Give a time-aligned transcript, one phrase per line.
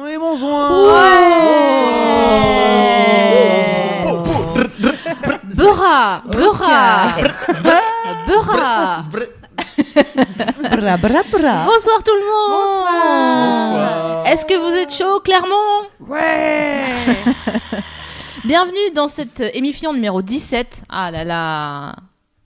[0.00, 0.70] Oui, bonsoir.
[5.56, 7.16] Beurra Beurra
[8.28, 9.02] Beurra
[10.70, 11.64] Bra, bra, bra.
[11.64, 14.26] Bonsoir tout le monde Bonsoir.
[14.28, 15.88] Est-ce que vous êtes chaud, Clermont?
[16.06, 17.16] Ouais.
[18.44, 20.82] Bienvenue dans cette émission numéro 17.
[20.88, 21.96] Ah là là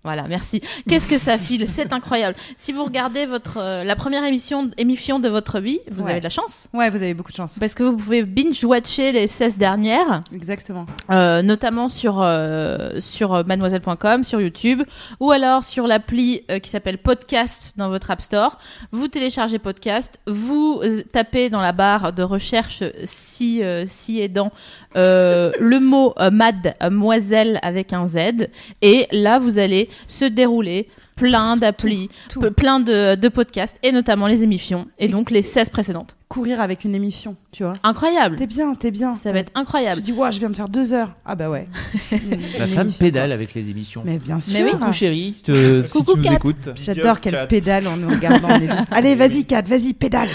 [0.05, 0.61] voilà, merci.
[0.89, 1.67] Qu'est-ce que ça file?
[1.69, 2.37] C'est incroyable.
[2.57, 6.11] Si vous regardez votre, euh, la première émission, émission de votre vie, vous Ouais.
[6.13, 6.69] avez de la chance.
[6.73, 7.59] Ouais, vous avez beaucoup de chance.
[7.61, 10.23] Parce que vous pouvez binge-watcher les 16 dernières.
[10.35, 10.87] Exactement.
[11.11, 14.83] Euh, notamment sur euh, sur euh, mademoiselle.com, sur YouTube,
[15.21, 18.59] ou alors sur l'appli euh, qui s'appelle Podcast dans votre App Store.
[18.91, 24.51] Vous téléchargez Podcast, vous euh, tapez dans la barre de recherche si euh, si aidant
[24.97, 28.49] euh, le mot euh, mademoiselle avec un Z,
[28.81, 32.09] et là vous allez se dérouler plein d'applis,
[32.57, 36.17] plein de, de podcasts, et notamment les émissions, et donc les 16 précédentes.
[36.29, 37.75] Courir avec une émission, tu vois.
[37.83, 39.15] Incroyable T'es bien, t'es bien.
[39.15, 41.13] Ça va être Tu incroyable dis, ouais, je viens de faire deux heures.
[41.25, 41.69] Ah bah ouais.
[42.59, 44.03] La femme pédale avec les émissions.
[44.05, 44.55] Mais bien sûr.
[44.55, 44.71] Mais oui.
[44.73, 46.35] Coucou chérie, te- si Coucou, tu nous Kat.
[46.37, 46.69] écoutes.
[46.81, 48.57] J'adore qu'elle pédale en nous regardant.
[48.57, 48.69] les.
[48.91, 50.29] Allez, vas-y, Kat, vas-y, pédale.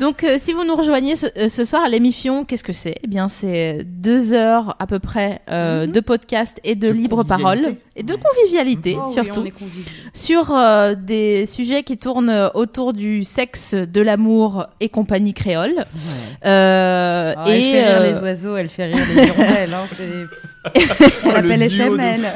[0.00, 2.96] Donc, euh, si vous nous rejoignez ce, euh, ce soir, l'émission, qu'est-ce que c'est?
[3.02, 5.92] Eh bien, c'est deux heures à peu près euh, Mhm.
[5.92, 9.44] de podcast et de, De libre parole et de convivialité Oh surtout
[10.12, 15.74] sur euh, des sujets qui tournent autour du sexe, de l'amour et compagnie créole.
[16.44, 19.74] Euh, Ah, elle et fait rire euh, les oiseaux, elle fait rire les hirondelles.
[19.74, 20.26] Hein, c'est-
[21.24, 22.26] on le l'appelle de SML.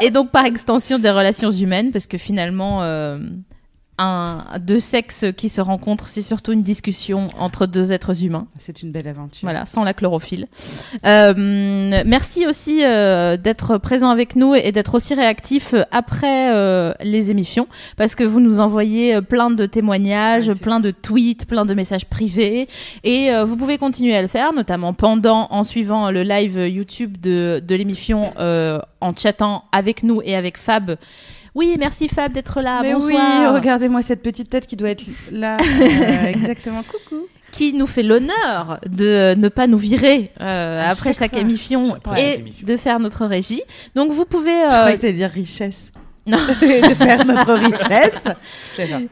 [0.00, 3.18] et donc par extension des relations humaines, parce que finalement, euh,
[4.00, 8.46] un, deux sexes qui se rencontrent, c'est surtout une discussion entre deux êtres humains.
[8.58, 9.42] C'est une belle aventure.
[9.42, 10.46] Voilà, sans la chlorophylle.
[11.06, 16.92] Euh, merci aussi euh, d'être présent avec nous et d'être aussi réactif euh, après euh,
[17.02, 21.74] les émissions, parce que vous nous envoyez plein de témoignages, plein de tweets, plein de
[21.74, 22.68] messages privés,
[23.04, 27.62] et vous pouvez continuer à le faire, notamment pendant, en suivant le live YouTube de,
[27.66, 30.96] de l'émission, en chattant avec nous et avec Fab.
[31.54, 32.80] Oui, merci Fab d'être là.
[32.82, 35.56] Mais oui, regardez-moi cette petite tête qui doit être là.
[35.80, 36.82] Euh, exactement.
[36.82, 37.26] Coucou.
[37.50, 42.64] qui nous fait l'honneur de ne pas nous virer euh, après chaque émission et chaque
[42.64, 43.62] de faire notre régie.
[43.94, 45.90] Donc vous pouvez Je euh, croyais que t'allais dire richesse.
[46.26, 46.38] Non.
[46.46, 48.24] de faire notre richesse.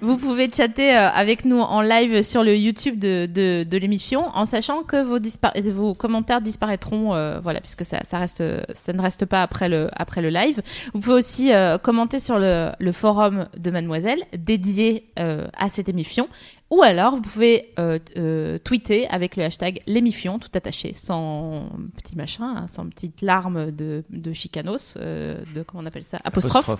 [0.00, 4.26] Vous pouvez chatter euh, avec nous en live sur le YouTube de, de, de l'émission
[4.34, 8.42] en sachant que vos, commentaires disparaîtront euh, voilà puisque ça, ça reste
[8.72, 10.60] ça ne reste pas après le après le live.
[10.92, 15.88] Vous pouvez aussi euh, commenter sur le, le forum de Mademoiselle dédié euh, à cette
[15.88, 16.28] émission
[16.70, 22.14] ou alors vous pouvez euh, euh, tweeter avec le hashtag l'émission tout attaché sans petit
[22.14, 26.70] machin hein, sans petite larme de, de chicanos euh, de comment on appelle ça apostrophe.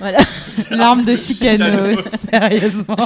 [0.00, 0.18] Voilà.
[0.70, 2.96] L'arme de chicanos, sérieusement.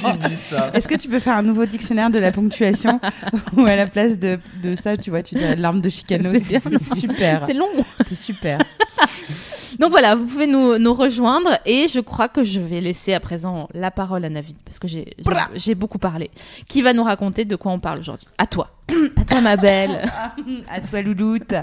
[0.72, 2.98] Est-ce que tu peux faire un nouveau dictionnaire de la ponctuation
[3.56, 6.94] où à la place de, de ça, tu vois, tu dirais l'arme de chicanos C'est
[6.94, 7.44] super.
[7.44, 7.68] C'est long.
[8.08, 8.58] C'est super.
[9.78, 13.20] Donc voilà, vous pouvez nous, nous rejoindre et je crois que je vais laisser à
[13.20, 16.21] présent la parole à Navi parce que j'ai beaucoup parlé.
[16.68, 18.28] Qui va nous raconter de quoi on parle aujourd'hui?
[18.38, 18.70] À toi.
[18.90, 20.10] À toi ma belle.
[20.68, 21.54] À toi, Louloute.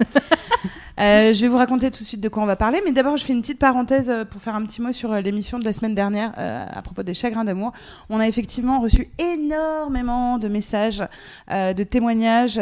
[0.99, 3.15] Euh, je vais vous raconter tout de suite de quoi on va parler, mais d'abord
[3.15, 5.63] je fais une petite parenthèse euh, pour faire un petit mot sur euh, l'émission de
[5.63, 7.71] la semaine dernière à propos des chagrins d'amour.
[8.09, 11.03] On a effectivement reçu énormément de messages,
[11.49, 12.55] de témoignages.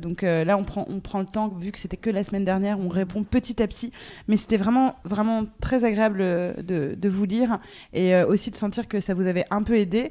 [0.00, 2.78] donc là, on prend, on prend le temps, vu que c'était que la semaine dernière,
[2.78, 3.92] on répond petit à petit.
[4.28, 7.58] Mais c'était vraiment, vraiment très agréable de, de vous lire
[7.92, 10.10] et aussi de sentir que ça vous avait un peu aidé.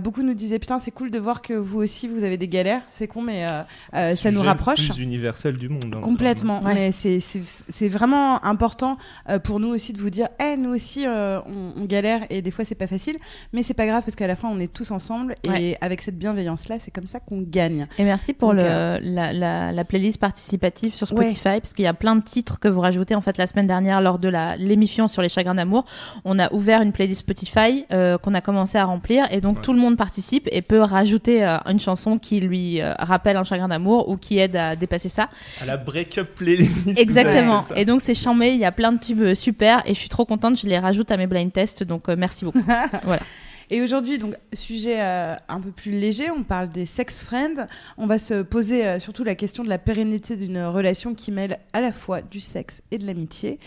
[0.00, 2.82] Beaucoup nous disaient putain, c'est cool de voir que vous aussi vous avez des galères.
[2.90, 3.62] C'est con, mais euh,
[3.94, 4.88] euh, ça nous rapproche.
[4.88, 5.84] le plus universel du monde.
[5.94, 6.74] hein, Complètement, Ouais.
[6.74, 7.40] mais c'est- c'est
[7.70, 8.96] c'est vraiment important
[9.28, 12.42] euh, pour nous aussi de vous dire, Eh, nous aussi euh, on, on galère et
[12.42, 13.16] des fois c'est pas facile,
[13.52, 15.78] mais c'est pas grave parce qu'à la fin on est tous ensemble et Ouais.
[15.80, 17.86] avec cette bienveillance là, c'est comme ça qu'on gagne.
[17.98, 21.24] Et merci pour Donc, le, euh, la, la, la playlist participative sur Ouais.
[21.32, 23.66] Spotify, parce qu'il y a plein de titres que vous rajoutez en fait la semaine
[23.66, 25.84] dernière lors de la- l'émission sur les chagrins d'amour.
[26.24, 29.62] On a ouvert une playlist Spotify euh, qu'on a commencé à remplir et donc Ouais.
[29.62, 33.44] tout le monde participe et peut rajouter euh, une chanson qui lui euh, rappelle un
[33.44, 35.28] chagrin d'amour ou qui aide à dépasser ça.
[35.60, 36.98] À la break-up playlist.
[36.98, 37.64] Exactement.
[37.76, 40.08] Et donc c'est chambé, il y a plein de tubes euh, super et je suis
[40.08, 42.64] trop contente, je les rajoute à mes blind tests, donc euh, merci beaucoup.
[43.04, 43.22] voilà.
[43.70, 47.66] Et aujourd'hui, donc, sujet euh, un peu plus léger, on parle des sex friends.
[47.96, 51.58] On va se poser euh, surtout la question de la pérennité d'une relation qui mêle
[51.72, 53.58] à la fois du sexe et de l'amitié,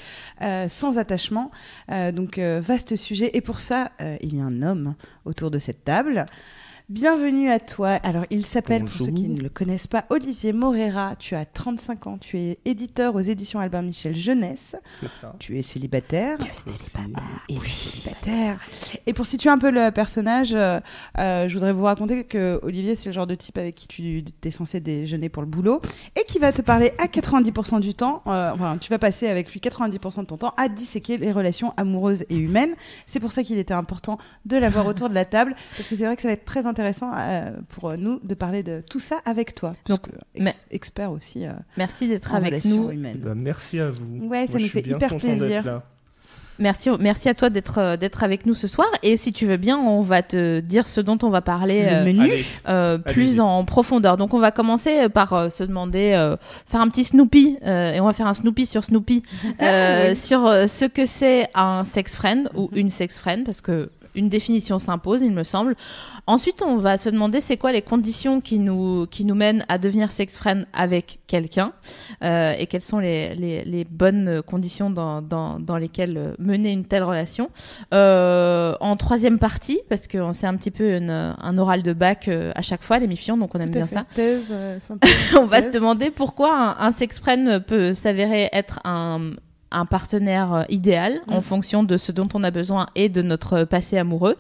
[0.42, 1.52] euh, sans attachement.
[1.92, 3.32] Euh, donc, euh, vaste sujet.
[3.34, 4.96] Et pour ça, euh, il y a un homme
[5.26, 6.26] autour de cette table.
[6.90, 8.00] Bienvenue à toi.
[8.02, 11.18] Alors, il s'appelle, pour ceux qui ne le connaissent pas, Olivier Morera.
[11.20, 12.18] Tu as 35 ans.
[12.18, 14.78] Tu es éditeur aux éditions Albert Michel Jeunesse.
[15.02, 15.36] C'est ça.
[15.38, 16.38] Tu es célibataire.
[16.66, 16.94] Aussi.
[17.50, 18.62] Il est célibataire.
[19.06, 20.80] Et pour situer un peu le personnage, euh,
[21.20, 24.24] euh, je voudrais vous raconter que Olivier, c'est le genre de type avec qui tu
[24.46, 25.82] es censé déjeuner pour le boulot
[26.16, 28.22] et qui va te parler à 90% du temps.
[28.28, 31.74] euh, enfin, tu vas passer avec lui 90% de ton temps à disséquer les relations
[31.76, 32.76] amoureuses et humaines.
[33.08, 36.06] C'est pour ça qu'il était important de l'avoir autour de la table parce que c'est
[36.06, 39.20] vrai que ça va être très intéressant euh, pour nous de parler de tout ça
[39.26, 39.74] avec toi.
[39.88, 40.08] Donc,
[40.72, 42.90] expert aussi euh, Merci d'être avec nous.
[42.92, 43.20] humaines.
[43.24, 44.28] Bah, merci à vous.
[44.28, 45.82] Ouais, ça nous fait bien hyper plaisir.
[46.60, 48.88] Merci, merci à toi d'être euh, d'être avec nous ce soir.
[49.04, 51.96] Et si tu veux bien, on va te dire ce dont on va parler Le
[51.98, 52.22] euh, menu.
[52.22, 54.18] Allez, euh, plus en profondeur.
[54.18, 56.36] Donc on va commencer par euh, se demander, euh,
[56.66, 59.22] faire un petit Snoopy, euh, et on va faire un Snoopy sur Snoopy,
[59.62, 60.16] euh, Oui.
[60.16, 64.28] sur euh, ce que c'est un sex friend ou une sex friend, parce que une
[64.30, 65.76] définition s'impose, il me semble.
[66.26, 69.78] Ensuite, on va se demander c'est quoi les conditions qui nous, qui nous mènent à
[69.78, 71.72] devenir sex friend avec quelqu'un
[72.24, 76.72] euh, et quelles sont les, les, les bonnes conditions dans, dans, dans lesquelles euh, mener
[76.72, 77.50] une telle relation.
[77.94, 82.30] Euh, en troisième partie, parce que c'est un petit peu une- un oral de bac
[82.56, 83.96] à chaque fois, l'émission, donc on aime bien fait.
[83.96, 84.02] ça.
[84.14, 89.32] Thèse, synthèse, On va se demander pourquoi un, un sex friend peut s'avérer être un,
[89.72, 91.42] un partenaire euh, idéal en Mm.
[91.42, 94.38] fonction de ce dont on a besoin et de notre passé amoureux.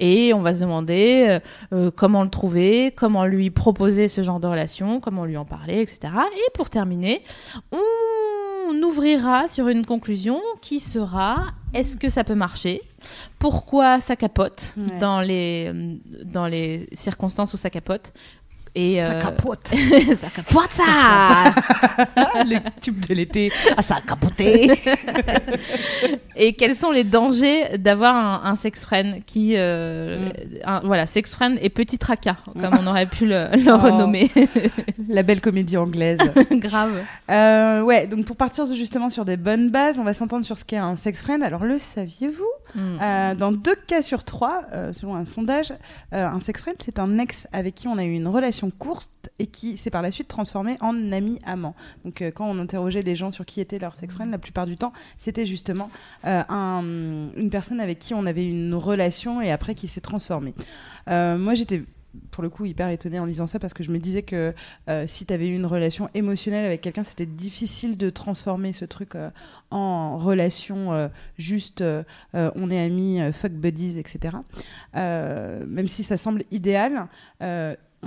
[0.00, 1.40] Et on va se demander euh,
[1.72, 5.80] euh, comment le trouver, comment lui proposer ce genre de relation, comment lui en parler,
[5.80, 6.12] etc.
[6.36, 7.22] Et pour terminer,
[7.72, 12.82] on ouvrira sur une conclusion qui sera est-ce que ça peut marcher?
[13.38, 14.98] Pourquoi ça capote Ouais.
[14.98, 15.72] dans, les,
[16.24, 18.12] dans les circonstances où ça capote?
[18.76, 19.66] Et, Ça euh, capote.
[20.16, 20.84] ça capote ça
[22.44, 23.50] le tube de l'été.
[23.76, 24.70] Ah, ça a capoté.
[26.36, 30.28] Et quels sont les dangers d'avoir un, un sex friend qui, euh,
[30.64, 33.78] un- voilà, sex friend et petit tracas, comme on aurait pu le, le Oh.
[33.78, 34.30] renommer.
[35.08, 36.18] La belle comédie anglaise.
[36.52, 37.02] Grave.
[37.30, 40.64] Euh, ouais, donc pour partir justement sur des bonnes bases, on va s'entendre sur ce
[40.64, 41.42] qu'est un sex friend.
[41.42, 42.44] Alors, le saviez-vous?
[42.74, 42.80] Mm.
[43.02, 44.62] Euh, Dans deux cas sur trois,
[44.92, 45.72] selon un sondage,
[46.12, 49.46] un sex friend, c'est un ex avec qui on a eu une relation courte et
[49.46, 51.74] qui s'est par la suite transformé en ami amant.
[52.04, 54.66] Donc, euh, quand on interrogeait les gens sur qui était leur sex friend, la plupart
[54.66, 55.90] du temps, c'était justement
[56.24, 56.82] euh, un-
[57.36, 60.54] une personne avec qui on avait une relation et après qui s'est transformée.
[61.08, 61.82] Euh, moi, j'étais
[62.30, 64.54] pour le coup hyper étonnée en lisant ça parce que je me disais que
[64.88, 68.86] euh, si tu avais eu une relation émotionnelle avec quelqu'un, c'était difficile de transformer ce
[68.86, 69.28] truc euh,
[69.70, 71.84] en relation euh, juste
[72.32, 74.38] on est amis, fuck buddies, etc.
[74.94, 77.06] Même si ça semble idéal.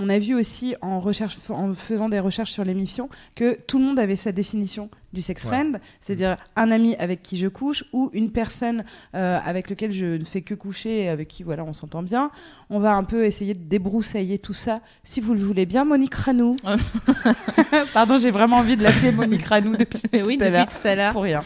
[0.00, 3.84] On a vu aussi en, recherche, en faisant des recherches sur l'émission que tout le
[3.84, 5.48] monde avait sa définition du sex Ouais.
[5.50, 10.04] friend, c'est-à-dire un ami avec qui je couche ou une personne euh, avec lequel je
[10.18, 12.30] ne fais que coucher et avec qui voilà on s'entend bien.
[12.70, 15.84] On va un peu essayer de débroussailler tout ça, si vous le voulez bien.
[15.84, 16.56] Monique Ranou.
[17.92, 20.66] Pardon, j'ai vraiment envie de l'appeler Monique Ranou depuis oui, tout à depuis l'heure.
[20.68, 21.12] tout à l'heure.
[21.12, 21.42] Pour rien.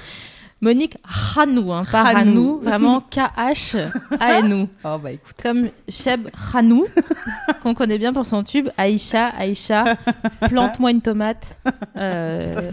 [0.65, 2.17] Monique Ranou, hein, pas Ranou.
[2.17, 4.69] Ranou, vraiment K-H-A-N-O.
[4.85, 5.35] Oh bah écoute.
[5.43, 6.87] Comme Cheb Ranou,
[7.63, 9.97] qu'on connaît bien pour son tube Aïcha, Aïcha,
[10.49, 11.59] plante-moi une tomate.
[11.99, 12.71] Euh,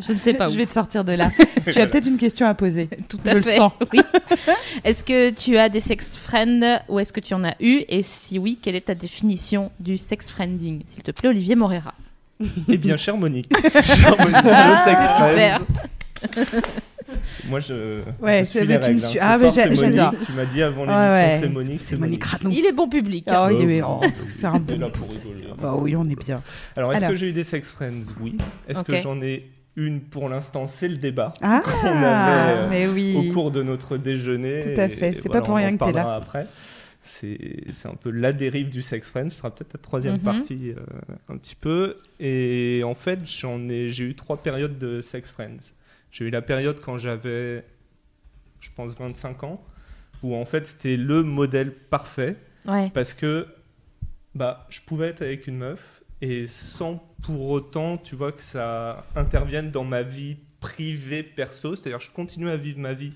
[0.00, 0.52] je ne sais pas où.
[0.52, 1.30] Je vais te sortir de là.
[1.70, 2.88] tu as peut-être une question à poser.
[3.08, 3.56] Tout Je à le fait.
[3.56, 3.72] sens.
[3.92, 4.00] Oui.
[4.82, 7.82] Est-ce que tu as des sex friends ou est-ce que tu en as eu?
[7.88, 10.82] Et si oui, quelle est ta définition du sex friending?
[10.86, 11.94] S'il te plaît, Olivier Morera.
[12.68, 13.48] Eh bien, chère Monique.
[13.84, 15.60] chère Monique, le sex super.
[17.48, 18.00] Moi, je.
[18.20, 19.08] Ouais, je c'est- suis mais les tu me règles, hein.
[19.08, 20.14] suis- ah, mais j'adore.
[20.26, 21.38] Tu m'as dit avant l'émission, ouais.
[21.40, 21.80] c'est Monique.
[21.82, 22.50] C'est Monique Ranou.
[22.50, 23.24] Il est bon public.
[23.28, 24.00] Ah oui, Oh, oui, bon.
[24.02, 24.78] oh, c'est un On est bon.
[24.80, 25.44] là pour rigoler.
[25.60, 26.42] Bah oui, on est bien.
[26.76, 28.12] Alors, est-ce que j'ai eu des sex friends?
[28.20, 28.36] Oui.
[28.68, 30.66] Est-ce que j'en ai une pour l'instant?
[30.68, 31.34] C'est le débat.
[31.42, 33.30] Ah, qu'on avait, euh, mais Au oui.
[33.32, 34.60] cours de notre déjeuner.
[34.74, 35.14] Tout à fait.
[35.14, 35.92] C'est voilà, pas pour rien en que t'es là.
[35.92, 36.46] parlera Après.
[37.00, 37.38] C'est
[37.72, 39.30] c'est un peu la dérive du sex friend.
[39.30, 40.20] Ce sera peut-être la troisième Mhm.
[40.20, 40.80] partie euh,
[41.32, 41.96] un petit peu.
[42.20, 45.72] Et en fait, j'en ai, j'ai eu trois périodes de sex friends.
[46.10, 47.64] J'ai eu la période quand j'avais,
[48.60, 49.64] je pense, 25 ans,
[50.22, 52.36] où en fait c'était le modèle parfait
[52.66, 52.90] Ouais.
[52.92, 53.46] parce que
[54.34, 59.06] bah, je pouvais être avec une meuf et sans pour autant, tu vois, que ça
[59.16, 61.76] intervienne dans ma vie privée, perso.
[61.76, 63.12] C'est-à-dire, je continuais à vivre ma vie,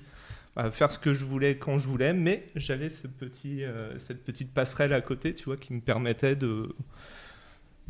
[0.56, 4.24] à faire ce que je voulais quand je voulais, mais j'avais ce petit, euh, cette
[4.24, 6.74] petite passerelle à côté, tu vois, qui me permettait de.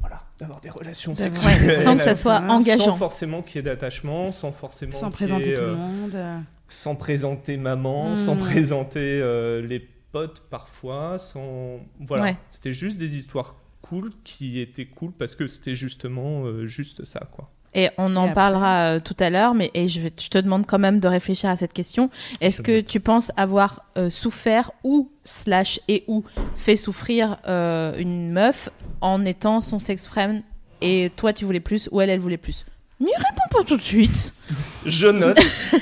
[0.03, 1.67] Voilà, d'avoir des relations sexuelles.
[1.69, 2.97] Ouais, sans que ça soit Sans Sans engageant.
[2.97, 6.15] forcément qu'il y ait d'attachement, sans forcément Sans présenter ait, tout euh, le monde.
[6.15, 6.39] euh.
[6.69, 8.17] sans présenter maman, Mm.
[8.19, 11.81] sans présenter euh, les potes parfois, sans.
[12.01, 12.25] Voilà.
[12.25, 12.37] Ouais.
[12.51, 17.21] C'était juste des histoires cool qui étaient cool parce que c'était justement euh, juste ça,
[17.33, 17.51] quoi.
[17.75, 20.37] Et on en Et parlera euh, tout à l'heure, mais et je, vais- je te
[20.39, 22.11] demande quand même de réfléchir à cette question.
[22.41, 26.23] Est-ce que tu penses avoir euh, souffert ou slash et ou
[26.55, 28.69] fait souffrir euh, une meuf
[29.01, 30.43] en étant son sex friend
[30.83, 32.67] et toi tu voulais plus ou elle elle voulait plus?
[33.01, 34.35] Mais réponds pas tout de suite.
[34.87, 35.39] Je note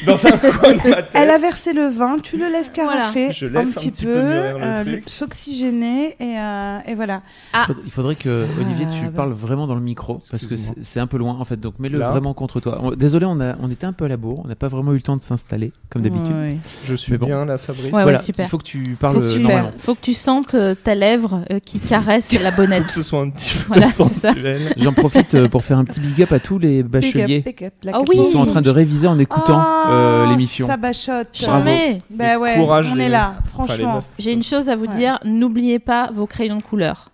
[0.06, 1.10] dans un coin de ma tête.
[1.14, 4.04] Elle a versé le vin, tu le laisses carafer Je un, laisse un petit petit
[4.04, 7.22] peu, euh, s'oxygéner et, euh, et voilà.
[7.66, 9.12] Faudrait- Il faudrait que Olivier tu Ah, bah.
[9.16, 11.98] parles vraiment dans le micro parce que c'est un peu loin en fait donc mets-le
[11.98, 12.78] vraiment contre toi.
[12.82, 14.92] On- Désolé on a on était un peu à la bourre, on n'a pas vraiment
[14.92, 16.34] eu le temps de s'installer comme d'habitude.
[16.34, 16.56] Ouais.
[16.86, 17.26] Je suis bon.
[17.26, 17.86] bien là, Fabrice.
[17.92, 18.46] Ouais, voilà, super.
[18.46, 19.72] il faut que tu parles Faut, euh, normalement.
[19.78, 22.86] faut que tu sentes euh, ta lèvre euh, qui caresse la Faut bonnette.
[22.86, 24.72] que ce soit un petit peu Voilà, sensuel.
[24.76, 27.44] J'en profite pour faire un petit big up à tous les bacheliers
[27.82, 30.67] la Ah qui sont en train de réviser en écoutant euh, Ah, l'émission.
[30.67, 31.29] Ça bachote.
[31.33, 32.02] Charmé.
[32.11, 34.02] Bah ouais, courage, on les- est là, franchement.
[34.19, 34.97] J'ai une chose à vous Ouais.
[34.97, 37.07] dire, n'oubliez pas vos crayons de couleur.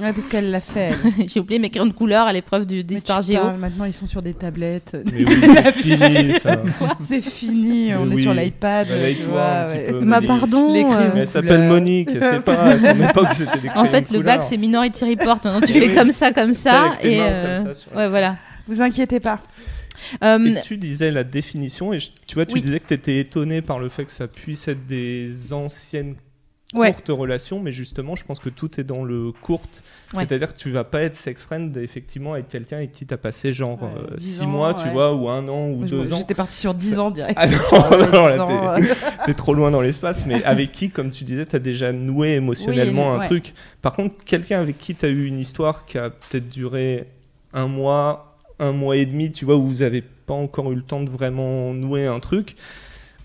[0.00, 0.90] Ouais, parce qu'elle l'a fait.
[1.28, 3.42] J'ai oublié mes crayons de couleur à l'épreuve du- d'histoire géo.
[3.58, 4.96] Maintenant, ils sont sur des tablettes.
[5.12, 6.56] Oui, c'est fini ça.
[7.00, 8.88] C'est fini, Mais on est sur l'iPad.
[8.88, 9.92] Bah, ouais.
[10.00, 10.28] Ma Monique.
[10.28, 10.72] pardon.
[10.72, 10.98] Les crayons.
[11.00, 11.68] euh, Mais elle s'appelle.
[11.68, 15.04] Monique, c'est pas à son époque c'était des En fait, de le bac, c'est Minority
[15.04, 15.38] Report.
[15.44, 16.92] Maintenant, tu fais comme ça, comme ça.
[17.02, 18.36] Et mains euh, comme ça ouais, voilà.
[18.68, 19.38] Vous inquiétez pas.
[20.22, 22.62] Euh, Et tu disais la définition, et je- tu vois, tu Oui.
[22.62, 26.14] disais que tu étais étonné par le fait que ça puisse être des anciennes
[26.72, 26.92] Ouais.
[26.92, 29.82] courtes relations, mais justement, je pense que tout est dans le courte.
[30.14, 30.24] Ouais.
[30.24, 33.16] C'est-à-dire que tu vas pas être sex friend effectivement avec quelqu'un avec qui tu as
[33.16, 35.86] passé genre Ouais, euh, 10 six ans, mois, tu vois, ou un an, ou Moi,
[35.88, 36.18] je- deux ans.
[36.18, 37.34] J'étais partie sur 10 ans direct.
[37.36, 38.94] Ah non, Genre, ouais, non, là, 10 ans, t'es- euh,
[39.26, 42.34] T'es trop loin dans l'espace, mais avec qui, comme tu disais, tu as déjà noué
[42.34, 43.52] émotionnellement Oui, un truc.
[43.82, 47.08] Par contre, quelqu'un avec qui tu as eu une histoire qui a peut-être duré
[47.52, 48.29] un mois,
[48.60, 51.10] un mois et demi, tu vois, où vous avez pas encore eu le temps de
[51.10, 52.54] vraiment nouer un truc,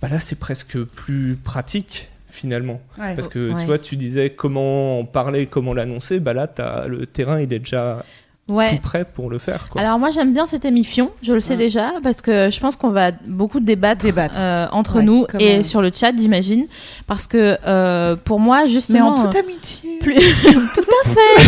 [0.01, 2.81] bah là, c'est presque plus pratique finalement.
[2.99, 3.15] ouais.
[3.15, 3.59] Parce que Ouais.
[3.59, 7.53] tu vois, tu disais comment en parler, comment l'annoncer, bah là, as, le terrain, il
[7.53, 8.03] est déjà
[8.47, 8.75] ouais.
[8.75, 9.67] tout prêt pour le faire.
[9.69, 9.81] Quoi.
[9.81, 11.57] Alors moi j'aime bien cette émission, je le sais Ouais.
[11.57, 14.35] déjà, parce que je pense qu'on va beaucoup débattre, Débattre.
[14.37, 16.65] euh, entre Ouais, nous et on- sur le chat, j'imagine,
[17.07, 19.99] parce que euh, pour moi Mais justement, en toute euh, amitié.
[19.99, 20.15] plus...
[20.75, 21.41] tout à fait.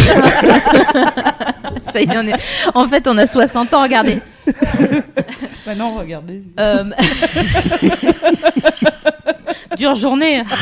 [1.93, 2.35] Ça y est, on est.
[2.75, 3.83] En fait, on a 60 ans.
[3.83, 4.19] Regardez.
[5.65, 6.41] Bah non, regardez.
[6.59, 6.83] Euh,
[9.77, 10.43] Dure journée.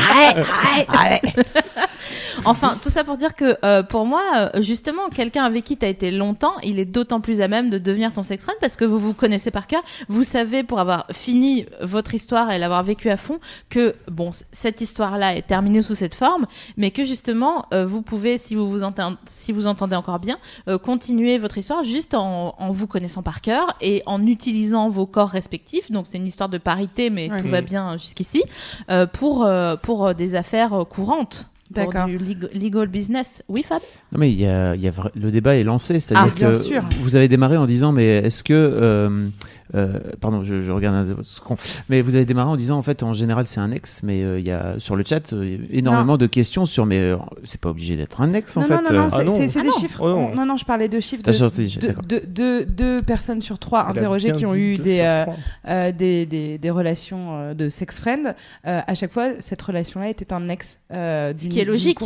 [2.44, 5.84] Enfin, tout ça pour dire que euh, pour moi, euh, justement, quelqu'un avec qui tu
[5.84, 8.76] as été longtemps, il est d'autant plus à même de devenir ton sex friend parce
[8.76, 9.82] que vous vous connaissez par cœur.
[10.08, 13.38] Vous savez, pour avoir fini votre histoire et l'avoir vécue à fond,
[13.70, 16.46] que bon, cette histoire-là est terminée sous cette forme,
[16.76, 20.38] mais que justement, euh, vous pouvez, si vous vous entendez, si vous entendez encore bien,
[20.68, 25.06] euh, continuer votre histoire juste en, en vous connaissant par cœur et en utilisant vos
[25.06, 25.90] corps respectifs.
[25.90, 27.38] Donc, c'est une histoire de parité, mais Ouais.
[27.38, 28.44] tout va bien jusqu'ici,
[28.90, 31.50] euh, pour, euh, pour euh, des affaires courantes.
[31.72, 32.06] D'accord.
[32.06, 33.42] du leg- legal business.
[33.48, 33.80] Oui, Fab?
[34.12, 36.50] Non mais il y a, il y a le débat est lancé, c'est-à-dire Ah, bien
[36.52, 36.80] que sûr.
[37.00, 39.28] vous avez démarré en disant mais est-ce que euh,
[39.76, 41.56] euh, pardon je, je regarde un second.
[41.88, 44.38] mais vous avez démarré en disant en fait en général c'est un ex mais euh,
[44.40, 47.68] il y a sur le chat euh, énormément de questions sur mais euh, c'est pas
[47.70, 48.74] obligé d'être un ex en non, fait.
[48.74, 49.08] non, non, non, euh.
[49.10, 49.74] c'est Ah c'est- Ah des non.
[49.78, 50.00] chiffres.
[50.02, 50.30] Oh non.
[50.32, 52.02] on- non, non, je parlais de chiffres de, de- d'accord.
[52.04, 55.24] de- de- deux personnes sur trois Elle interrogées qui ont eu des, euh,
[55.68, 58.34] euh, des, des, des relations euh, de sex friend.
[58.66, 61.98] Euh, à chaque fois, cette relation-là était un ex euh, d'une qui est logique.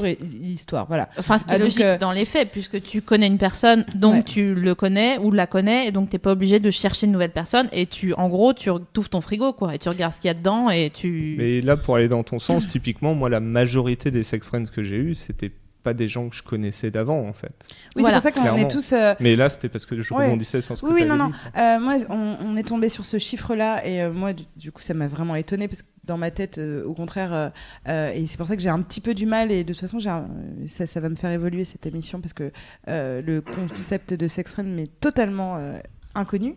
[0.43, 0.87] histoire.
[0.87, 1.09] Voilà.
[1.19, 3.39] Enfin, ce qui est Ah, donc, logique euh, dans les faits, puisque tu connais une
[3.39, 4.23] personne, donc Ouais.
[4.23, 7.31] tu le connais ou la connais, et donc t'es pas obligé de chercher une nouvelle
[7.33, 10.29] personne, et tu, en gros, tu ouvres ton frigo, quoi, et tu regardes ce qu'il
[10.29, 11.35] y a dedans, et tu...
[11.39, 14.83] Mais là, pour aller dans ton sens, typiquement, moi, la majorité des sex friends que
[14.83, 15.53] j'ai eu, c'était
[15.83, 17.53] pas des gens que je connaissais d'avant, en fait.
[17.97, 18.21] Oui, Voilà.
[18.21, 18.93] c'est pour ça qu'on est tous.
[18.93, 20.27] euh, Mais là, c'était parce que je Ouais.
[20.27, 21.61] rebondissais sur ce que Oui, oui, t'avais non, dit, non.
[21.63, 24.83] Euh, moi, on, on est tombé sur ce chiffre-là et euh, moi, du, du coup,
[24.83, 27.49] ça m'a vraiment étonné parce que dans ma tête, euh, au contraire, euh,
[27.89, 29.81] euh, et c'est pour ça que j'ai un petit peu du mal et de toute
[29.81, 30.27] façon, un-
[30.67, 32.53] ça, ça va me faire évoluer cette émission parce que
[32.89, 35.79] euh, le concept de sex friend m'est totalement euh,
[36.15, 36.57] inconnu.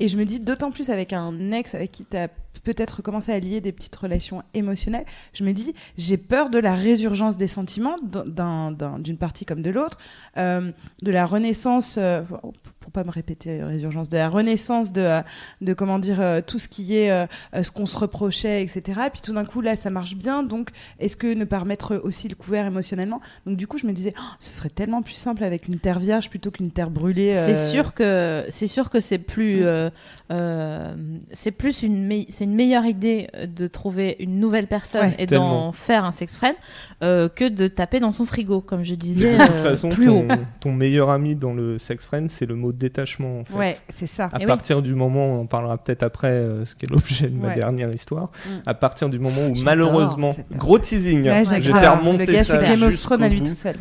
[0.00, 2.28] Et je me dis d'autant plus avec un ex avec qui tu as
[2.62, 6.74] peut-être commencé à lier des petites relations émotionnelles, je me dis j'ai peur de la
[6.74, 9.98] résurgence des sentiments d'un- d'un- d'une partie comme de l'autre,
[10.36, 10.70] euh,
[11.02, 12.22] de la renaissance, euh,
[12.80, 15.20] pour pas me répéter euh, résurgence, de la renaissance de, euh,
[15.62, 17.26] de comment dire euh, tout ce qui est
[17.62, 19.00] ce qu'on se reprochait, etc.
[19.06, 21.96] Et puis tout d'un coup là ça marche bien, donc est-ce que ne pas remettre
[22.04, 23.20] aussi le couvert émotionnellement?
[23.46, 25.98] Donc du coup je me disais Oh, ce serait tellement plus simple avec une terre
[25.98, 27.34] vierge plutôt qu'une terre brûlée.
[27.36, 29.64] C'est sûr que c'est sûr que c'est plus
[30.30, 31.20] Mm.
[31.32, 32.06] c'est plus une
[32.44, 36.12] c'est une meilleure idée euh, de trouver une nouvelle personne Ouais, et d'en faire un
[36.12, 36.54] sex friend
[37.02, 40.08] euh, que de taper dans son frigo comme je disais de toute euh, façon, plus
[40.10, 40.24] haut.
[40.28, 43.40] ton, ton meilleur ami dans le sex friend, c'est le mot détachement.
[43.40, 43.54] En fait.
[43.56, 44.26] Ouais, c'est ça.
[44.32, 44.46] À Et oui.
[44.46, 47.48] partir du moment, on en parlera peut-être après, euh, ce qui est l'objet de ma
[47.48, 47.54] Ouais.
[47.54, 48.50] dernière histoire, Mm.
[48.66, 51.80] à partir du moment où malheureusement, gros teasing, Ouais, j'ai je vais grave.
[51.82, 53.76] faire Le monter gars, ça c'est Game of jusqu'au Thrones à lui tout seul.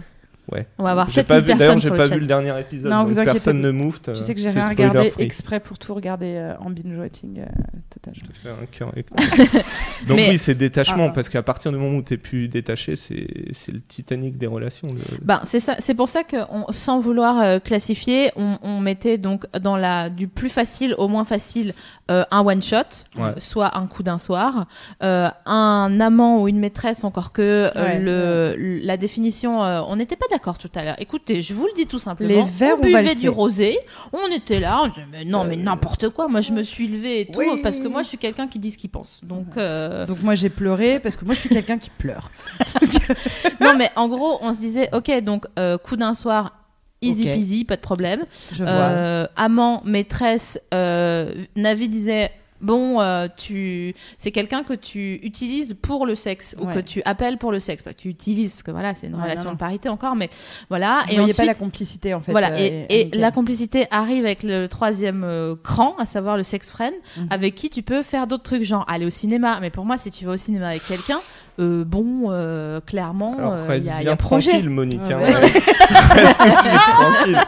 [0.51, 0.67] Ouais.
[0.77, 2.13] On va avoir J'ai 7000 pas vu, d'ailleurs, j'ai pas chat.
[2.15, 2.91] vu le dernier épisode.
[2.91, 3.67] Non, donc vous inquiétez personne pas.
[3.67, 3.99] ne move.
[4.01, 5.23] Tu sais que j'ai c'est rien regardé free.
[5.23, 7.45] exprès pour tout regarder euh, en binge-watching euh,
[7.89, 8.13] total.
[8.13, 9.07] Je te fais un cœur avec-
[10.07, 11.13] Donc Mais- oui, c'est détachement, Ah.
[11.15, 14.89] parce qu'à partir du moment où t'es plus détaché, c'est c'est le Titanic des relations.
[14.89, 18.79] le- Ben, c'est ça, c'est pour ça que on- sans vouloir euh, classifier, on, on
[18.81, 21.73] mettait donc dans la du plus facile au moins facile
[22.11, 22.75] euh, un one shot,
[23.15, 23.23] Ouais.
[23.23, 24.65] euh, soit un coup d'un soir,
[25.03, 27.41] euh, un amant ou une maîtresse encore que
[27.75, 30.95] euh, Ouais, le la définition, euh, on n'était pas d'accord tout à l'heure.
[30.99, 32.29] Écoutez, je vous le dis tout simplement.
[32.29, 33.77] Les verres on buvait du rosé,
[34.11, 36.27] on était là, on disait mais non mais n'importe quoi.
[36.27, 37.59] Moi je me suis levée et tout Oui.
[37.61, 39.19] parce que moi je suis quelqu'un qui dit ce qu'il pense.
[39.23, 42.31] Donc euh, Donc moi j'ai pleuré parce que moi je suis quelqu'un qui pleure.
[43.61, 46.53] non mais en gros on se disait ok donc euh, coup d'un soir.
[47.01, 47.33] Easy Ok.
[47.35, 48.23] peasy, pas de problème.
[48.53, 48.71] Je vois.
[48.71, 52.31] Euh, amant, maîtresse, euh, Navi disait
[52.61, 57.37] bon, euh, tu, c'est quelqu'un que tu utilises pour le sexe ou que tu appelles
[57.37, 59.53] pour le sexe, que tu utilises parce que voilà, c'est une Ouais, relation non, non.
[59.55, 60.29] de parité encore, mais
[60.69, 61.01] voilà.
[61.09, 62.31] Je et ensuite, pas la complicité en fait.
[62.31, 63.19] voilà, euh, et, et amicale.
[63.21, 67.27] la complicité arrive avec le troisième euh, cran, à savoir le sex friend, Mhm.
[67.29, 69.59] avec qui tu peux faire d'autres trucs, genre aller au cinéma.
[69.61, 71.19] Mais pour moi, si tu vas au cinéma avec quelqu'un,
[71.59, 74.49] euh, bon, euh, clairement, Alors euh, il reste y a, il y bien a projet.
[74.51, 75.01] tranquille, Monique.
[75.01, 75.33] Ouais, hein, ouais.
[75.33, 75.41] ouais.
[76.13, 77.41] reste tout de suite tranquille.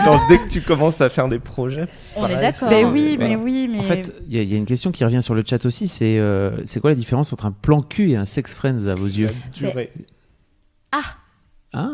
[0.06, 2.68] Donc, dès que tu commences à faire des projets, On est d'accord.
[2.70, 3.36] Mais oui, voilà.
[3.36, 3.78] mais oui, mais.
[3.78, 5.64] En fait, il y, a- il y a une question qui revient sur le chat
[5.66, 8.86] aussi, c'est euh, c'est quoi la différence entre un plan cul et un sex friends
[8.86, 9.92] à vos yeux la durée.
[10.92, 11.02] Ah.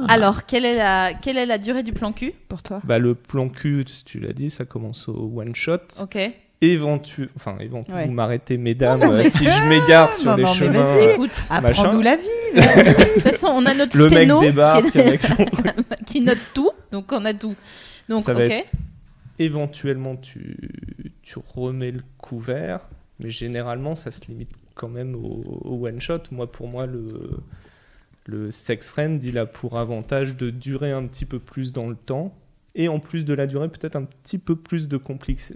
[0.08, 2.32] Alors, quelle est la quelle est la durée du plan cul?
[2.49, 2.80] Pour toi.
[2.84, 5.78] Bah, le plan cul, tu l'as dit, ça commence au one shot.
[6.00, 6.18] Ok.
[6.62, 7.28] Éventu...
[7.37, 7.92] Enfin, éventu...
[7.92, 8.07] Ouais.
[8.07, 10.78] vous m'arrêtez, mesdames, Non, non, mais- euh, si je m'égare sur Non, les chemins.
[10.78, 12.02] euh, Écoute, Apprends-nous machin.
[12.02, 12.23] la vie.
[12.54, 15.35] de toute façon, on a notre Le mec sténo débarque qui, avec son
[16.07, 17.57] qui note tout, donc on a tout.
[18.09, 18.71] Donc, Ça va être-
[19.38, 20.57] éventuellement tu,
[21.23, 22.81] tu remets le couvert,
[23.19, 26.21] mais généralement ça se limite quand même au, au one shot.
[26.31, 27.31] Moi, pour moi, le,
[28.26, 31.97] le sex friend, il a pour avantage de durer un petit peu plus dans le
[31.97, 32.35] temps.
[32.74, 34.98] Et en plus de la durée, peut-être un petit peu plus de,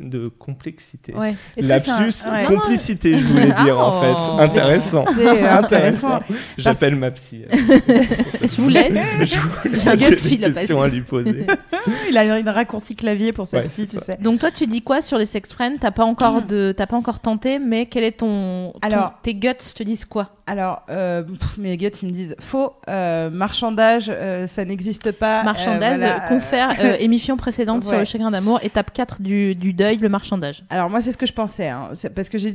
[0.01, 1.15] de complexité.
[1.15, 1.35] Ouais.
[1.59, 2.45] Un- Lapsus, ouais.
[2.47, 4.01] complicité, je voulais dire en Oh.
[4.03, 4.43] fait.
[4.43, 5.05] Intéressant.
[5.17, 6.21] C'est euh, intéressant.
[6.59, 7.45] J'appelle ma psy.
[7.51, 8.95] Je vous laisse.
[9.25, 10.79] J'ai un fil des à passer.
[10.79, 11.47] à lui poser.
[12.11, 14.19] Il a une raccourci clavier pour Ouais, celle-ci, c'est tu sais.
[14.21, 15.77] Donc toi, tu dis quoi sur les sex friends?
[15.81, 19.35] T'as pas encore de, t'as pas encore tenté, mais quel est ton, ton- Alors- tes
[19.35, 20.31] guts te disent quoi?
[20.49, 25.41] Alors, euh, pff, mes gars, ils me disent faux, euh, marchandage, euh, ça n'existe pas.
[25.41, 29.73] euh, Marchandage, voilà, confère euh, émission précédente sur le chagrin d'amour, étape 4 du, du
[29.73, 30.65] deuil, le marchandage.
[30.71, 31.91] Alors moi c'est ce que je pensais, hein.
[32.15, 32.53] Parce que j'ai-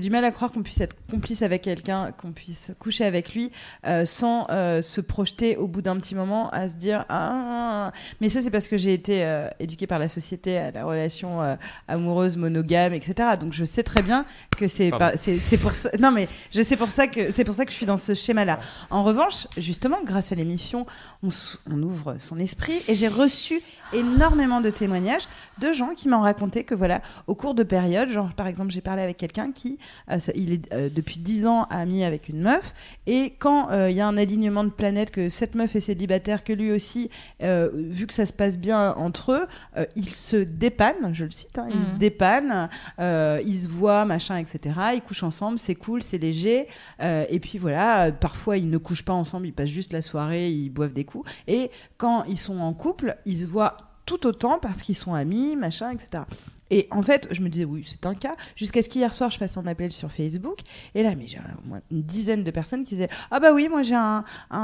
[0.00, 3.50] du mal à croire qu'on puisse être complice avec quelqu'un, qu'on puisse coucher avec lui
[3.86, 8.28] euh, sans euh, se projeter au bout d'un petit moment à se dire ah mais
[8.28, 11.56] ça c'est parce que j'ai été euh, éduquée par la société à la relation euh,
[11.88, 13.30] amoureuse monogame etc.
[13.40, 14.24] Donc je sais très bien
[14.56, 17.64] que c'est c'est pour ça non mais je sais pour ça que c'est pour ça
[17.64, 18.58] que je suis dans ce schéma là.
[18.90, 20.84] En revanche justement grâce à l'émission
[21.22, 23.60] on ouvre son esprit et j'ai reçu
[23.92, 25.28] énormément de témoignages
[25.60, 28.80] de gens qui m'ont raconté que voilà au cours de périodes genre par exemple j'ai
[28.80, 29.78] parlé avec quelqu'un qui
[30.10, 32.74] euh, il est euh, depuis 10 ans ami avec une meuf
[33.06, 36.44] et quand euh, il y a un alignement de planètes que cette meuf est célibataire
[36.44, 39.46] que lui aussi vu que ça se passe bien entre eux
[39.94, 41.98] ils se dépannent je le cite hein, ils se Mhm.
[41.98, 42.68] dépannent
[42.98, 46.66] ils se voient machin etc ils couchent ensemble c'est cool c'est léger
[47.00, 50.70] et puis voilà parfois ils ne couchent pas ensemble ils passent juste la soirée ils
[50.70, 53.75] boivent des coups et quand ils sont en couple ils se voient
[54.06, 56.22] tout autant parce qu'ils sont amis, machin, etc.
[56.70, 59.38] Et en fait, je me disais, oui, c'est un cas, jusqu'à ce qu'hier soir, je
[59.38, 60.58] fasse un appel sur Facebook.
[60.96, 63.68] Et là, mais j'ai au moins une dizaine de personnes qui disaient, ah bah oui,
[63.70, 64.58] moi j'ai un, un,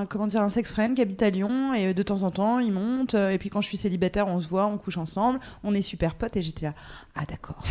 [0.00, 2.58] un- comment dire, un sex friend qui habite à Lyon, et de temps en temps,
[2.58, 5.40] il monte, euh, et puis quand je suis célibataire, on se voit, on couche ensemble,
[5.64, 6.74] on est super potes, et j'étais là,
[7.14, 7.62] ah d'accord.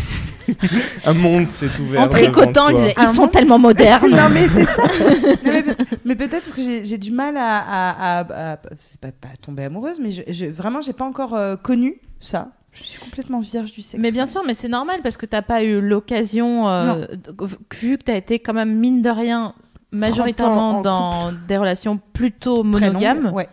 [1.05, 2.01] Un monde s'est ouvert.
[2.01, 4.09] En tricotant, ils sont monde- tellement modernes.
[4.11, 4.83] non mais c'est ça.
[5.45, 5.61] Non,
[6.05, 9.63] mais, peut-être que j'ai j'ai du mal à, à, à- à- c'est pas, pas tomber
[9.65, 12.49] amoureuse, mais je, je- vraiment j'ai pas encore euh, connu ça.
[12.75, 14.01] Je suis complètement vierge du sexe.
[14.01, 17.05] Mais bien sûr, mais c'est normal parce que t'as pas eu l'occasion, euh,
[17.73, 19.53] vu que t'as été quand même mine de rien
[19.91, 22.65] majoritairement en dans des relations plutôt longue.
[22.73, 23.47] monogames, Ouais.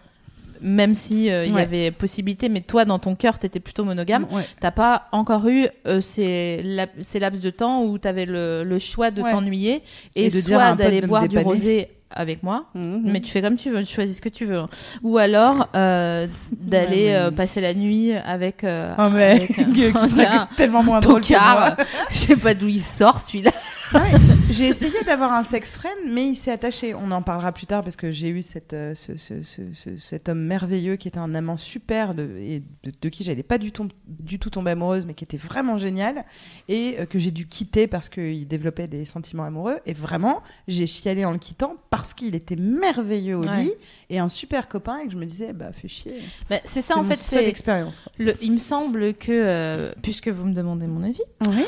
[0.60, 4.26] même si euh, il y avait possibilité, mais toi dans ton cœur t'étais plutôt monogame.
[4.32, 4.42] Ouais.
[4.60, 6.64] T'as pas encore eu euh, ces,
[7.02, 9.82] ces laps de temps où t'avais le, le choix de t'ennuyer
[10.16, 12.66] et, Et de soit d'aller boire du rosé avec moi.
[12.74, 13.02] Mhm.
[13.04, 14.62] Mais tu fais comme tu veux, tu choisis ce que tu veux.
[15.02, 19.84] Ou alors euh, d'aller euh, passer la nuit avec euh, Un mec avec un- qui
[19.86, 21.74] un serait tellement moins drôle que tocard.
[21.76, 21.86] moi.
[22.10, 23.50] Je sais pas d'où il sort celui-là.
[24.50, 26.94] J'ai essayé d'avoir un sex friend, mais il s'est attaché.
[26.94, 29.96] On en parlera plus tard parce que j'ai eu cette, euh, ce- ce- ce- ce-
[29.96, 33.56] cet homme merveilleux qui était un amant super de, et de, de qui j'allais pas
[33.58, 36.24] du tout, du tout tomber amoureuse, mais qui était vraiment génial
[36.68, 39.78] et euh, que j'ai dû quitter parce qu'il développait des sentiments amoureux.
[39.86, 43.62] Et vraiment, j'ai chialé en le quittant parce qu'il était merveilleux au Ouais.
[43.62, 43.72] lit
[44.10, 46.14] et un super copain et que je me disais, bah fais chier.
[46.50, 47.16] Bah, c'est ça en fait.
[47.16, 47.98] C'est expérience.
[48.00, 48.12] quoi.
[48.18, 48.34] le.
[48.42, 51.64] Il me semble que euh, puisque vous me demandez mon avis, Oui,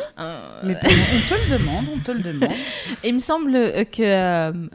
[0.65, 2.51] mais on te le demande, on te le demande.
[3.05, 4.67] il me semble euh, que euh,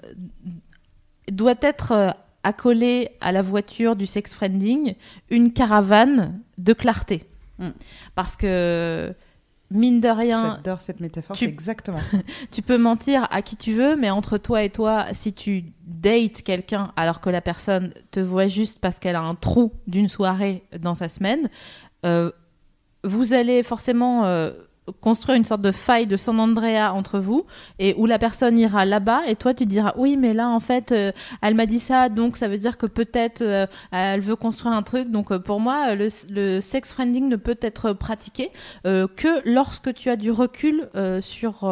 [1.32, 2.10] doit être euh,
[2.44, 4.96] accolé à la voiture du sex friending
[5.30, 7.26] une caravane de clarté,
[7.60, 7.72] Mm.
[8.16, 9.14] parce que
[9.70, 12.16] mine de rien, J'adore cette métaphore, tu- c'est exactement ça.
[12.52, 16.42] Tu peux mentir à qui tu veux, mais entre toi et toi, si tu dates
[16.44, 20.64] quelqu'un alors que la personne te voit juste parce qu'elle a un trou d'une soirée
[20.80, 21.50] dans sa semaine,
[22.06, 22.32] euh,
[23.04, 24.52] vous allez forcément euh,
[25.02, 27.46] construire une sorte de faille de San Andrea entre vous
[27.80, 30.92] et où la personne ira là-bas et toi tu diras oui mais là en fait
[30.92, 34.74] euh, elle m'a dit ça donc ça veut dire que peut-être euh, elle veut construire
[34.74, 38.52] un truc donc euh, pour moi le, le sex friending ne peut être pratiqué
[38.84, 40.90] que lorsque tu as du recul
[41.22, 41.72] sur,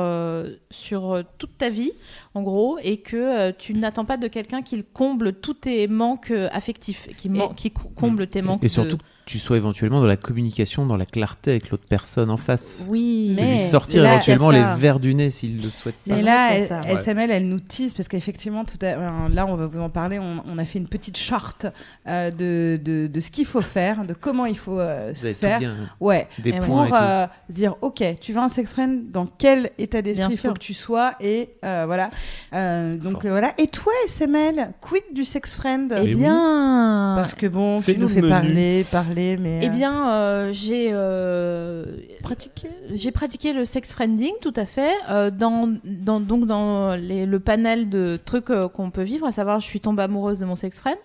[0.70, 1.92] sur toute ta vie,
[2.34, 7.08] en gros, et que tu n'attends pas de quelqu'un qui comble tous tes manques affectifs,
[7.18, 8.64] qui, man- qui co- comble tes manques.
[8.64, 12.32] Et surtout de- tu sois éventuellement dans la communication, dans la clarté avec l'autre personne
[12.32, 12.86] en face.
[12.90, 16.16] Oui, De lui Mais sortir là, éventuellement les verres du nez s'il le souhaite pas.
[16.16, 16.56] Mais là,
[16.98, 18.96] SML, elle nous tease parce qu'effectivement, tout à-
[19.30, 20.18] là, on va vous en parler.
[20.18, 21.68] On, on a fait une petite charte
[22.08, 25.60] euh, de, de, de ce qu'il faut faire, de comment il faut euh, se faire.
[25.60, 25.76] bien.
[26.00, 29.28] Ouais, Des Et points pour euh, se dire, ok, tu veux un sex friend, dans
[29.38, 32.10] quel état d'esprit il faut que tu sois et euh, voilà.
[32.54, 33.52] Euh, donc euh, voilà.
[33.58, 35.94] Et toi, SML, quid du sex friend?
[35.98, 36.16] Eh oui.
[36.16, 38.30] bien, Parce que bon, tu nous fais menu.
[38.30, 38.86] parler,
[39.18, 41.86] parler, mais eh euh, bien, euh, j'ai euh,
[42.24, 42.70] pratiquer.
[42.94, 47.40] J'ai pratiqué le sex friending, tout à fait, euh, dans, dans, donc dans les- le
[47.40, 50.56] panel de trucs euh, qu'on peut vivre, à savoir je suis tombée amoureuse de mon
[50.56, 50.98] sex friend,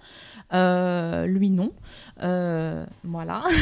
[0.55, 1.71] Euh, lui non.
[2.23, 3.43] Euh, voilà.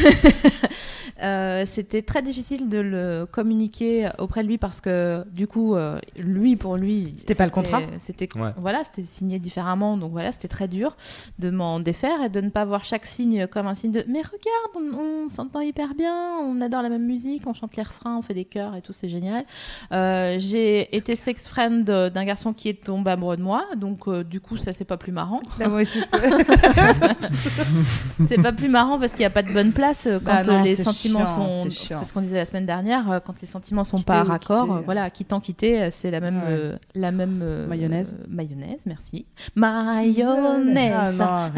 [1.22, 5.98] Euh, C'était très difficile de le communiquer auprès de lui parce que du coup, euh,
[6.16, 8.52] lui pour lui, C'était pas le contrat C'était Ouais.
[8.56, 10.96] voilà, c'était signé différemment, donc voilà, c'était très dur
[11.38, 14.22] de m'en défaire et de ne pas voir chaque signe comme un signe de mais
[14.22, 18.16] regarde, on, on s'entend hyper bien, on adore la même musique, on chante les refrains,
[18.16, 19.44] on fait des chœurs et tout, c'est génial.
[19.92, 24.24] Euh, j'ai été sex friend d'un garçon qui est tombé amoureux de moi, donc euh,
[24.24, 25.42] du coup ça c'est pas plus marrant.
[25.58, 26.28] Là, moi aussi, je peux.
[28.28, 30.42] c'est pas plus marrant parce qu'il n'y a pas de bonne place euh, quand Bah
[30.44, 31.70] non, euh, les sentiments chiant, sont.
[31.70, 34.66] c'est ce qu'on disait la semaine dernière, euh, quand les sentiments sont Quitter pas raccord,
[34.68, 36.42] quitter, voilà, quittant quitter, c'est la même, Ouais.
[36.48, 38.16] euh, la même euh, Mayonnaise.
[38.18, 39.26] euh, mayonnaise, merci.
[39.56, 41.20] Mayonnaise.
[41.20, 41.50] Ah,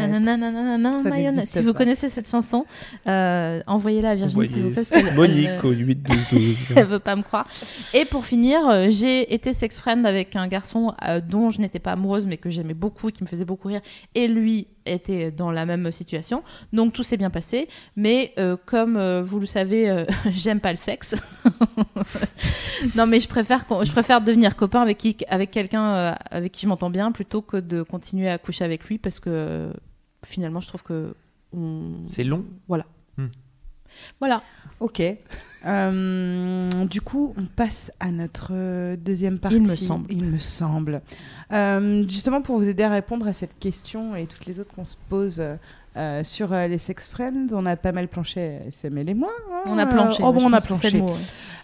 [0.77, 1.49] non, mayonnaise.
[1.49, 1.79] Si vous pas.
[1.79, 2.65] connaissez cette chanson,
[3.07, 4.83] euh, envoyez-la à Virginie, s'il vous plaît.
[4.91, 6.57] elle, Monique au 8 12 12.
[6.75, 7.47] elle veut pas me croire.
[7.93, 11.91] Et pour finir, j'ai été sex friend avec un garçon euh, dont je n'étais pas
[11.93, 13.81] amoureuse, mais que j'aimais beaucoup et qui me faisait beaucoup rire.
[14.15, 16.43] Et lui était dans la même situation.
[16.71, 17.67] Donc tout s'est bien passé.
[17.95, 21.15] Mais euh, comme euh, vous le savez, euh, j'aime pas le sexe.
[22.95, 26.61] non, mais je préfère, je préfère devenir copain avec, qui, avec quelqu'un euh, avec qui
[26.61, 29.73] je m'entends bien plutôt que de continuer à coucher avec lui parce que euh,
[30.25, 31.15] finalement, je trouve que.
[31.55, 32.45] on- C'est long?
[32.67, 32.85] Voilà.
[33.17, 33.27] Hmm.
[34.19, 34.41] Voilà.
[34.79, 35.01] Ok.
[35.65, 39.57] Euh, du coup, on passe à notre euh, deuxième partie.
[39.57, 40.05] Il me semble.
[40.11, 41.01] Il me semble.
[41.51, 44.85] Euh, justement, pour vous aider à répondre à cette question et toutes les autres qu'on
[44.85, 45.41] se pose
[45.95, 49.29] euh, sur les sex friends, on a pas mal planché, SML et moi.
[49.51, 50.23] hein, On a planché.
[50.25, 50.89] oh bon, on a planché.
[50.91, 51.09] le mot,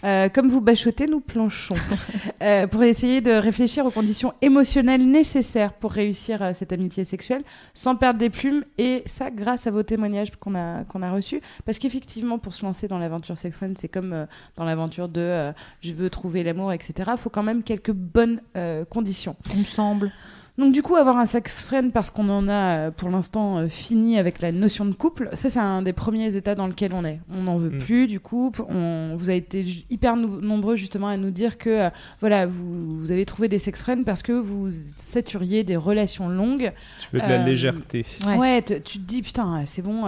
[0.04, 0.30] ouais.
[0.34, 1.76] Comme vous bachotez, nous planchons.
[2.72, 8.18] Pour essayer de réfléchir aux conditions émotionnelles nécessaires pour réussir cette amitié sexuelle sans perdre
[8.18, 8.64] des plumes.
[8.78, 11.42] Et ça, grâce à vos témoignages qu'on a, qu'on a reçus.
[11.66, 14.26] Parce qu'effectivement, pour se lancer dans l'aventure sex friend, c'est comme euh,
[14.56, 17.12] dans l'aventure de euh, je veux trouver l'amour, etc.
[17.12, 19.36] Il faut quand même quelques bonnes euh, conditions.
[19.52, 20.12] Il me semble.
[20.60, 23.68] Donc du coup, avoir un sex friend parce qu'on en a euh, pour l'instant euh,
[23.70, 27.06] fini avec la notion de couple, ça c'est un des premiers états dans lequel on
[27.06, 27.20] est.
[27.34, 27.78] On n'en veut Mm.
[27.78, 28.64] plus du couple.
[28.70, 33.12] On, vous avez été hyper nombreux justement à nous dire que euh, voilà, vous, vous
[33.12, 36.74] avez trouvé des sex friends parce que vous saturiez des relations longues.
[37.00, 38.06] Tu veux de la légèreté.
[38.38, 38.62] Ouais.
[38.62, 40.04] Tu te dis putain, c'est bon,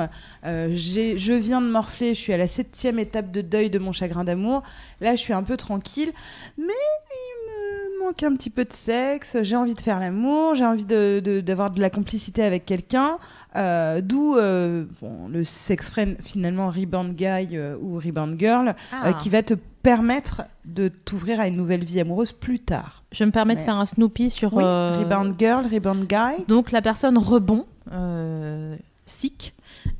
[0.45, 3.79] euh, j'ai- je viens de morfler, je suis à la septième étape de deuil de
[3.79, 4.63] mon chagrin d'amour.
[4.99, 6.11] Là, je suis un peu tranquille,
[6.57, 6.65] mais
[8.03, 9.37] manque un petit peu de sexe.
[9.43, 13.17] J'ai envie de faire l'amour, j'ai envie de- de- d'avoir de, la complicité avec quelqu'un.
[13.55, 19.13] euh, D'où euh, bon, le sex friend finalement rebound guy euh, ou rebound girl Ah.
[19.13, 23.03] qui va te permettre de t'ouvrir à une nouvelle vie amoureuse plus tard.
[23.11, 24.53] Je me permets de faire un Snoopy sur.
[24.53, 26.45] Oui, rebound girl, rebound guy.
[26.47, 27.65] Donc la personne rebond.
[29.05, 29.53] sick.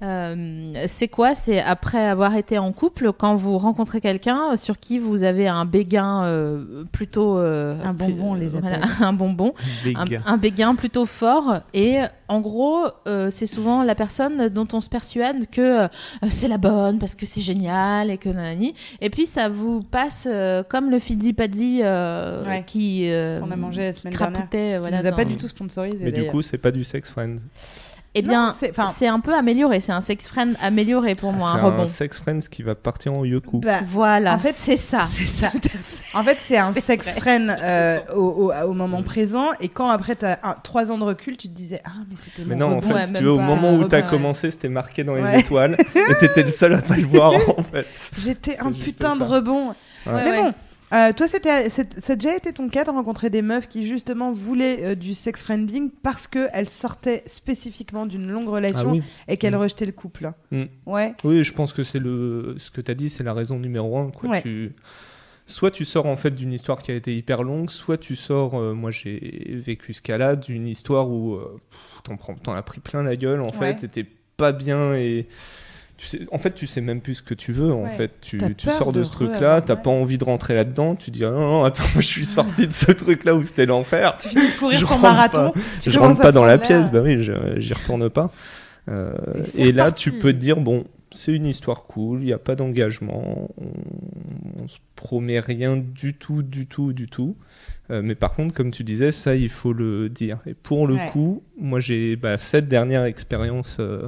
[0.04, 1.36] Euh, c'est quoi?
[1.36, 5.66] C'est après avoir été en couple, quand vous rencontrez quelqu'un sur qui vous avez un
[5.66, 8.90] béguin euh, plutôt euh, Un bonbon, on les voilà, appelle.
[9.02, 9.54] un bonbon,
[9.96, 10.24] un, Béguin.
[10.26, 14.90] un béguin plutôt fort et en gros euh, c'est souvent la personne dont on se
[14.90, 15.88] persuade que euh,
[16.30, 20.28] c'est la bonne parce que c'est génial et que nanani et puis ça vous passe
[20.32, 22.64] euh, comme le fidzi padzi euh, Ouais.
[22.66, 24.50] qui euh, On a mangé la semaine dernière.
[24.50, 26.06] Qui voilà, nous a pas du tout sponsorisé.
[26.06, 27.40] Mais du coup, c'est pas du sex friend.
[28.14, 31.54] Eh bien c'est- enfin- c'est un peu amélioré c'est un sex friend amélioré pour moi
[31.56, 33.60] c'est un un sex friend qui va partir en yoku.
[33.60, 35.52] Bah, voilà En fait, c'est ça C'est ça.
[36.14, 39.48] En fait, c'est un sex friend euh, au, au- au moment présent.
[39.62, 42.44] Et quand après, tu as trois ans de recul, tu te disais Ah, mais c'était
[42.46, 42.82] Mais non, en rebond.
[42.90, 44.08] fait, Ouais, si tu veux, au moment où t'as ouais.
[44.10, 45.40] commencé, c'était marqué dans les Ouais.
[45.40, 45.78] étoiles.
[45.96, 47.88] et t'étais le seul à pas le voir, en fait.
[48.20, 49.74] J'étais un putain de rebond.
[50.06, 50.42] Mais ouais.
[50.44, 50.54] bon,
[50.94, 54.32] euh, toi, c'était, ça a déjà été ton cas de rencontrer des meufs qui justement
[54.32, 59.04] voulaient euh, du sex friending parce qu'elles sortaient spécifiquement d'une longue Ah relation oui.
[59.28, 59.62] et qu'elles Mm.
[59.62, 60.32] rejetaient le couple.
[60.52, 60.64] Mm.
[60.86, 61.14] Ouais.
[61.24, 63.98] Oui, je pense que c'est le ce que tu as dit, c'est la raison numéro
[63.98, 64.12] un.
[64.12, 64.30] Quoi.
[64.30, 64.42] Ouais.
[64.42, 64.74] Tu...
[65.48, 68.56] Soit tu sors en fait d'une histoire qui a été hyper longue, soit tu sors.
[68.58, 71.38] euh, moi, j'ai vécu ce cas-là d'une histoire où
[72.04, 73.74] t'en prends, t'en as pris plein la gueule en Ouais.
[73.74, 74.06] fait, t'étais
[74.38, 75.28] pas bien et
[76.02, 77.72] tu sais, en fait, tu sais même plus ce que tu veux.
[77.72, 77.92] En Ouais.
[77.92, 79.82] fait, tu, tu sors de, de ce truc-là, t'as ouais.
[79.84, 80.96] pas envie de rentrer là-dedans.
[80.96, 84.18] Tu dis ah non, non, attends, je suis sorti de ce truc-là où c'était l'enfer.
[84.20, 85.54] Tu finis de courir Je ton marathon.
[85.80, 87.22] tu je rentre pas dans la pièce, bah oui,
[87.58, 88.32] j'y retourne pas.
[88.90, 89.14] Euh,
[89.56, 92.56] Et là, tu peux te dire, bon, c'est une histoire cool, il n'y a pas
[92.56, 97.36] d'engagement, on, on se promet rien du tout, du tout, du tout.
[97.92, 100.40] Euh, mais par contre, comme tu disais, ça, il faut le dire.
[100.48, 101.10] Et pour le Ouais.
[101.12, 103.78] coup, moi, j'ai bah, cette dernière expérience.
[103.80, 104.08] euh,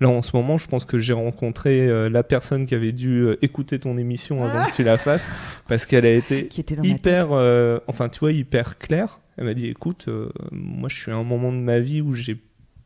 [0.00, 3.20] Là, en ce moment, je pense que j'ai rencontré euh, la personne qui avait dû
[3.22, 5.28] euh, écouter ton émission avant que tu la fasses,
[5.68, 9.20] parce qu'elle a été Qui était hyper, euh, enfin tu vois, hyper clair.
[9.36, 10.08] Elle m'a dit, écoute,
[10.50, 12.36] moi je suis à un moment de ma vie où j'ai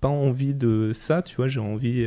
[0.01, 2.07] pas envie de ça, tu vois, j'ai envie,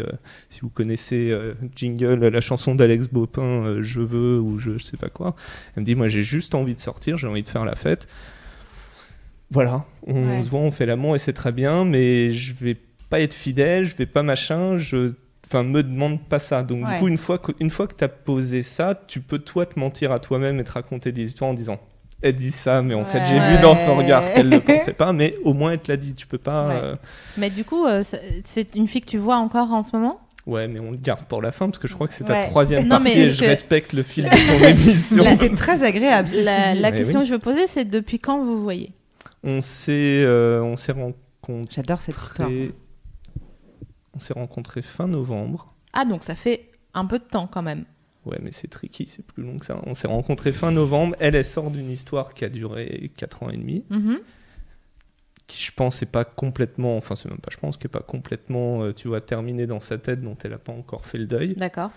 [0.50, 1.36] si vous connaissez
[1.76, 5.36] Jingle, la chanson d'Alex Bopin, Je veux ou je, je sais pas quoi.
[5.76, 8.08] Elle me dit, moi j'ai juste envie de sortir, j'ai envie de faire la fête.
[9.52, 10.44] Voilà, on Ouais.
[10.44, 12.82] se voit, on fait l'amour et c'est très bien, mais je vais pas
[13.18, 15.12] être fidèle, je vais pas machin, je
[15.48, 16.62] enfin me demande pas ça.
[16.64, 16.94] Donc Ouais.
[16.94, 19.66] du coup une fois que une fois que tu as posé ça, tu peux toi
[19.66, 21.80] te mentir à toi-même et te raconter des histoires en disant
[22.22, 25.14] elle dit ça mais en fait j'ai vu dans son regard qu'elle ne pensait pas
[25.14, 26.74] mais au moins elle te l'a dit, tu peux pas Ouais.
[26.84, 26.96] euh,
[27.38, 28.04] mais du coup euh,
[28.44, 30.20] c'est- une fille que tu vois encore en ce moment?
[30.46, 32.34] Ouais mais on le garde pour la fin parce que je crois que c'est ta
[32.34, 32.48] Ouais.
[32.48, 35.24] troisième Non, mais partie et je que- respecte le fil de ton émission.
[35.38, 36.28] C'est très agréable.
[36.28, 36.80] ceci la, dit.
[36.82, 37.24] la question oui.
[37.26, 38.92] que je veux poser c'est depuis quand vous vous voyez?
[39.44, 42.50] On s'est euh, on s'est rencontrés J'adore cette histoire.
[44.20, 45.74] On s'est rencontrés fin novembre.
[45.94, 47.86] ah donc ça fait un peu de temps quand même
[48.26, 49.80] Ouais, mais c'est tricky, c'est plus long que ça.
[49.86, 51.16] On s'est rencontrés fin novembre.
[51.22, 54.20] Elle, elle sort d'une histoire qui a duré 4 ans et demi, Mhm.
[55.48, 58.02] qui je pense est pas complètement, enfin c'est même pas je pense, qui est pas
[58.02, 61.26] complètement, euh, tu vois, terminée dans sa tête, dont elle a pas encore fait le
[61.28, 61.56] deuil.
[61.56, 61.92] d'accord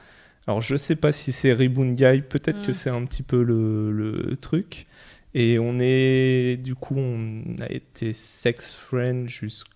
[0.46, 2.66] Alors je sais pas si c'est Ribungai, peut-être Mm.
[2.66, 4.86] que c'est un petit peu le, le truc.
[5.34, 9.68] Et on est, du coup, on a été sex friend jusque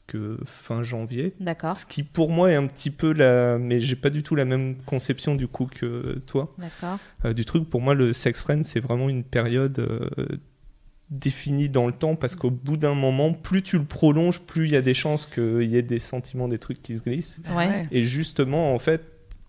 [0.45, 1.33] fin janvier.
[1.41, 4.35] d'accord Ce qui pour moi est un petit peu la, mais j'ai pas du tout
[4.35, 6.55] la même conception du coup que toi.
[6.59, 7.71] d'accord Euh, du truc.
[7.71, 10.27] Pour moi, le sex friend, c'est vraiment une période euh,
[11.11, 14.73] définie dans le temps parce qu'au bout d'un moment, plus tu le prolonges, plus il
[14.73, 17.39] y a des chances qu'il y ait des sentiments, des trucs qui se glissent.
[17.55, 19.03] ouais, Et justement, en fait,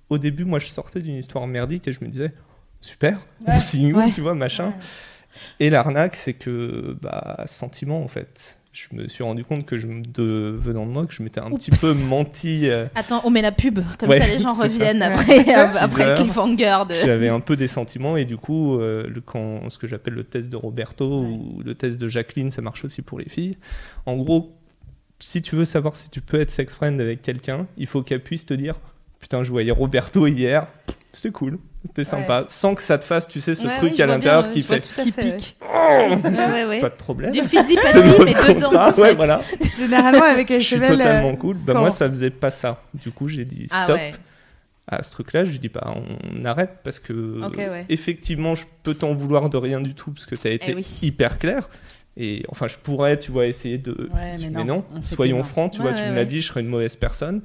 [0.10, 2.32] au début, moi, je sortais d'une histoire merdique et je me disais,
[2.80, 3.60] super, Ouais.
[3.60, 4.12] signe où, Ouais.
[4.12, 4.74] tu vois, machin.
[5.60, 8.58] Et l'arnaque, c'est que, bah, sentiment, en fait.
[8.74, 11.40] Je me suis rendu compte que je me, de venant de moi, que je m'étais
[11.40, 12.70] un petit peu menti.
[12.70, 14.68] euh, attends on met la pub comme Ouais, ça les gens c'est ça.
[14.68, 16.18] reviennent après euh, Six après le heures.
[16.20, 16.94] cliffhanger de...
[16.94, 20.24] J'avais un peu des sentiments et du coup, euh, le, quand, ce que j'appelle le
[20.24, 23.58] test de Roberto ou le test de Jacqueline, ça marche aussi pour les filles.
[24.06, 24.56] En gros,
[25.18, 28.22] si tu veux savoir si tu peux être sex friend avec quelqu'un, il faut qu'elle
[28.22, 28.76] puisse te dire
[29.20, 30.68] Putain, je voyais Roberto hier,
[31.14, 34.02] c'était cool, c'était sympa, sans que ça te fasse, tu sais, ce Ouais, truc oui,
[34.02, 35.58] à l'intérieur qui fait tout à qui pique.
[35.62, 36.80] Ouais, ouais, ouais.
[36.82, 37.32] Pas de problème.
[37.32, 37.78] du fizzy
[38.26, 39.42] mais dedans en ouais, voilà.
[39.78, 41.58] Généralement, avec Je suis euh, totalement cool.
[41.58, 42.82] Bah, Moi, ça faisait pas ça.
[42.94, 43.96] Du coup, j'ai dit ah stop.
[43.98, 44.14] ouais
[44.90, 45.94] à ce truc-là, je lui dis bah
[46.32, 47.86] on arrête parce que ouais.
[47.90, 50.76] effectivement je peux t'en vouloir de rien du tout parce que tu as été Eh
[50.76, 51.00] oui.
[51.02, 51.68] hyper clair
[52.16, 55.44] et enfin je pourrais tu vois essayer de Ouais, mais non, soyons non.
[55.44, 57.42] francs tu Ouais, vois tu ouais, me l'as dit je serais une mauvaise personne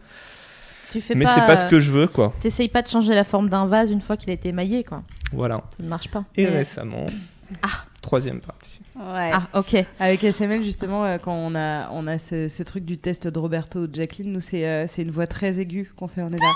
[0.93, 3.15] tu fais mais pas c'est pas ce que je veux quoi T'essayes pas de changer
[3.15, 5.03] la forme d'un vase une fois qu'il a été émaillé, quoi.
[5.33, 6.25] voilà Ça ne marche pas.
[6.37, 7.07] et Mais- récemment
[7.63, 7.69] Ah.
[8.01, 9.31] troisième partie Ouais.
[9.33, 9.77] Ah, ok.
[9.99, 13.39] Avec SML, justement, euh, quand on a, on a ce, ce truc du test de
[13.39, 16.21] Roberto ou de Jacqueline, nous, c'est euh, c'est une voix très aiguë qu'on fait.
[16.23, 16.53] On est là.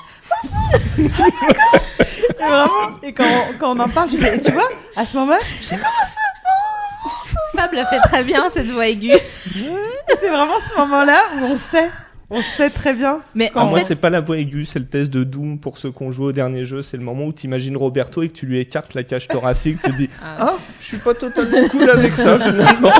[0.98, 1.02] Et
[2.38, 3.00] vraiment.
[3.02, 5.38] Et quand on, quand on en parle, je fais, et tu vois, à ce moment-là,
[7.54, 9.12] Fab l'a fait très bien, cette voix aiguë.
[10.20, 11.90] c'est vraiment ce moment-là où on sait
[12.28, 13.20] On sait très bien.
[13.36, 15.60] Mais Ah, en moi, fait, c'est pas la voix aiguë, c'est le test de Doom
[15.60, 16.82] pour ceux qui ont joué au dernier jeu.
[16.82, 19.78] C'est le moment où tu imagines Roberto et que tu lui écartes la cage thoracique.
[19.84, 20.36] tu te dis Ah.
[20.40, 22.90] Ah, je suis pas totalement cool avec ça finalement.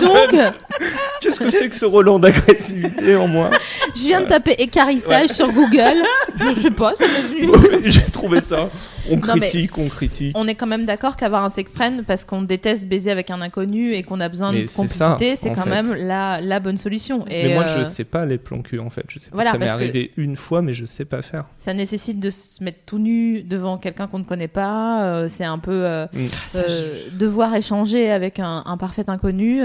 [0.00, 0.34] donc,
[1.20, 3.50] Qu'est-ce que c'est que ce Roland d'agressivité en moi
[3.96, 6.02] je viens de taper écarissage sur Google.
[6.38, 7.80] Je sais pas, ça m'est venu.
[7.84, 8.68] J'ai trouvé ça.
[9.10, 10.34] On Non, critique, on critique.
[10.38, 13.40] On est quand même d'accord qu'avoir un sex friend parce qu'on déteste baiser avec un
[13.42, 15.70] inconnu et qu'on a besoin Mais de complicité, c'est quand fait.
[15.70, 17.26] même la, la bonne solution.
[17.28, 19.04] Et mais moi, euh, je sais pas les plans cul en fait.
[19.08, 19.36] Je sais pas.
[19.36, 21.44] voilà, ça m'est arrivé une fois, mais je sais pas faire.
[21.58, 25.04] ça nécessite de se mettre tout nu devant quelqu'un qu'on ne connaît pas.
[25.04, 26.18] euh, c'est un peu euh, Mm.
[26.56, 29.62] euh, devoir échanger avec un, un parfait inconnu.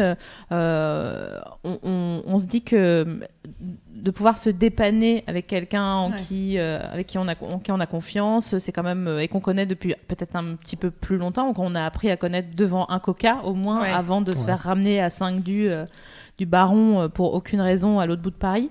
[0.52, 3.06] on, on- on se dit que
[3.62, 6.16] de pouvoir se dépanner avec quelqu'un en Ouais.
[6.28, 9.20] qui, euh, avec qui on a, en qui on a confiance, c'est quand même euh,
[9.20, 12.16] et qu'on connaît depuis peut-être un petit peu plus longtemps, ou qu'on a appris à
[12.16, 13.92] connaître devant un coca au moins Ouais.
[13.92, 15.86] avant de se faire ramener à 5 du euh,
[16.38, 18.70] du baron pour aucune raison à l'autre bout de Paris.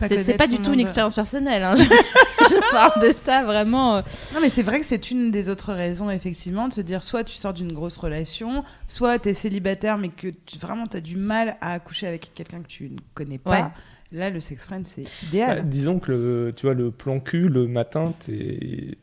[0.00, 1.62] C'est pas du tout une expérience personnelle.
[1.62, 1.74] hein.
[1.76, 3.96] Je, je parle de ça vraiment.
[4.34, 7.22] Non, mais c'est vrai que c'est une des autres raisons, effectivement, de se dire soit
[7.22, 11.00] tu sors d'une grosse relation, soit tu es célibataire, mais que tu, vraiment tu as
[11.00, 13.70] du mal à accoucher avec quelqu'un que tu ne connais pas.
[14.12, 15.68] Là, le sex friend, c'est Bah, idéal.
[15.68, 18.96] disons que le, tu vois, le plan cul, le matin, t'es.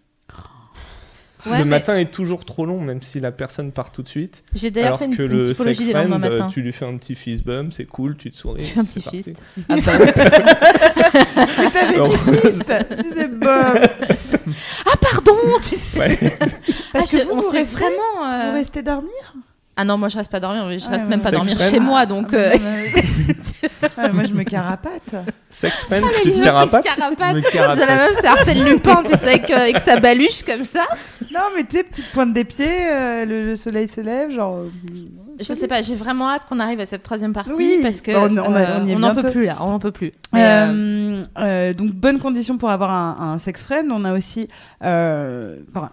[1.45, 4.09] Ouais, le mais matin est toujours trop long, même si la personne part tout de
[4.09, 4.43] suite.
[4.53, 6.47] J'ai d'ailleurs fait une, que une le sex typologie des lendemains friend, matin.
[6.53, 8.61] tu lui fais un petit fist bump, c'est cool, tu te souris.
[8.65, 9.23] Tu fais un petit parti.
[9.23, 9.45] fist.
[9.69, 9.91] Ah bah,
[11.57, 12.59] Mais t'avais dit fils
[13.15, 13.47] Tu bon
[14.85, 15.97] ah, pardon, tu sais.
[15.99, 16.17] ouais.
[16.91, 18.25] Parce Ah, que je- vous, on vous restez, vraiment.
[18.25, 19.33] euh, vous restez dormir?
[19.81, 21.79] Ah non, moi je reste pas dormir, je Ah, reste même pas sex dormir chez
[21.79, 22.27] moi, donc.
[22.33, 22.53] Ah, euh,
[23.97, 25.15] Ouais, Moi, je me carapate.
[25.49, 27.79] Sex friend, Ah, tu te carapates J'ai carapate.
[27.87, 30.81] la même, c'est Arsène Lupin, tu sais, avec, euh, avec sa baluche comme ça.
[31.33, 34.63] Non, mais tu sais, petite pointe des pieds, euh, le, le soleil se lève, genre.
[35.39, 38.11] Je sais pas, j'ai vraiment hâte qu'on arrive à cette troisième partie Oui, parce que
[38.11, 39.21] on- on a- on y est n'en bientôt.
[39.21, 40.11] peut plus là, on n'en peut plus.
[40.35, 43.89] Euh, Euh, euh, donc bonne condition pour avoir un, un sex friend.
[43.91, 44.47] On a aussi,
[44.83, 45.91] euh, enfin,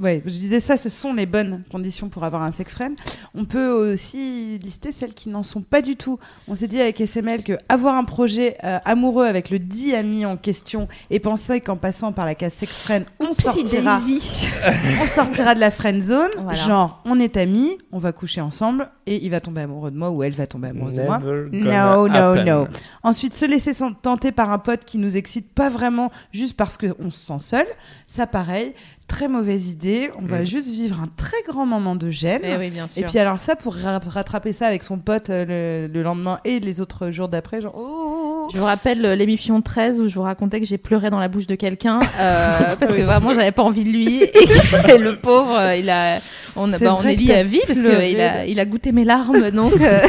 [0.00, 2.96] ouais, je disais ça, ce sont les bonnes conditions pour avoir un sex friend.
[3.34, 6.18] On peut aussi lister celles qui n'en sont pas du tout.
[6.48, 10.26] On s'est dit avec SML que avoir un projet euh, amoureux avec le dit ami
[10.26, 14.00] en question et penser qu'en passant par la case sex friend, on sortira,
[15.02, 16.30] on sortira de la friend zone.
[16.36, 16.54] Voilà.
[16.54, 20.10] Genre, on est amis, on va coucher ensemble et il va tomber amoureux de moi
[20.10, 21.18] ou elle va tomber amoureuse de moi.
[21.18, 22.44] No, gonna no, happen.
[22.44, 22.66] no.
[23.02, 27.10] Ensuite, se laisser tenter par un pote qui nous excite pas vraiment juste parce qu'on
[27.10, 27.66] se sent seul,
[28.06, 28.74] ça pareil,
[29.14, 30.10] très mauvaise idée.
[30.20, 30.46] On va Mm.
[30.46, 32.40] juste vivre un très grand moment de gêne.
[32.42, 33.02] eh oui, bien sûr.
[33.02, 36.38] Et puis alors ça, pour ra- rattraper ça avec son pote euh, le, le lendemain
[36.44, 37.74] et les autres jours d'après, genre...
[37.76, 41.20] oh, Je vous rappelle euh, l'émission 13 où je vous racontais que j'ai pleuré dans
[41.20, 44.28] la bouche de quelqu'un euh, parce que vraiment j'avais pas envie de lui et
[44.98, 46.18] le pauvre il a
[46.56, 48.92] on, a- C'est bah, on est lié à vie parce qu'il a il a goûté
[48.92, 50.00] mes larmes donc euh,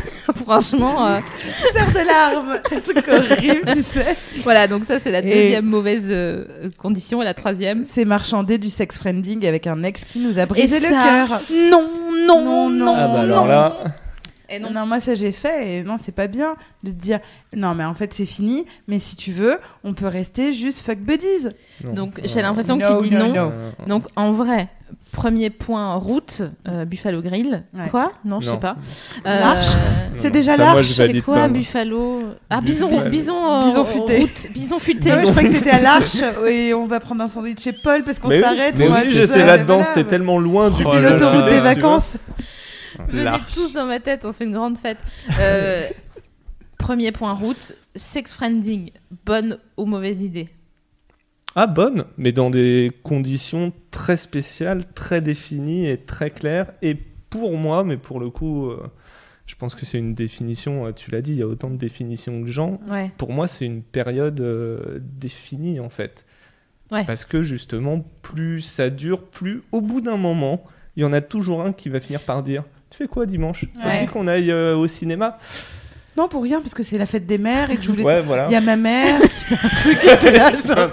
[0.43, 1.19] franchement euh,
[1.71, 4.15] Serre de larmes Un truc horrible, tu sais.
[4.43, 8.57] voilà donc ça c'est la Et- deuxième mauvaise euh, condition et la troisième C'est marchander
[8.57, 11.41] du sex friending avec un ex qui nous a brisé Et le ça, cœur.
[11.71, 11.87] non
[12.27, 12.93] non Non, non.
[12.97, 13.47] Ah bah alors non.
[13.47, 13.77] là,
[14.49, 14.69] et Non.
[14.71, 17.19] non moi ça j'ai fait et non c'est pas bien de te dire
[17.55, 20.99] non mais en fait c'est fini mais si tu veux on peut rester juste fuck
[20.99, 21.47] buddies.
[21.83, 21.93] non.
[21.93, 23.39] donc j'ai l'impression No, qu'il dit no, non no.
[23.51, 24.67] euh, donc en vrai
[25.11, 27.87] premier point route euh, Buffalo Grill Ouais.
[27.89, 28.11] quoi?
[28.25, 28.75] Non je sais pas
[29.23, 29.79] L'arche non,
[30.17, 31.47] C'est déjà moi, je C'est quoi pas.
[31.47, 32.21] Buffalo?
[32.49, 33.09] Ah bison Buffalo.
[33.09, 34.19] bison euh, Bison en- futé.
[34.19, 35.09] route, bison futé.
[35.09, 36.17] Non, mais je croyais que t'étais à l'arche
[36.49, 38.75] et on va prendre un sandwich chez Paul parce qu'on Mais, oui, s'arrête.
[38.77, 39.93] mais on va aussi j'étais là-dedans, voilà.
[39.93, 41.09] c'était tellement loin du Oh là là.
[41.11, 42.17] l'autoroute là, des vacances.
[43.09, 43.53] Venez L'arche.
[43.53, 44.97] tous dans ma tête, on fait une grande fête.
[45.39, 45.87] Euh,
[46.77, 48.91] premier point route, sex friending,
[49.25, 50.49] bonne ou mauvaise idée?
[51.55, 56.71] Ah, bonne, mais dans des conditions très spéciales, très définies et très claires.
[56.81, 56.95] Et
[57.29, 58.83] pour moi, mais pour le coup, euh,
[59.45, 61.77] je pense que c'est une définition, euh, tu l'as dit, il y a autant de
[61.77, 62.79] définitions que gens.
[62.89, 63.09] Ouais.
[63.17, 66.25] Pour moi, c'est une période euh, définie, en fait.
[66.91, 67.05] Ouais.
[67.05, 70.63] Parce que justement, plus ça dure, plus au bout d'un moment,
[70.97, 73.61] il y en a toujours un qui va finir par dire Tu fais quoi dimanche?
[73.73, 74.01] Tu Ouais.
[74.01, 75.37] dit qu'on aille euh, au cinéma?
[76.17, 78.03] Non, pour rien, parce que c'est la fête des mères et que je voulais.
[78.03, 78.45] Ouais, voilà.
[78.47, 80.89] Il y a ma mère qui fait un truc qui était là, genre,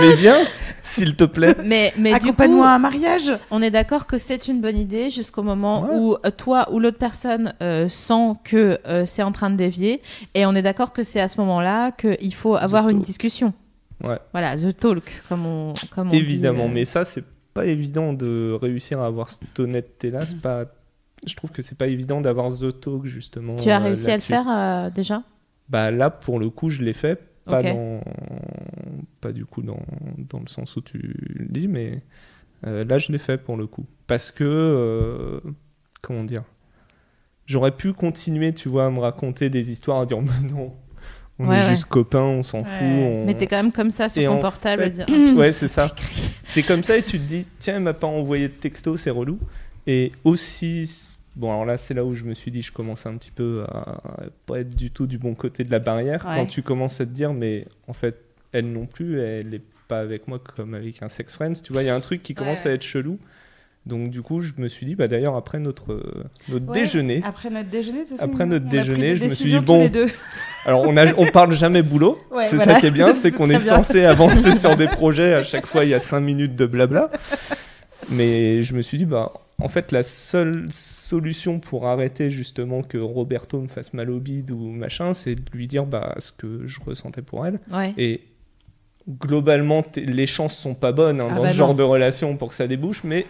[0.00, 0.44] Mais viens,
[0.84, 1.56] s'il te plaît.
[1.64, 3.30] Mais, mais Accompagne-moi à un mariage.
[3.50, 5.88] on est d'accord que c'est une bonne idée jusqu'au moment Ouais.
[5.96, 10.00] où euh, toi ou l'autre personne euh, sent que euh, c'est en train de dévier.
[10.34, 13.52] Et on est d'accord que c'est à ce moment-là qu'il faut avoir une discussion.
[14.02, 14.18] Ouais.
[14.32, 16.74] Voilà, the talk, comme on, comme on Évidemment, dit, euh.
[16.74, 20.24] mais ça, c'est pas évident de réussir à avoir cette honnêteté-là.
[20.26, 20.64] C'est pas...
[21.26, 23.56] Je trouve que c'est pas évident d'avoir The Talk, justement.
[23.56, 25.22] Tu as euh, réussi à le faire euh, déjà?
[25.68, 27.20] Bah là, pour le coup, je l'ai fait.
[27.44, 28.00] Pas, dans...
[29.20, 29.80] pas du coup dans...
[30.30, 32.02] dans le sens où tu le dis, mais
[32.66, 33.86] euh, là, je l'ai fait pour le coup.
[34.06, 34.44] Parce que.
[34.44, 35.40] euh,
[36.00, 36.42] Comment dire?
[37.46, 40.72] J'aurais pu continuer, tu vois, à me raconter des histoires, à dire, mais non,
[41.38, 41.68] On Ouais, est ouais.
[41.68, 42.64] juste copains, on s'en Ouais.
[42.64, 42.86] fout.
[42.86, 45.06] on- Mais t'es quand même comme ça sur Et ton portable à fait- dire.
[45.06, 45.92] Putain, Ouais, c'est ça.
[46.54, 49.10] T'es comme ça et tu te dis, tiens, elle m'a pas envoyé de texto, c'est
[49.10, 49.38] relou.
[49.86, 53.16] Et aussi, bon, alors là, c'est là où je me suis dit, je commence un
[53.16, 54.00] petit peu à
[54.46, 56.26] pas être du tout du bon côté de la barrière.
[56.26, 56.36] Ouais.
[56.36, 58.16] Quand tu commences à te dire, mais en fait,
[58.52, 61.54] elle non plus, elle est pas avec moi comme avec un sex friends.
[61.64, 62.70] Tu vois, il y a un truc qui commence Ouais.
[62.70, 63.18] à être chelou.
[63.84, 67.20] Donc, du coup, je me suis dit, bah d'ailleurs, après notre, euh, notre Ouais, déjeuner,
[67.24, 69.90] Après notre déjeuner, ça, Après notre déjeuner, je me suis dit, bon.
[70.66, 72.20] Alors, on, a, on parle jamais boulot.
[72.30, 72.74] Ouais, c'est voilà.
[72.74, 73.82] ça qui est bien, c'est qu'on est bien.
[73.82, 75.34] censé avancer sur des projets.
[75.34, 77.10] À chaque fois, il y a 5 minutes de blabla.
[78.08, 82.98] Mais je me suis dit, bah, en fait, la seule solution pour arrêter justement que
[82.98, 86.66] Roberto me fasse mal au bide ou machin, c'est de lui dire bah, ce que
[86.66, 87.60] je ressentais pour elle.
[87.70, 87.94] Ouais.
[87.96, 88.22] Et
[89.08, 91.74] globalement, les chances sont pas bonnes hein, Ah dans bah ce genre non.
[91.74, 93.26] de relation pour que ça débouche, mais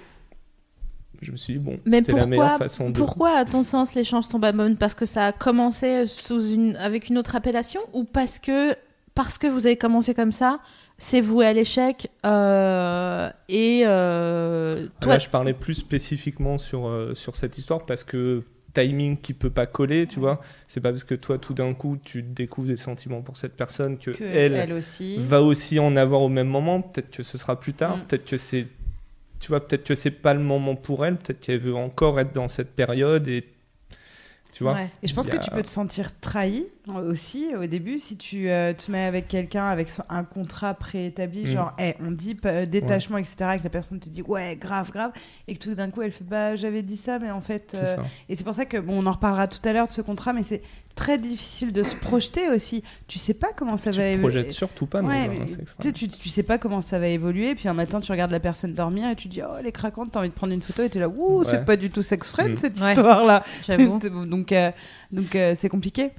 [1.20, 2.98] je me suis dit, bon, c'était la meilleure pourquoi, façon de.
[2.98, 4.76] pourquoi, à ton sens, les chances sont pas bonnes?
[4.76, 8.74] Parce que ça a commencé sous une, avec une autre appellation ou parce que,
[9.14, 10.60] parce que vous avez commencé comme ça,
[10.98, 16.86] c'est voué à l'échec euh, et euh, Ah, toi, Là, je parlais plus spécifiquement sur,
[16.86, 20.40] euh, sur cette histoire parce que timing qui peut pas coller, tu vois.
[20.68, 23.98] C'est pas parce que toi, tout d'un coup, tu découvres des sentiments pour cette personne
[23.98, 25.18] que, Que elle, elle aussi.
[25.18, 26.80] va aussi en avoir au même moment.
[26.80, 27.98] Peut-être que ce sera plus tard.
[27.98, 28.00] Mm.
[28.02, 28.66] Peut-être que c'est,
[29.40, 31.16] tu vois, peut-être que c'est pas le moment pour elle.
[31.16, 33.44] Peut-être qu'elle veut encore être dans cette période et,
[34.52, 34.74] tu vois.
[34.74, 34.90] Ouais.
[35.02, 38.72] Et je pense que tu peux te sentir trahi aussi au début si tu euh,
[38.72, 41.46] te mets avec quelqu'un avec un contrat préétabli, Mm.
[41.46, 44.90] genre hey, on dit euh, détachement, etc., et que la personne te dit ouais, grave,
[44.90, 45.12] grave,
[45.46, 47.76] et que tout d'un coup elle fait bah j'avais dit ça, mais en fait.
[47.80, 47.96] Euh.
[48.28, 50.32] Et c'est pour ça que, bon, on en reparlera tout à l'heure de ce contrat,
[50.32, 50.62] mais c'est
[50.94, 52.82] très difficile de se projeter aussi.
[53.06, 54.20] Tu sais pas comment ça Tu va évoluer.
[54.40, 55.76] projettes surtout pas dans Ouais, un mais sexe.
[55.80, 58.30] Tu, sais, tu, tu sais pas comment ça va évoluer, puis un matin tu regardes
[58.32, 60.60] la personne dormir et tu dis oh elle est craquante, t'as envie de prendre une
[60.62, 61.44] photo et t'es là ouh Ouais.
[61.48, 62.56] c'est pas du tout sex friend Mm.
[62.58, 62.92] cette Ouais.
[62.92, 63.42] histoire là.
[63.78, 64.70] donc euh,
[65.12, 66.10] donc euh, c'est compliqué.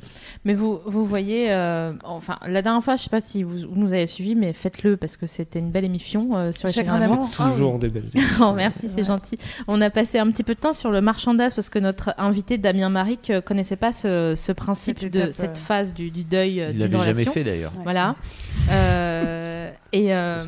[0.45, 3.75] Mais vous, vous voyez, euh, enfin, la dernière fois, je sais pas si vous, vous
[3.75, 6.97] nous avez suivis, mais faites-le parce que c'était une belle émission euh, sur les Chacun
[6.97, 7.29] chagrins d'amour.
[7.31, 8.09] toujours des belles
[8.41, 9.37] Oh, merci, c'est gentil.
[9.67, 12.57] On a passé un petit peu de temps sur le marchandage parce que notre invité
[12.57, 15.55] Damien Maric euh, connaissait pas ce, ce principe Cette de étape, cette euh.
[15.55, 17.73] phase du, du deuil Il d'une l'avait jamais fait d'ailleurs.
[17.77, 17.83] Ouais.
[17.83, 18.15] Voilà.
[18.71, 20.43] Euh, et euh,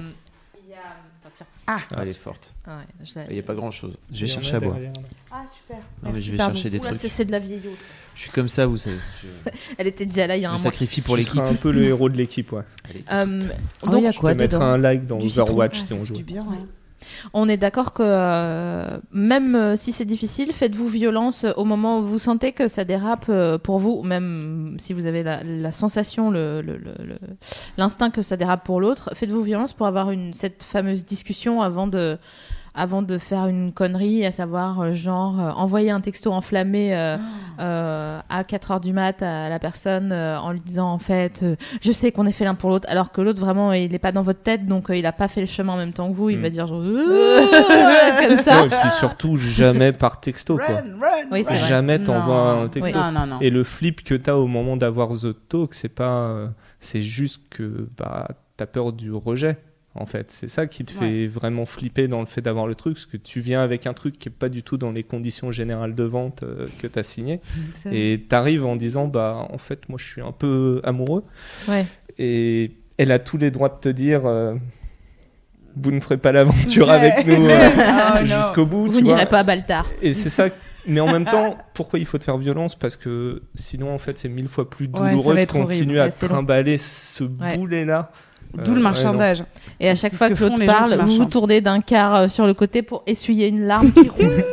[0.63, 0.77] il y a...
[0.77, 1.45] Attends, tiens.
[1.67, 2.53] Ah, Ah, elle est forte.
[2.67, 3.95] Ah ouais, je l'ai- Il n'y a pas grand chose.
[4.13, 4.77] Je vais chercher à boire.
[5.31, 5.77] ah super.
[5.77, 6.53] Non, mais Merci, je vais pardon.
[6.53, 7.01] chercher des Oula, trucs.
[7.01, 7.73] c'est- c'est de la vieillotte.
[8.15, 8.97] Je suis comme ça, vous savez.
[9.23, 10.61] Je, Elle était déjà là il y a un mois.
[10.61, 11.39] sacrifie pour Tu l'équipe.
[11.39, 12.61] un peu le héros de l'équipe, ouais.
[13.11, 13.41] Euh,
[13.81, 15.43] Oh, donc, il y a Je quoi te mettrai dedans un like dans Du citron.
[15.45, 16.13] Overwatch Ah, si on joue.
[16.13, 16.43] du bien.
[16.43, 16.57] ouais.
[17.33, 21.99] On est d'accord que euh, même euh, si c'est difficile, faites-vous violence euh, au moment
[21.99, 23.31] où vous sentez que ça dérape
[23.63, 26.31] pour vous, même si vous avez la, sensation,
[27.77, 29.11] l'instinct que ça dérape pour l'autre.
[29.13, 32.17] Faites-vous violence pour avoir cette fameuse discussion avant de,
[32.75, 37.17] avant de faire une connerie, à savoir euh, genre euh, envoyer un texto enflammé euh,
[37.59, 41.41] euh, à 4 heures du mat à la personne euh, en lui disant en fait
[41.43, 43.99] euh, je sais qu'on est fait l'un pour l'autre alors que l'autre vraiment il n'est
[43.99, 46.09] pas dans votre tête donc euh, il a pas fait le chemin en même temps
[46.09, 46.41] que vous il Mm.
[46.41, 46.81] va dire genre
[48.27, 50.65] comme ça Ouais, et puis surtout, jamais par texto, quoi.
[50.67, 51.55] Run, run, Oui, run.
[51.55, 52.97] Jamais t'envoies un texto.
[52.97, 53.37] Non, non, non.
[53.41, 56.09] Et le flip que t'as au moment d'avoir The Talk, c'est pas.
[56.27, 56.47] euh,
[56.79, 59.57] c'est juste que bah, t'as peur du rejet,
[59.95, 60.31] en fait.
[60.31, 63.17] C'est ça qui te fait vraiment flipper dans le fait d'avoir le truc, parce que
[63.17, 66.03] tu viens avec un truc qui est pas du tout dans les conditions générales de
[66.03, 67.39] vente euh, que t'as signé.
[67.75, 71.23] C'est- Et t'arrives en disant, bah, en fait, moi, je suis un peu amoureux.
[71.67, 71.85] ouais
[72.17, 74.25] Et elle a tous les droits de te dire.
[74.25, 74.55] euh,
[75.77, 76.93] vous ne ferez pas l'aventure Ouais.
[76.93, 77.69] avec nous euh,
[78.21, 78.85] Oh, jusqu'au bout.
[78.89, 80.47] vous tu n'irez pas à Baltar Et c'est ça.
[80.87, 82.75] Mais en même temps, pourquoi il faut te faire violence?
[82.75, 85.51] Parce que sinon, en fait, c'est mille fois plus douloureux de horrible.
[85.51, 86.35] continuer à Ouais, c'est long.
[86.35, 87.57] trimballer ce Ouais.
[87.57, 88.11] boulet-là.
[88.63, 89.43] D'où Euh, le marchandage.
[89.79, 92.53] et à chaque fois que l'autre parle vous vous tournez d'un quart euh, sur le
[92.53, 94.43] côté pour essuyer une larme qui roule.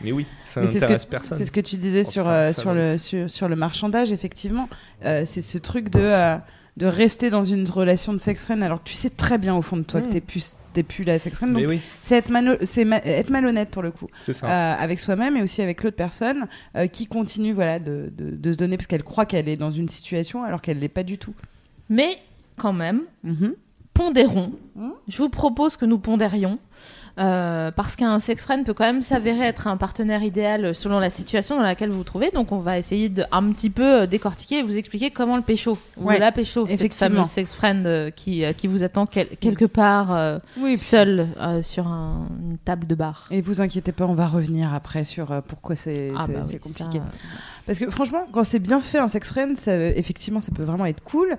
[0.00, 1.38] Mais oui, ça Mais c'est ce n'intéresse que- personne.
[1.38, 4.10] C'est ce que tu disais Oh, sur, putain, euh, sur, le, sur, sur le marchandage,
[4.12, 4.68] effectivement.
[5.04, 6.36] Euh, c'est ce truc de, euh,
[6.76, 9.62] de rester dans une relation de sex friend alors que tu sais très bien au
[9.62, 11.52] fond de toi que t'es plus, t'es plus la sex friend.
[11.54, 14.08] Donc, oui, c'est être, ma- être malhonnête pour le coup.
[14.22, 14.46] c'est ça.
[14.48, 16.46] Euh, avec soi-même et aussi avec l'autre personne
[16.76, 19.70] euh, qui continue voilà, de, de, de se donner parce qu'elle croit qu'elle est dans
[19.70, 21.34] une situation alors qu'elle l'est pas du tout.
[21.88, 22.16] mais
[22.56, 23.54] quand même Mhm.
[23.94, 24.52] pondérons.
[24.74, 24.90] Hmm.
[25.08, 26.58] Je vous propose que nous pondérions.
[27.18, 31.10] Euh, parce qu'un sex friend peut quand même s'avérer être un partenaire idéal selon la
[31.10, 32.30] situation dans laquelle vous vous trouvez.
[32.30, 35.42] Donc on va essayer de un petit peu euh, décortiquer et vous expliquer comment le
[35.42, 35.76] pécho.
[35.98, 39.64] Ou Ouais, la pécho, cette fameuse sex friend euh, qui, qui vous attend quel- quelque
[39.66, 40.78] part euh, Oui.
[40.78, 43.28] seul euh, sur un- une table de bar.
[43.30, 46.98] Et vous inquiétez pas, on va revenir après sur pourquoi c'est Ah bah oui, compliqué.
[46.98, 47.04] ça,
[47.66, 50.86] Parce que franchement, quand c'est bien fait un sex friend, ça, effectivement, ça peut vraiment
[50.86, 51.36] être cool.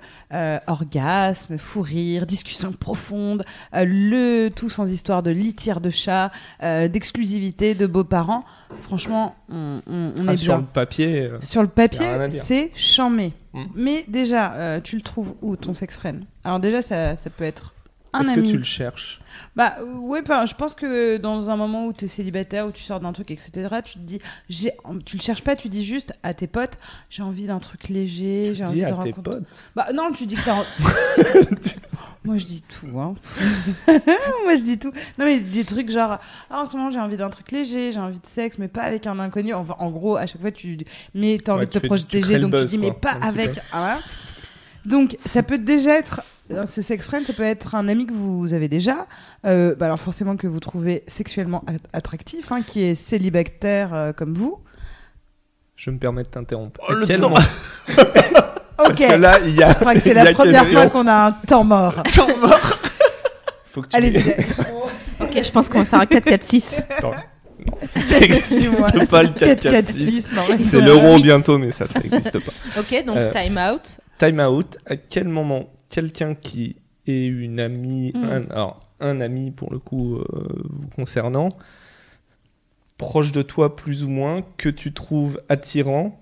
[0.66, 5.30] Orgasme, fou rire, discussion profonde, le tout sans histoire de
[5.80, 6.30] de chat,
[6.62, 8.44] euh, d'exclusivité, de beaux-parents.
[8.82, 10.60] Franchement, on, on- on Ah, est sur bien.
[10.60, 11.22] le papier.
[11.22, 13.32] euh, Sur le papier, c'est chamé.
[13.52, 13.62] Mm.
[13.74, 16.24] Mais déjà, euh, tu le trouves où ton sex friend?
[16.44, 17.72] Alors déjà, ça, ça peut être
[18.12, 19.20] un Est-ce que tu le cherches?
[19.56, 22.82] Bah euh, enfin, je pense que dans un moment où tu es célibataire, où tu
[22.82, 23.50] sors d'un truc, etc.,
[23.84, 24.72] tu te dis, j'ai,
[25.04, 26.78] tu le cherches pas, tu dis juste à tes potes,
[27.10, 29.22] j'ai envie d'un truc léger, j'ai envie de à tes rencontrer.
[29.22, 29.42] potes?
[29.74, 30.54] Bah non, tu dis que t'as.
[32.24, 33.14] Moi je dis tout, hein.
[33.86, 34.90] Moi je dis tout.
[35.18, 36.18] Non mais des trucs genre,
[36.50, 38.82] ah, en ce moment j'ai envie d'un truc léger, j'ai envie de sexe, mais pas
[38.82, 39.52] avec un inconnu.
[39.52, 40.78] Enfin, en gros, à chaque fois tu.
[41.14, 42.92] Mais t'as envie Ouais, de tu te fais- tu protéger, donc tu buzz, dis, mais
[42.92, 43.58] pas avec.
[43.72, 43.98] voilà.
[44.86, 46.22] Donc ça peut déjà être.
[46.50, 49.06] euh, Ce sex friend, ça peut être un ami que vous avez déjà,
[49.46, 51.62] euh, bah alors forcément que vous trouvez sexuellement
[51.92, 54.58] attractif, hein, qui est célibataire euh, comme vous.
[55.76, 56.80] Je me permets de t'interrompre.
[56.88, 57.34] Oh, le quel temps.
[58.76, 58.96] Parce Ok.
[59.08, 59.68] que là, il y a.
[59.72, 61.94] Je crois que c'est la première fois qu'on a un temps mort.
[63.72, 64.18] Faut que tu Allez-y.
[65.20, 66.78] Ok, je pense qu'on va faire un 4-4-6.
[66.98, 67.12] Attends.
[67.82, 70.26] Ça n'existe pas le 4-4-6.
[70.34, 72.52] non, mais C'est l'euro bientôt, mais ça, ça n'existe pas.
[72.80, 73.98] Ok, donc Euh, time out.
[74.18, 74.76] Time out.
[74.86, 78.24] À quel moment quelqu'un qui est une amie, Mm.
[78.24, 80.24] un, alors un ami pour le coup euh,
[80.96, 81.48] concernant,
[82.98, 86.20] proche de toi plus ou moins, que tu trouves attirant,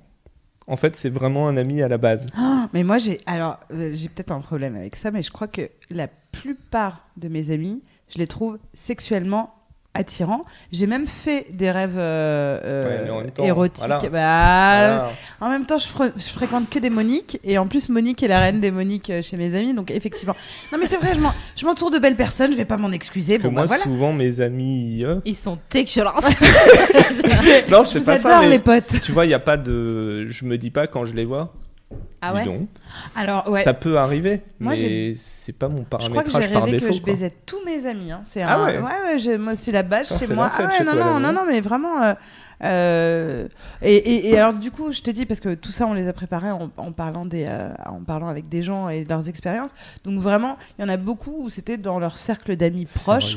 [0.66, 2.26] en fait, c'est vraiment un ami à la base.
[2.36, 5.48] Ah, mais moi, j'ai alors euh, j'ai peut-être un problème avec ça, mais je crois
[5.48, 9.54] que la plupart de mes amis, je les trouve sexuellement
[9.94, 10.44] attirants.
[10.72, 13.78] J'ai même fait des rêves euh, euh, Ouais, temps, érotiques.
[13.78, 13.98] voilà.
[13.98, 15.12] Bah, Voilà.
[15.40, 18.28] En même temps, je, fre- je fréquente que des Moniques, et en plus, Monique est
[18.28, 20.34] la reine des Moniques euh, chez mes amis, donc effectivement.
[20.72, 22.90] Non, mais c'est vrai, je m'en- je m'entoure de belles personnes, je vais pas m'en
[22.90, 23.38] excuser.
[23.38, 23.82] Bon, moi, bah voilà.
[23.84, 25.02] souvent, mes amis.
[25.04, 26.36] euh, Ils sont dégueulasses.
[27.70, 28.36] Non, c'est pas ça.
[28.38, 29.00] adore, les Mais potes.
[29.02, 30.28] tu vois, il y a pas de.
[30.28, 31.52] Je me dis pas quand je les vois.
[32.20, 32.68] Ah ouais donc.
[33.16, 33.62] Alors, ouais.
[33.62, 36.78] Ça peut arriver, Moi, mais c'est pas mon Je crois que j'ai paramétrage par rêvé
[36.78, 36.90] défaut.
[36.90, 37.12] que je quoi.
[37.12, 38.12] baisais tous mes amis.
[38.12, 38.22] Hein.
[38.26, 40.50] C'est Ah un- ouais ouais, j'ai- moi c'est la base chez moi.
[40.56, 42.02] ah ouais, non, toi, non, non, non mais vraiment.
[42.02, 42.14] euh,
[42.64, 43.48] euh,
[43.80, 46.06] et, et- et alors du coup, je te dis parce que tout ça, on les
[46.08, 49.28] a préparés en, en parlant des, euh, en parlant avec des gens et de leurs
[49.28, 49.70] expériences.
[50.04, 53.36] Donc vraiment, il y en a beaucoup où c'était dans leur cercle d'amis proches.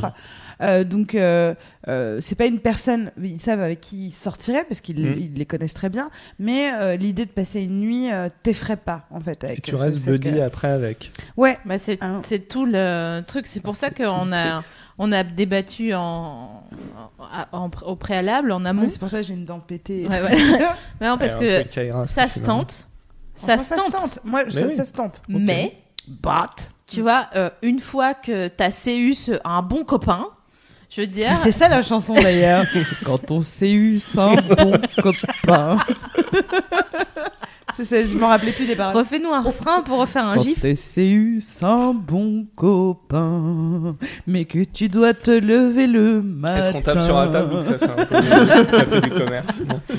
[0.62, 1.54] Euh, donc euh,
[1.88, 5.34] euh, c'est pas une personne, ils savent avec qui ils sortiraient parce qu'ils Mm.
[5.36, 6.10] les connaissent très bien.
[6.40, 9.44] Mais euh, l'idée de passer une nuit euh, t'effraie pas en fait.
[9.44, 11.12] Et Avec tu ce- restes buddy après avec.
[11.38, 11.58] Ouais.
[11.66, 12.20] Bah, c'est Ah.
[12.24, 13.46] c'est tout le truc.
[13.48, 14.62] C'est pour ça qu'on a,
[14.98, 16.64] on a débattu en,
[17.20, 18.84] en- en- au préalable, en amont.
[18.84, 20.08] Ouais, c'est pour ça que j'ai une dent pétée.
[20.08, 20.38] Ouais, ouais.
[21.02, 21.64] Mais non, parce que
[22.06, 22.88] ça se tente.
[23.34, 24.20] Ça se Franchement, tente.
[24.24, 24.76] Moi, Mais ça, oui.
[24.76, 25.22] ça se tente.
[25.28, 25.76] Mais,
[26.08, 26.70] But.
[26.88, 30.28] tu vois, euh, une fois que t'as CU un bon copain,
[30.90, 31.36] je veux dire.
[31.38, 32.64] C'est ça la chanson d'ailleurs.
[33.06, 34.72] Quand on s'est eu un bon
[35.02, 35.78] copain.
[37.74, 38.96] c'est ça, je m'en rappelais plus des paroles.
[38.96, 40.62] Refais-nous un refrain pour refaire un Quand gif.
[40.62, 43.96] t'es eu un bon copain,
[44.28, 46.58] mais que tu dois te lever le matin.
[46.58, 49.10] Est-ce qu'on tape sur la table ou que ça fait un peu du café du
[49.10, 49.96] commerce Non, c'est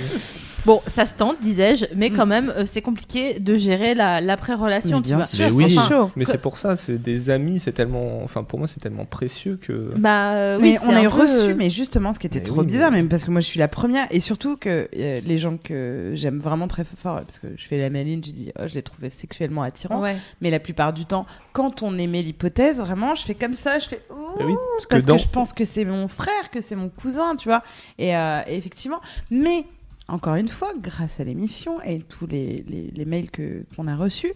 [0.67, 0.83] bon.
[0.87, 4.99] Ça se tente, disais-je, mais quand même, euh, c'est compliqué de gérer la- l'après-relation.
[4.99, 5.27] Mais tu bien vois.
[5.27, 5.71] sûr, Mais oui.
[5.71, 6.11] c'est Enfin, chaud.
[6.17, 8.23] Mais Que- c'est pour ça, c'est des amis, c'est tellement.
[8.23, 9.95] Enfin, pour moi, c'est tellement précieux que.
[9.97, 12.41] Bah, euh, mais oui, on c'est a peu, reçu, euh, mais justement, ce qui était
[12.41, 14.57] Mais trop oui, bizarre, mais- même parce que moi je suis la première, et surtout
[14.57, 18.23] que euh, les gens que j'aime vraiment très fort, parce que je fais la maline,
[18.25, 20.17] j'ai dit, oh, je les trouvais sexuellement attirants, Ouais.
[20.41, 23.87] mais la plupart du temps, quand on émet l'hypothèse, vraiment, je fais comme ça, je
[23.89, 24.15] fais, ouh,
[24.45, 25.19] oui, parce que parce que, dans.
[25.19, 27.63] je pense que c'est mon frère, que c'est mon cousin, tu vois,
[27.99, 29.01] et, euh, et effectivement,
[29.31, 29.65] mais
[30.09, 33.97] encore une fois, grâce à l'émission et tous les, les, les mails que qu'on a
[33.97, 34.33] reçus,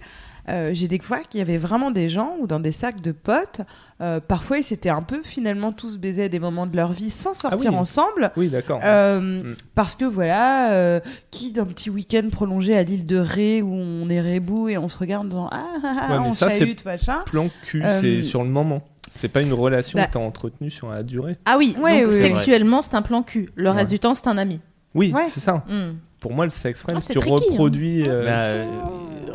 [0.48, 3.60] euh, j'ai découvert qu'il y avait vraiment des gens ou dans des cercles de potes,
[4.00, 7.10] euh, parfois ils s'étaient un peu finalement tous baisés à des moments de leur vie
[7.10, 7.78] sans sortir oui.
[7.78, 8.32] ensemble.
[8.36, 8.80] Oui, d'accord.
[8.82, 9.54] Euh, Mm.
[9.74, 11.00] Parce que voilà, euh,
[11.30, 14.88] qui d'un petit week-end prolongé à l'île de Ré où on est rebou et on
[14.88, 17.18] se regarde en disant ah, ah, ah, Ouais, on ça, c'est- chahute, machin.
[17.26, 18.82] Plan cul, Euh, c'est sur le moment.
[19.08, 21.36] C'est pas une relation bah- que t'as entretenue sur la durée.
[21.44, 22.22] Ah oui, Ouais, donc oui, oui.
[22.22, 23.50] sexuellement, c'est un plan cul.
[23.56, 23.96] Le reste Ouais.
[23.96, 24.60] du temps, c'est un ami.
[24.94, 25.26] Oui, Ouais.
[25.28, 25.62] c'est ça.
[25.68, 25.92] Hmm.
[26.20, 27.36] Pour moi, le sex friend, Ah, tu tricky, hein.
[27.50, 28.04] reproduis.
[28.06, 28.66] euh, Bah, euh,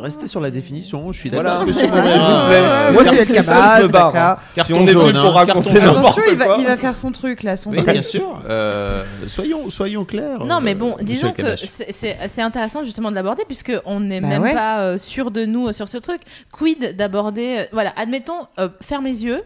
[0.02, 1.44] restez sur la définition, je suis d'accord.
[1.50, 2.46] Voilà, monsieur s'il vous Morin.
[2.46, 2.60] plaît.
[2.60, 4.14] ouais, Moi, c'est ça, je me barre.
[4.14, 4.62] hein.
[4.62, 5.94] Si on est venu hein, pour raconter carton jaune.
[5.96, 6.56] n'importe Attention, il va, quoi.
[6.60, 8.40] il va faire son truc là, son Oui, bien sûr.
[8.48, 10.44] Euh, soyons, soyons clairs.
[10.44, 14.42] Non, mais bon, disons que c'est- intéressant justement de l'aborder puisque on n'est Bah même
[14.42, 14.52] ouais.
[14.54, 16.20] pas euh, sûr de nous euh, sur ce truc.
[16.52, 19.42] Quid d'aborder, euh, voilà, admettons, euh, ferme les yeux,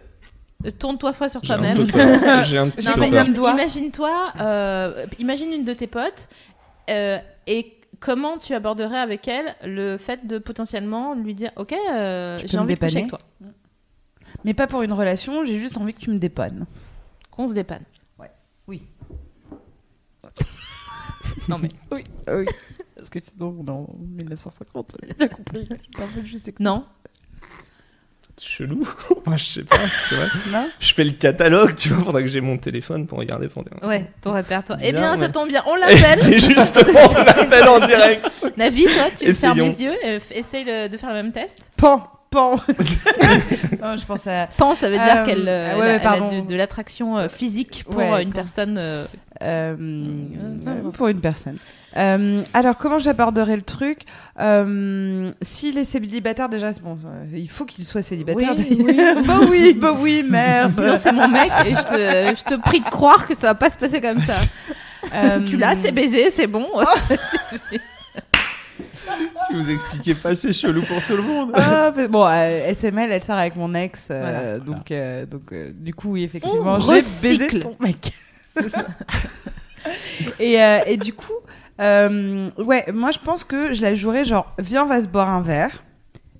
[0.78, 1.86] tourne-toi fois sur toi-même.
[2.44, 3.26] J'ai un petit Non, peu mais peur.
[3.26, 3.52] im- Doigt.
[3.52, 6.28] imagine-toi, euh, imagine une de tes potes
[6.90, 12.38] euh, et comment tu aborderais avec elle le fait de potentiellement lui dire Ok, euh,
[12.44, 13.20] j'ai envie de coucher dépanner avec toi,
[14.44, 16.66] Mais pas pour une relation, j'ai juste envie que tu me dépannes.
[17.30, 17.82] qu'on se dépanne.
[18.68, 18.82] Oui.
[21.48, 22.44] Non, mais Oui, oui.
[22.96, 25.68] Parce que sinon, on est en 1950, j'ai bien compris.
[26.60, 26.82] Non,
[28.46, 28.86] chelou.
[29.26, 29.76] Enfin, je sais pas,
[30.08, 30.24] tu vois.
[30.52, 33.48] Non Je fais le catalogue, tu vois, pendant que j'ai mon téléphone pour regarder.
[33.48, 33.64] Pour...
[33.82, 34.78] Ouais, ton répertoire.
[34.82, 35.62] Eh Bien, bien, ça tombe bien.
[35.66, 36.32] On l'appelle.
[36.32, 38.26] Et justement, on l'appelle en direct.
[38.56, 39.94] Navi, toi, tu fermes les yeux.
[40.04, 41.58] euh, essaye le- de faire le même test.
[41.76, 42.56] Pan, pan.
[43.82, 44.46] non, je pense à.
[44.56, 47.96] Pense, ça veut dire Euh, qu'elle euh, ouais, a- de, de l'attraction euh, physique pour
[47.98, 48.78] Ouais, une quand- personne.
[49.42, 49.76] Euh,
[50.66, 51.56] Euh, pour une personne.
[51.96, 54.00] Euh, alors, comment j'aborderai le truc?
[54.40, 56.96] Euh, S'il est célibataire, déjà, bon,
[57.32, 58.54] il faut qu'il soit célibataire.
[58.56, 58.96] Oui, oui.
[59.26, 60.70] bah oui, bah oui, merde.
[60.72, 63.54] Sinon, c'est mon mec et je te, je te prie de croire que ça va
[63.54, 64.34] pas se passer comme ça.
[65.14, 66.66] Euh, Tu l'as, c'est baisé, c'est bon.
[69.46, 71.50] Si vous expliquez pas, c'est chelou pour tout le monde.
[71.54, 74.58] Ah, bon, euh, SML, elle sort avec mon ex, euh, Voilà.
[74.58, 78.12] donc, euh, donc euh, du coup, oui, effectivement, On j'ai baisé ton mec.
[78.52, 78.86] C'est ça.
[80.38, 81.32] et, euh, et du coup,
[81.80, 85.28] euh, ouais, moi je pense que je la jouerais genre, viens, on va se boire
[85.30, 85.82] un verre.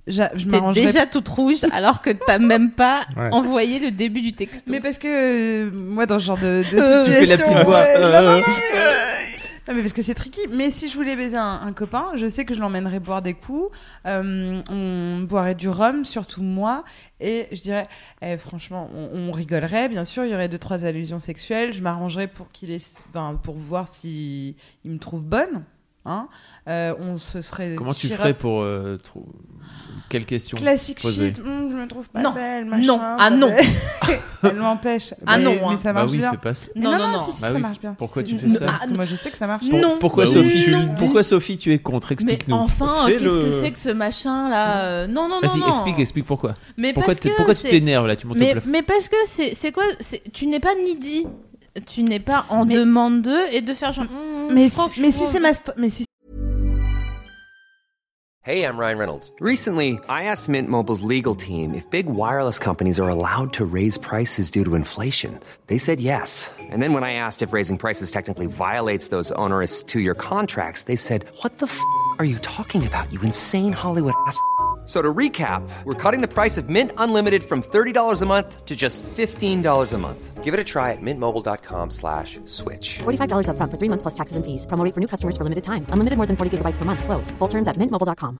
[0.07, 0.87] J'a- Je T'es m'arrangerais.
[0.87, 3.29] déjà toute rouge alors que t'as même pas Ouais.
[3.33, 4.71] envoyé le début du texto.
[4.73, 7.59] Mais parce que euh, moi, dans ce genre de, de situation, tu fais la petite
[7.65, 7.81] voix.
[7.81, 8.43] non, Euh, non, non, euh,
[9.69, 10.41] non, mais parce que c'est tricky.
[10.51, 13.77] Mais si je voulais baiser un, copain, je sais que je l'emmènerais boire des coups.
[14.07, 16.85] Euh, on boirait du rhum, surtout moi.
[17.21, 17.87] Et je dirais,
[18.23, 19.89] eh, franchement, on, rigolerait.
[19.89, 21.73] Bien sûr, il y aurait deux trois allusions sexuelles.
[21.73, 22.77] Je m'arrangerais pour qu'il
[23.43, 25.65] pour voir si il me trouve bonne.
[26.07, 26.29] Hein.
[26.67, 27.75] Euh, on se serait.
[27.77, 29.29] Comment tu ferais pour euh, trou-
[30.09, 32.33] quelle question Classique shit, hum, je me trouve pas Non.
[32.33, 32.85] belle, machin.
[32.87, 32.99] Non.
[33.01, 33.55] Ah, non.
[34.43, 35.15] Elle m'empêche.
[35.27, 35.79] Ah, Mais- non, Mais hein.
[35.81, 36.31] ça Bah marche oui, bien.
[36.33, 36.69] fais pas ça.
[36.75, 37.19] Mais Non, non, non.
[37.21, 37.61] si, si, Bah ça oui.
[37.61, 37.95] marche bien.
[37.95, 39.69] Pourquoi Si, tu fais ça Parce que moi, je sais que ça marche.
[39.69, 39.99] Pour- Non.
[40.01, 40.95] Pourquoi Bah oui, Sophie tu non.
[40.97, 42.57] Pourquoi Sophie tu es contre Mais Explique-nous.
[42.57, 43.19] enfin, Fais-le.
[43.19, 45.69] qu'est-ce que c'est que ce machin là euh, Non, non, non, Vas-y, non.
[45.69, 46.55] explique, explique pourquoi.
[46.79, 49.85] Mais Pourquoi, tu t'énerves là Tu montes mais, mais parce que c'est quoi
[50.33, 51.27] Tu n'es pas needy.
[51.87, 54.07] Tu n'es pas en Mais- demande d'eux et de faire genre.
[54.11, 56.05] Hum, Mais si, mais si c'est ma st- mais si
[58.43, 59.33] Hey, I'm Ryan Reynolds.
[59.39, 63.99] Recently, I asked Mint Mobile's legal team if big wireless companies are allowed to raise
[63.99, 65.39] prices due to inflation.
[65.67, 66.51] They said yes.
[66.73, 70.85] And then when I asked if raising prices technically violates those onerous two year contracts,
[70.85, 71.79] they said, What the f
[72.19, 74.41] are you talking about, you insane Hollywood ass?
[74.91, 78.75] So to recap, we're cutting the price of Mint Unlimited from $30 a month to
[78.75, 79.63] just $15
[79.95, 80.43] a month.
[80.43, 82.99] Give it a try at mintmobile.com slash switch.
[82.99, 84.67] $45 upfront for three months plus taxes and fees.
[84.67, 85.87] Promo rate for new customers for limited time.
[85.95, 87.05] Unlimited more than 40 gigabytes per month.
[87.05, 87.31] Slows.
[87.39, 88.37] Full terms at mintmobile.com.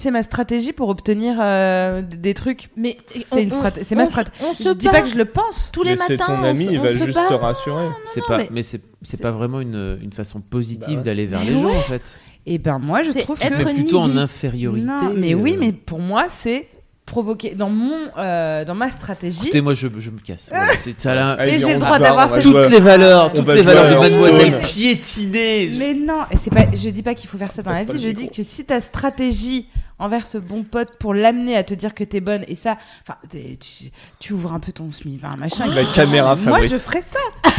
[0.00, 2.68] c'est ma stratégie pour obtenir euh, des trucs.
[2.76, 4.36] Mais C'est une on- straté- c'est on ma se- stratégie.
[4.44, 5.70] On Je se dis pas que je le pense.
[5.72, 7.26] tous les Mais c'est ton on ami, se- il on va juste bat.
[7.28, 7.86] te rassurer.
[8.06, 11.02] C'est non, pas, mais- mais, c'est c'est pas vraiment une, une façon positive Bah ouais.
[11.04, 12.18] d'aller vers Mais les gens en fait.
[12.46, 14.86] Et ben moi, je trouve être que Mais plutôt en infériorité.
[14.86, 15.60] non, mais oui, euh.
[15.60, 16.68] mais pour moi, c'est
[17.06, 19.42] provoquer dans mon euh, dans ma stratégie.
[19.42, 20.48] Écoutez, moi je, je me casse.
[20.50, 21.32] Voilà, c'est ça là.
[21.32, 23.62] Allez, Mais viens, j'ai le droit va- d'avoir cette- Toutes les valeurs, toutes va les
[23.62, 25.70] jouer valeurs de mademoiselle piétinées.
[25.78, 26.64] Mais non, et c'est pas.
[26.74, 28.00] Je dis pas qu'il faut faire ça dans la vie.
[28.02, 29.68] Je dis que si ta stratégie
[29.98, 32.76] envers ce bon pote pour l'amener à te dire que t'es bonne et ça,
[33.06, 35.66] enfin, tu, tu ouvres un peu ton smi, enfin, machin.
[35.66, 36.72] La caméra, Moi, Fabrice.
[36.72, 37.18] je ferais ça.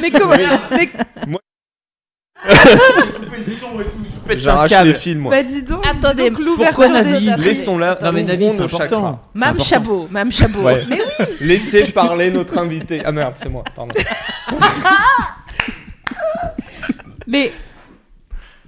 [0.00, 0.34] mais comment
[1.26, 1.38] Mais
[4.36, 5.30] J'arrache les fils, moi.
[5.34, 5.84] bah dis donc.
[5.86, 7.42] Attendez, dis donc l'ouverture pourquoi des Navi.
[7.42, 7.98] Laissons-la.
[8.02, 8.88] Non mais Navi, ouvrons c'est nos important.
[8.88, 9.18] chakras.
[9.34, 9.64] C'est Mam important.
[9.64, 10.62] Chabot, Mam Chabot.
[10.62, 10.82] Ouais.
[10.88, 13.02] Mais oui, Laissez parler notre invité.
[13.04, 13.94] Ah merde, c'est moi, pardon.
[17.26, 17.52] Mais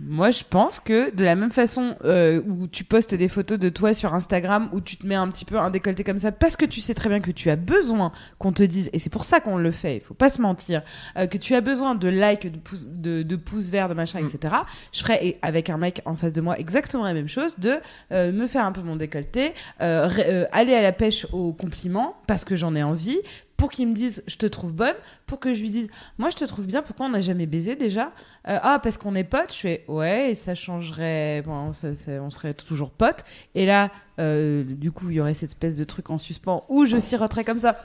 [0.04, 3.68] moi, je pense que de la même façon euh, où tu postes des photos de
[3.68, 6.56] toi sur Instagram, où tu te mets un petit peu un décolleté comme ça, parce
[6.56, 9.24] que tu sais très bien que tu as besoin qu'on te dise, et c'est pour
[9.24, 10.82] ça qu'on le fait, il faut pas se mentir,
[11.16, 14.18] euh, que tu as besoin de likes, de, pouces- de, de pouces verts, de machin,
[14.18, 14.54] etc.
[14.92, 17.74] Je ferais avec un mec en face de moi exactement la même chose, de
[18.12, 22.56] euh, me faire un peu mon décolleté, aller à la pêche aux compliments, parce que
[22.56, 23.18] j'en ai envie,
[23.62, 25.86] pour qu'il me dise je te trouve bonne, pour que je lui dise
[26.18, 28.06] moi je te trouve bien, pourquoi on n'a jamais baisé déjà
[28.48, 32.54] Euh, Ah parce qu'on est potes, je fais ouais et ça changerait, bon, on serait
[32.54, 33.24] toujours potes.
[33.54, 33.92] Et là
[34.22, 37.44] euh, du coup il y aurait cette espèce de truc en suspens où je siroterais
[37.44, 37.76] comme ça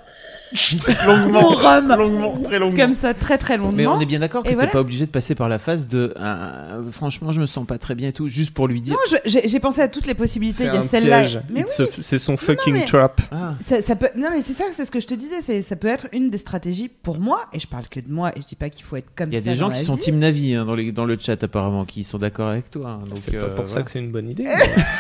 [1.06, 1.50] longuement.
[1.50, 2.78] rhum, longuement, très longuement.
[2.86, 3.76] comme ça très très longuement.
[3.76, 4.72] Mais on est bien d'accord que t'es voilà.
[4.72, 7.96] pas obligé de passer par la phase de euh, franchement je me sens pas très
[7.96, 10.64] bien et tout juste pour lui dire Non, j'ai pensé à toutes les possibilités.
[10.66, 11.24] Il y a celle-là.
[11.54, 13.20] oui, C'est son fucking mais- trap.
[13.32, 14.10] ah Ça, ça peut...
[14.16, 15.42] Non, mais c'est ça, c'est ce que je te disais.
[15.42, 18.32] c'est- Ça peut être une des stratégies pour moi, et je parle que de moi,
[18.38, 19.50] et je dis pas qu'il faut être comme il y a ça.
[19.50, 20.02] des gens qui sont vie.
[20.02, 23.08] team Navi hein, dans, les, dans le chat apparemment qui sont d'accord avec toi hein,
[23.10, 24.46] donc C'est pas euh, pour ça que c'est une bonne idée.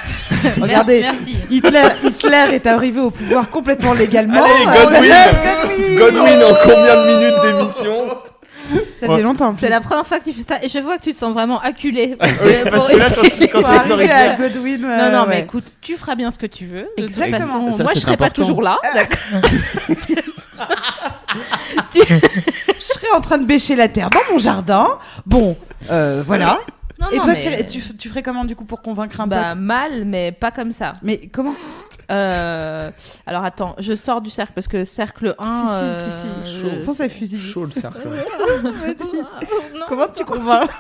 [0.61, 1.26] Regardez, merci.
[1.49, 4.43] Hitler, Hitler est arrivé au pouvoir complètement légalement.
[4.43, 8.07] Allez, Euh, Godwin Godwin en combien de minutes d'émission
[8.99, 9.47] Ça fait longtemps.
[9.49, 11.17] en C'est la première fois que tu fais ça et je vois que tu te
[11.17, 12.15] sens vraiment acculé.
[12.19, 13.91] Parce Oui, que parce pour- que là, quand, quand Faut c'est sorti.
[13.91, 14.84] arriver à Godwin.
[14.86, 16.88] euh, Non, non, mais écoute, tu feras bien ce que tu veux.
[16.97, 17.38] De Exactement.
[17.38, 18.78] toute façon, Ça, moi, je serai pas toujours là.
[18.93, 19.17] D'accord.
[21.93, 24.88] Je serais en train de bêcher la terre dans mon jardin.
[25.25, 25.55] Bon,
[25.91, 26.59] euh, voilà.
[26.99, 29.49] Non, Et non, toi, mais- tu, tu ferais comment du coup pour convaincre un bah,
[29.49, 30.93] pote mal, mais pas comme ça.
[31.03, 31.53] Mais comment
[32.09, 32.89] Euh,
[33.25, 35.45] alors attends, je sors du cercle parce que cercle 1.
[35.45, 36.65] Si, si, si, si.
[36.65, 37.39] euh, Je pense à fusille.
[37.39, 37.99] Chaud le cercle.
[39.73, 39.85] Non.
[39.89, 40.69] Comment tu convaincs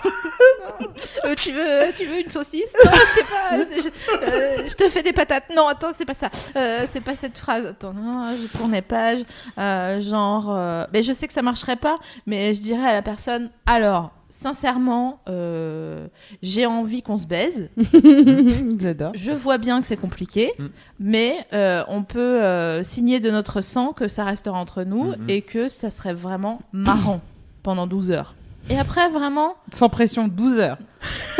[1.25, 2.71] Euh, tu veux, tu veux une saucisse?
[2.85, 3.57] Non, je sais pas.
[3.81, 3.89] Je,
[4.31, 5.45] euh, je te fais des patates.
[5.55, 6.29] Non, attends, c'est pas ça.
[6.55, 7.65] Euh, c'est pas cette phrase.
[7.65, 9.21] Attends, non, je tournais page.
[9.57, 11.95] Euh, genre, euh, mais je sais que ça marcherait pas,
[12.25, 13.49] mais je dirais à la personne.
[13.65, 16.07] Alors, sincèrement, euh,
[16.41, 17.69] j'ai envie qu'on se baise.
[18.79, 19.11] J'adore.
[19.15, 20.65] Je vois bien que c'est compliqué, Mm.
[20.99, 25.29] mais euh, on peut euh, signer de notre sang que ça restera entre nous Mhm.
[25.29, 27.21] et que ça serait vraiment marrant
[27.63, 28.35] pendant 12 heures.
[28.69, 29.55] Et après, vraiment.
[29.73, 30.77] Sans pression, 12 heures.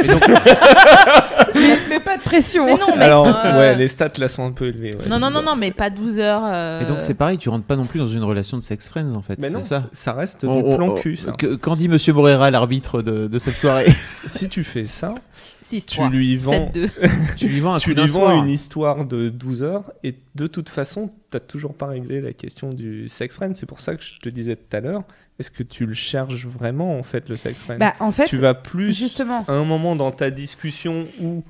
[0.02, 0.20] Et donc,
[2.06, 2.66] pas de pression.
[2.66, 3.04] Mais non, mais.
[3.04, 4.96] Alors, euh, ouais, les stats là sont un peu élevées.
[4.96, 5.10] ouais.
[5.10, 6.44] Non, non, non, non, mais pas 12 heures.
[6.46, 8.88] euh, et donc c'est pareil, tu rentres pas non plus dans une relation de sex
[8.88, 9.38] friends en fait.
[9.40, 9.84] Mais non, ça.
[9.92, 10.14] ça.
[10.14, 11.32] reste On- du plan on- cul, ça.
[11.32, 13.88] que- Qu'en dit Monsieur Morera, l'arbitre de, de cette soirée
[14.28, 15.16] Si tu fais ça,
[15.64, 16.90] 6, tu 3, lui vends, 7, 2.
[17.36, 18.36] Tu lui vends un tu lui vends soir.
[18.38, 22.70] une histoire de 12 heures et de toute façon, t'as toujours pas réglé la question
[22.70, 23.56] du sex friend.
[23.56, 25.04] C'est pour ça que je te disais tout à l'heure,
[25.40, 28.38] est-ce que tu le cherches vraiment en fait le sex friend Bah, en fait, Tu
[28.38, 29.46] vas plus justement.
[29.48, 31.44] à un moment dans ta discussion où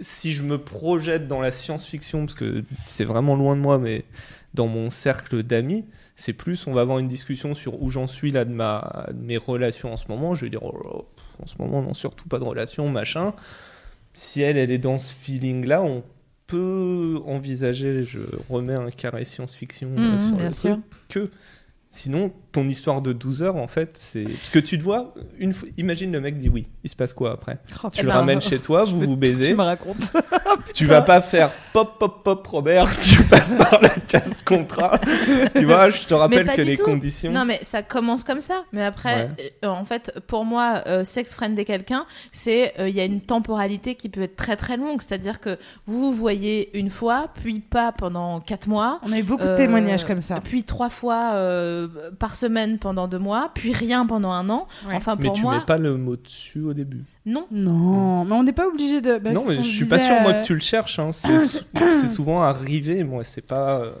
[0.00, 4.04] si je me projette dans la science-fiction, parce que c'est vraiment loin de moi, mais
[4.52, 5.84] dans mon cercle d'amis,
[6.16, 9.20] c'est plus on va avoir une discussion sur où j'en suis là de, ma, de
[9.22, 10.34] mes relations en ce moment.
[10.34, 11.00] Je vais dire, oh là là,
[11.42, 13.34] en ce moment, non, surtout pas de relation, machin.
[14.14, 16.02] Si elle, elle est dans ce feeling-là, on
[16.46, 18.18] peut envisager, je
[18.50, 21.30] remets un carré science-fiction euh, Mhm, sur le truc, que
[21.90, 24.24] sinon, ton histoire de 12 heures, en fait, c'est.
[24.24, 25.68] Parce que tu te vois, une fois...
[25.76, 27.58] imagine le mec dit oui, il se passe quoi après?
[27.82, 29.48] Oh, Tu le ben, ramènes chez toi, vous vous baisez.
[29.48, 30.12] Tu me racontes.
[30.72, 34.98] Tu vas pas faire pop, pop, pop, Robert, tu passes par la case contrat.
[35.54, 36.84] tu vois, je te rappelle que les tout.
[36.84, 37.32] conditions.
[37.32, 38.64] Non, mais ça commence comme ça.
[38.72, 39.30] Mais après,
[39.64, 43.20] euh, en fait, pour moi, euh, sex friender quelqu'un, c'est euh, il y a une
[43.20, 45.02] temporalité qui peut être très très longue.
[45.02, 49.00] C'est-à-dire que vous vous voyez une fois, puis pas pendant quatre mois.
[49.02, 50.40] On a eu beaucoup de euh, témoignages comme ça.
[50.42, 51.88] Puis trois fois euh,
[52.18, 52.43] par semaine
[52.80, 54.66] pendant deux mois, puis rien pendant un an.
[54.88, 54.94] Ouais.
[54.96, 57.04] Enfin, mais pour tu moi, mets pas le mot dessus au début.
[57.26, 57.46] non.
[57.50, 59.18] Non, mais on n'est pas obligé de.
[59.18, 60.98] bah, non, mais je suis disait, pas sûr, moi, que tu le cherches.
[60.98, 61.10] hein.
[61.12, 63.04] C'est sou- c'est souvent arrivé.
[63.04, 63.80] Moi, c'est pas.
[63.80, 63.92] euh,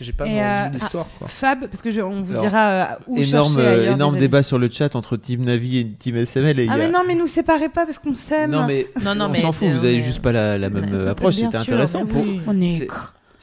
[0.00, 1.28] J'ai pas euh, l'histoire, quoi.
[1.28, 4.42] Fab, parce que je- on vous Alors, dira euh, où Énorme, chercher ailleurs énorme débat
[4.42, 6.58] sur le chat entre Team Navi et Team SML.
[6.60, 6.66] Et.
[6.70, 8.50] Ah a- mais non, mais nous séparez pas parce qu'on s'aime.
[8.50, 10.56] Non, mais Non, non, on mais s'en fout, c'est- vous avez mais- juste pas la,
[10.58, 12.22] la même approche, c'était intéressant mais pour.
[12.22, 12.40] oui.
[12.46, 12.86] On est.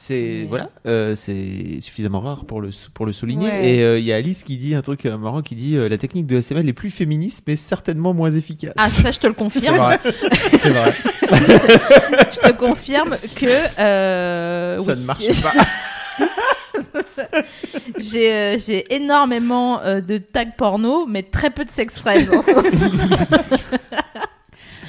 [0.00, 3.48] C'est voilà, euh, c'est suffisamment rare pour le pour le souligner.
[3.48, 3.68] Ouais.
[3.68, 5.88] Et euh, il y a Alice qui dit un truc euh, marrant qui dit euh,
[5.88, 8.74] la technique de SML est plus féministe mais certainement moins efficace.
[8.78, 9.98] Ah, ça, je te le confirme.
[10.52, 10.94] C'est vrai.
[11.32, 13.48] je te confirme que.
[13.76, 15.00] Ça oui.
[15.00, 15.52] ne marche pas.
[17.98, 22.44] J'ai énormément de tags porno, mais très peu de sex friends.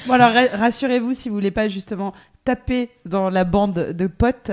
[0.06, 4.50] Bon alors ra- rassurez-vous si vous voulez pas justement taper dans la bande de potes,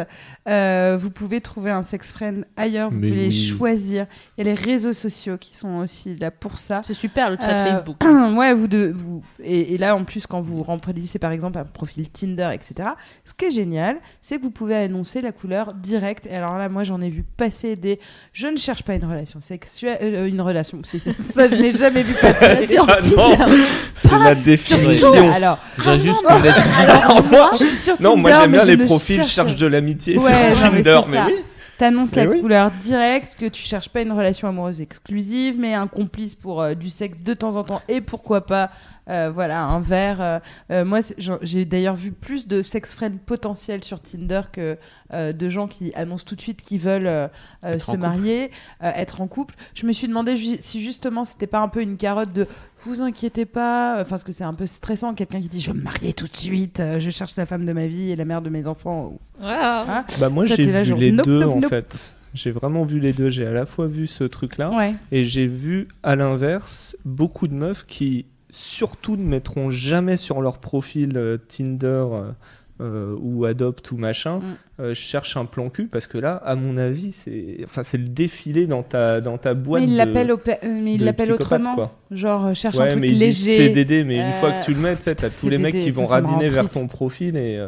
[0.49, 3.33] euh, vous pouvez trouver un sex friend ailleurs, vous Mais pouvez oui.
[3.57, 4.07] choisir.
[4.37, 6.81] Il y a les réseaux sociaux qui sont aussi là pour ça.
[6.83, 7.95] C'est super le chat Euh, Facebook.
[8.37, 11.63] ouais, vous de vous et, et là en plus quand vous remplissez par exemple un
[11.63, 12.89] profil Tinder, etc.
[13.23, 16.27] Ce qui est génial, c'est que vous pouvez annoncer la couleur directe.
[16.29, 18.01] Et alors là, moi j'en ai vu passer des.
[18.33, 20.81] Je ne cherche pas une relation sexuelle, euh, une relation.
[20.83, 22.67] Ça, je n'ai jamais vu passer.
[22.75, 23.53] Sur Ah Tinder.
[23.95, 25.31] c'est la Surtout, définition.
[25.37, 27.51] Alors, J'ai juste non, alors moi,
[27.99, 30.83] Non, moi j'aime mais bien les profils cherche- cherche de l'amitié Ouais, sur non, mais
[30.83, 31.01] Tinder.
[31.09, 31.25] Mais ça.
[31.27, 31.35] oui.
[31.77, 32.41] T'annonces Mais la oui.
[32.41, 36.73] couleur directe, que tu cherches pas une relation amoureuse exclusive, mais un complice pour euh,
[36.73, 38.71] du sexe de temps en temps et pourquoi pas,
[39.09, 40.21] euh, voilà, un verre.
[40.21, 40.39] euh,
[40.71, 40.99] euh, moi,
[41.41, 44.77] j'ai d'ailleurs vu plus de sex friends potentiels sur Tinder que
[45.13, 47.29] euh, de gens qui annoncent tout de suite qu'ils veulent
[47.63, 47.97] se couple.
[47.97, 48.51] marier,
[48.83, 49.55] euh, être en couple.
[49.75, 52.47] Je me suis demandé ju- si justement c'était pas un peu une carotte de
[52.83, 55.77] vous inquiétez pas, enfin parce que c'est un peu stressant, quelqu'un qui dit je veux
[55.77, 58.23] me marier tout de suite, euh, je cherche la femme de ma vie et la
[58.25, 59.13] mère de mes enfants.
[59.41, 60.03] Ah.
[60.19, 61.69] Bah moi j'ai vu genre, les nope, deux nope, en nope.
[61.69, 61.97] fait.
[62.33, 63.29] J'ai vraiment vu les deux.
[63.29, 64.93] J'ai à la fois vu ce truc-là Ouais.
[65.11, 70.57] et j'ai vu à l'inverse beaucoup de meufs qui surtout ne mettront jamais sur leur
[70.59, 72.31] profil euh, Tinder euh,
[72.79, 74.43] euh, ou Adopt ou machin Mm.
[74.81, 78.07] euh, cherchent un plan cul parce que là à mon avis c'est enfin c'est le
[78.07, 80.31] défilé dans ta dans ta boîte Mais il l'appelle
[80.63, 81.73] mais il l'appelle autrement.
[81.75, 81.97] quoi.
[82.11, 83.57] Genre cherche un truc mais léger.
[83.57, 86.05] CDD, mais une fois que tu le mets, tu t'as tous les mecs qui vont
[86.05, 87.65] radiner vers ton profil et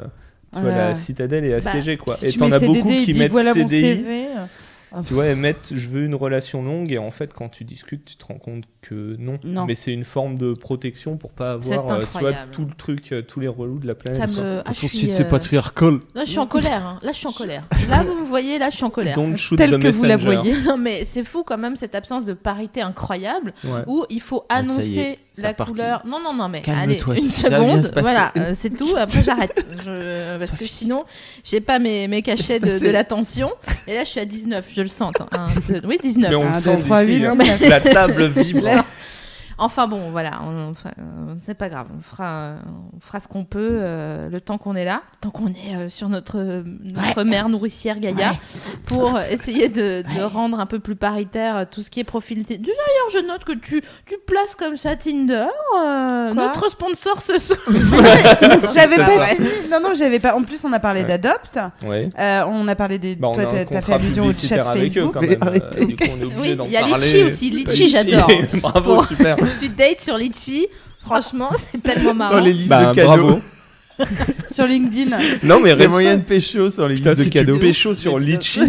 [0.53, 2.15] tu vois, la citadelle est Bah, assiégée, quoi.
[2.15, 4.03] Si et t'en as beaucoup qui mettent voilà mon CDI.
[4.97, 5.07] CV.
[5.07, 8.15] tu vois, émettre je veux une relation longue et en fait quand tu discutes, tu
[8.15, 9.39] te rends compte que non.
[9.43, 9.65] Non.
[9.65, 12.51] Mais c'est une forme de protection pour pas avoir euh, tu vois incroyable.
[12.51, 14.37] tout le truc, euh, tous les relous de la Ça planète.
[14.41, 14.59] me.
[14.65, 15.99] Ah, je suis, Société euh, patriarcale.
[16.15, 16.85] Là, je suis en colère.
[16.85, 16.99] hein.
[17.03, 17.63] Là, je suis en colère.
[17.89, 19.15] Là, vous me voyez, là, je suis en colère.
[19.15, 20.53] Don't shoot Tel the que vous la voyez.
[20.65, 23.81] Non, mais c'est fou quand même cette absence de parité incroyable Ouais.
[23.87, 26.03] où il faut Ah, ça annoncer est, la couleur.
[26.05, 27.95] Non, non, non, mais allez, une ça va bien seconde.
[27.95, 27.99] se.
[27.99, 28.95] Voilà, euh, c'est tout.
[28.97, 29.65] Après, j'arrête.
[29.85, 31.03] Je- Parce que sinon,
[31.43, 33.51] j'ai pas mes, mes cachets de, de l'attention.
[33.87, 34.65] Et là, je suis à 19.
[34.73, 35.13] Je le sens.
[35.15, 36.29] Attends, un, deux- oui, 19.
[36.29, 37.35] Mais on Un, le deux, sent trois, d'ici, huit, hein.
[37.35, 37.59] neuf.
[37.67, 38.67] La table vibre.
[39.59, 42.53] Enfin bon, voilà, on- euh, c'est pas grave, on fera,
[42.95, 45.89] on fera ce qu'on peut euh, le temps qu'on est là, tant qu'on est euh,
[45.89, 48.35] sur notre, notre mère nourricière Gaïa,
[48.85, 52.43] pour essayer de, de rendre un peu plus paritaire tout ce qui est profil.
[52.43, 55.47] D'ailleurs, je note que tu, tu places comme ça Tinder,
[55.77, 57.59] euh, notre sponsor ce soir.
[58.73, 59.47] J'avais pas fini.
[59.71, 60.35] Non, non, j'avais pas.
[60.35, 61.07] En plus, on a parlé Ouais.
[61.07, 61.59] d'Adopt.
[61.85, 62.09] Ouais.
[62.19, 63.15] Euh, on a parlé des.
[63.15, 65.13] Bah, on Toi, t'as- fait allusion au chat eux Facebook.
[65.13, 65.37] quand Mais même.
[65.41, 65.85] arrêtez.
[65.85, 66.81] Du coup, on est obligé Oui, d'en il y a.
[66.87, 68.29] Litchi aussi, Litchi, j'adore.
[68.61, 69.37] Bravo, super.
[69.59, 70.67] Tu dates sur Litchi,
[71.03, 72.35] franchement, c'est tellement marrant.
[72.37, 73.07] Dans les listes Bah, de cadeaux.
[73.07, 73.39] bravo.
[74.49, 75.17] Sur LinkedIn.
[75.43, 75.87] Non, mais Les respect.
[75.89, 77.55] moyens de pécho sur les Putain, listes de cadeaux.
[77.55, 78.61] tu pécho sur Litchi,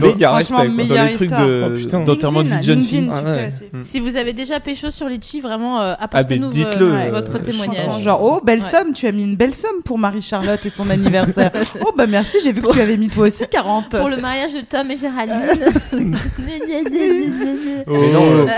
[0.00, 0.66] méga franchement, respect.
[0.66, 0.68] quoi.
[0.68, 1.86] méga Dans les trucs de...
[1.94, 1.98] Oh.
[2.04, 3.10] D'enterrement de jeune LinkedIn, fille.
[3.12, 3.48] Ah ouais.
[3.82, 7.38] Si vous avez déjà pécho sur Litchi, vraiment, euh, apportez-nous Ah, mais vo- euh, votre
[7.38, 8.02] témoignage.
[8.02, 11.52] Genre, oh, belle somme, tu as mis une belle somme pour Marie-Charlotte et son anniversaire.
[11.86, 13.90] oh, bah merci, j'ai vu que tu avais mis toi aussi 40.
[13.90, 15.36] Pour le mariage de Tom et Géraldine.
[15.92, 16.04] Mais
[18.12, 18.50] non, euh,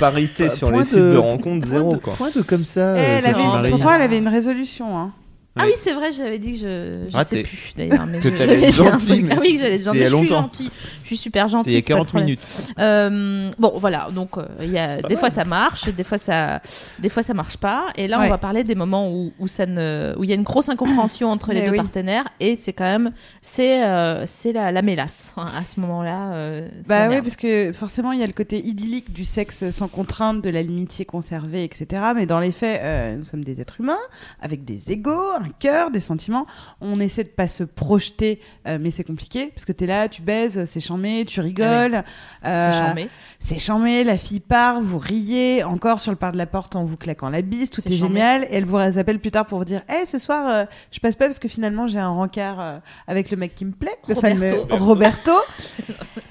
[0.00, 2.14] parité Euh, sur les sites de- rencontres, zéro de, quoi.
[2.14, 2.96] point de comme ça.
[2.96, 4.98] Eh, euh, elle avait pourtant, elle avait une résolution.
[4.98, 5.12] Hein.
[5.56, 7.08] Ah oui, c'est vrai, j'avais dit que je.
[7.10, 7.36] Je Raté.
[7.38, 8.06] sais plus d'ailleurs.
[8.06, 9.98] Mais Que je- j'avais gentil, mais Ah oui, que j'allais gentil.
[9.98, 10.42] Je suis longtemps.
[10.42, 10.70] gentille.
[11.02, 11.72] Je suis super gentille.
[11.72, 12.24] C'était il y a c'est pas le 40 problème.
[12.26, 12.74] minutes.
[12.78, 14.08] Euh, bon, voilà.
[14.14, 16.62] Donc, euh, il y a des fois ça marche, des fois ça,
[17.00, 17.86] des fois ça marche pas.
[17.96, 18.26] Et là, Ouais.
[18.26, 20.68] on va parler des moments où, où ça ne, où il y a une grosse
[20.68, 21.78] incompréhension entre les Mais deux oui.
[21.78, 22.24] partenaires.
[22.38, 23.10] Et c'est quand même,
[23.42, 26.32] c'est, euh, c'est la, la mélasse hein, à ce moment-là.
[26.32, 29.88] euh, Bah oui, parce que forcément, il y a le côté idyllique du sexe sans
[29.88, 32.02] contrainte, de l'amitié conservée, etc.
[32.14, 33.98] Mais dans les faits, euh, nous sommes des êtres humains
[34.40, 35.10] avec des égaux,
[35.40, 36.46] un cœur, des sentiments.
[36.80, 40.08] On essaie de pas se projeter, euh, mais c'est compliqué parce que tu es là,
[40.08, 42.02] tu baises, c'est charmé, tu rigoles.
[42.44, 43.08] euh, c'est charmé.
[43.38, 46.84] C'est charmé, la fille part, vous riez, encore sur le pas de la porte en
[46.84, 48.44] vous claquant la bise, tout est, génial.
[48.44, 51.16] Et elle vous appelle plus tard pour vous dire Hey, ce soir, euh, je passe
[51.16, 54.14] pas parce que finalement j'ai un rencard euh, avec le mec qui me plaît, le
[54.14, 54.40] Roberto.
[54.40, 55.32] fameux Roberto.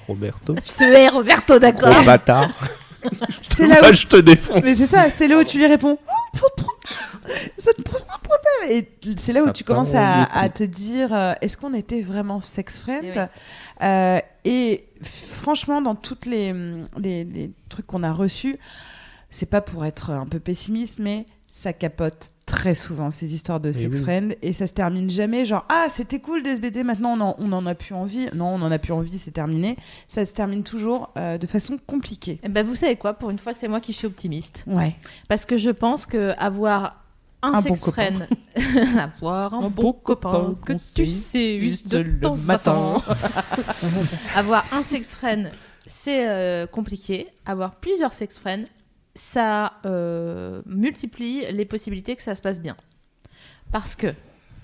[0.06, 0.54] Roberto.
[0.56, 1.90] Je te hais, Roberto, d'accord.
[3.42, 4.62] C'est là où je te défonce.
[4.62, 5.98] Mais c'est ça, c'est là où tu lui réponds
[6.42, 6.46] Oh,
[7.58, 8.70] Ça te pose pas de problème.
[8.70, 12.00] Et c'est là où Ça tu commences en à, te dire euh, est-ce qu'on était
[12.00, 13.24] vraiment sex friend Eh oui.
[13.82, 16.52] Euh, Et franchement, dans toutes les,
[16.98, 18.58] les, les trucs qu'on a reçus,
[19.30, 23.72] c'est pas pour être un peu pessimiste, mais ça capote très souvent ces histoires de
[23.72, 24.02] sex oui.
[24.02, 27.52] friend et ça se termine jamais genre ah c'était cool d'SBT maintenant on en, on
[27.52, 29.76] en a plus envie non on en a plus envie c'est terminé
[30.08, 33.38] ça se termine toujours euh, de façon compliquée Eh ben, vous savez quoi Pour une
[33.38, 34.64] fois, c'est moi qui suis optimiste.
[34.66, 34.96] ouais
[35.28, 37.04] Parce que je pense que avoir
[37.42, 38.28] un, Un sex bon friend,
[38.98, 43.02] avoir un, bon copain que tu sais de temps en temps.
[44.34, 45.50] avoir un sex friend,
[45.86, 47.28] c'est euh, compliqué.
[47.46, 48.66] Avoir plusieurs sex friends,
[49.14, 52.76] ça euh, multiplie les possibilités que ça se passe bien.
[53.72, 54.14] Parce que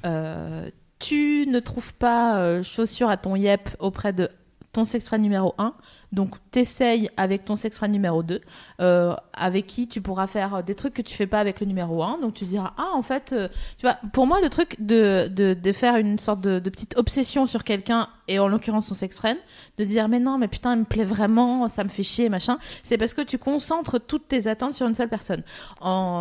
[0.05, 4.29] euh, tu ne trouves pas euh, chaussure à ton yep auprès de
[4.73, 5.75] ton sex numéro 1,
[6.17, 8.41] donc t'essayes avec ton sex friend numéro 2,
[8.81, 12.03] euh, avec qui tu pourras faire des trucs que tu fais pas avec le numéro
[12.03, 15.55] 1, donc tu diras, ah en fait, euh, tu vois, pour moi le truc de,
[15.75, 19.37] faire une sorte de, petite obsession sur quelqu'un, et en l'occurrence son sex friend,
[19.77, 22.57] de dire, mais non, mais putain, il me plaît vraiment, ça me fait chier, machin,
[22.83, 25.43] c'est parce que tu concentres toutes tes attentes sur une seule personne.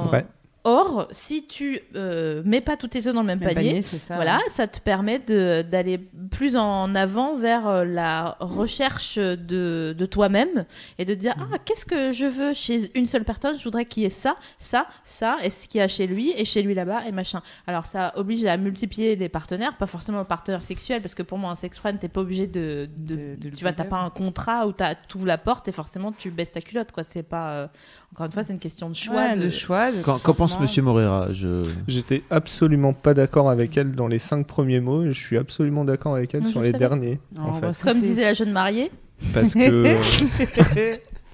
[0.10, 0.28] Vrai.
[0.68, 4.16] Or, si tu euh, mets pas tous tes œufs dans le même Le panier, ça
[4.16, 6.00] voilà, ça te permet de- d'aller
[6.32, 10.66] plus en avant vers euh, la recherche de, de toi-même
[10.98, 11.48] et de dire Mhm.
[11.54, 13.58] ah qu'est-ce que je veux chez une seule personne?
[13.58, 16.32] Je voudrais qu'il y ait ça ça ça et ce qu'il y a chez lui
[16.36, 20.20] et chez lui là-bas et machin alors ça oblige à multiplier les partenaires pas forcément
[20.20, 23.16] un partenaire sexuel parce que pour moi un sex friend t'es pas obligé de, de,
[23.16, 25.72] De- de le tu vois t'as pas un contrat où t'as- t'ouvres la porte et
[25.72, 27.68] forcément tu baisses ta culotte quoi c'est pas euh,
[28.14, 29.92] encore une fois c'est une question de choix Ouais, de- de choix.
[30.04, 31.64] qu'en pense Monsieur Moreira je...
[31.88, 35.04] J'étais absolument pas d'accord avec elle dans les cinq premiers mots.
[35.04, 36.80] et Je suis absolument d'accord avec elle Non, sur les savais.
[36.80, 37.20] derniers.
[37.36, 37.88] Non, en bah, fait.
[37.90, 38.92] comme disait la jeune mariée
[39.34, 39.96] Parce que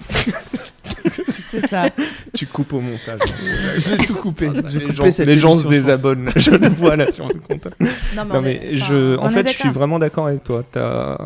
[1.06, 1.90] c'est ça.
[2.34, 3.20] tu coupes au montage.
[3.78, 4.50] J'ai tout coupé.
[4.68, 6.30] J'ai coupé gens, cette les gens se désabonnent.
[6.36, 7.68] Je le vois là sur le compte.
[8.16, 10.64] non Non on mais est- je, en fait, je suis vraiment d'accord avec toi.
[10.72, 11.18] T'as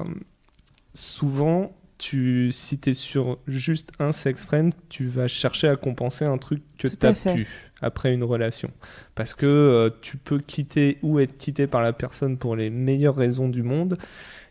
[0.94, 6.38] souvent, tu, si t'es sur juste un sex friend, tu vas chercher à compenser un
[6.38, 7.36] truc que t'as fait.
[7.36, 7.48] pu
[7.82, 8.72] après une relation,
[9.16, 13.16] parce que euh, tu peux quitter ou être quitté par la personne pour les meilleures
[13.16, 13.98] raisons du monde.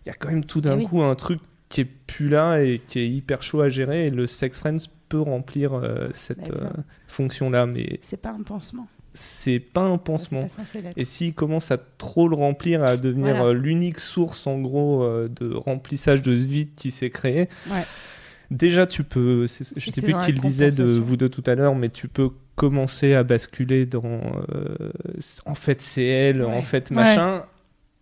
[0.05, 0.87] Il y a quand même tout d'un Eh oui.
[0.87, 1.41] coup un truc
[1.71, 4.07] qui est plus là et qui est hyper chaud à gérer.
[4.07, 4.77] Et le Sex Friends
[5.09, 8.87] peut remplir euh, cette Bah, euh, fonction-là, mais C'est pas un pansement.
[9.15, 10.43] C'est pas un pansement.
[10.43, 10.99] pas censé l'être.
[10.99, 13.45] Et s'il commence à trop le remplir, à devenir Voilà.
[13.47, 17.85] euh, l'unique source en gros euh, de remplissage de ce vide qui s'est créé, Ouais.
[18.51, 21.75] déjà tu peux, je sais plus qui le disait de vous deux tout à l'heure,
[21.75, 24.91] mais tu peux commencer à basculer dans euh,
[25.47, 26.53] en fait c'est elle, Ouais.
[26.53, 26.97] en fait Ouais.
[26.97, 27.45] machin.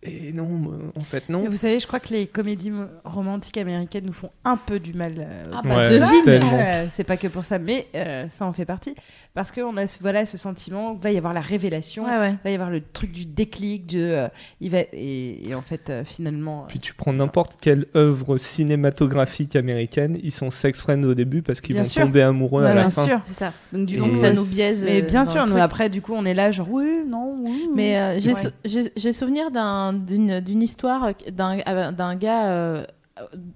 [0.04, 1.48] Et non, en fait non.
[1.48, 2.72] Vous savez, je crois que les comédies
[3.04, 5.12] romantiques américaines nous font un peu du mal.
[5.16, 6.00] euh, Ah bah, Ouais.
[6.26, 8.96] Euh, c'est pas que pour ça, mais euh, ça en fait partie.
[9.34, 12.32] Parce qu'on a ce, voilà, ce sentiment qu'il va y avoir la révélation, Ouais, ouais.
[12.32, 14.28] il va y avoir le truc du déclic, de, euh,
[14.60, 16.66] il va, et, et en fait, euh, finalement.
[16.68, 21.60] Puis tu prends n'importe quelle œuvre cinématographique américaine, ils sont sex friends au début parce
[21.62, 22.02] qu'ils Bien vont sûr.
[22.04, 23.06] tomber amoureux Ouais, à la bien fin.
[23.06, 23.20] sûr.
[23.24, 23.52] C'est ça.
[23.72, 24.84] Donc, du coup, ça euh, nous biaise.
[24.84, 27.68] Mais euh, bien sûr, nous après, du coup, on est là, genre, oui, non, oui.
[27.74, 28.92] Mais euh, j'ai Ouais.
[29.00, 32.84] sou- souvenir d'un- d'une d'une histoire euh, d'un euh, d'un gars euh,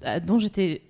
[0.06, 0.82] euh, dont j'étais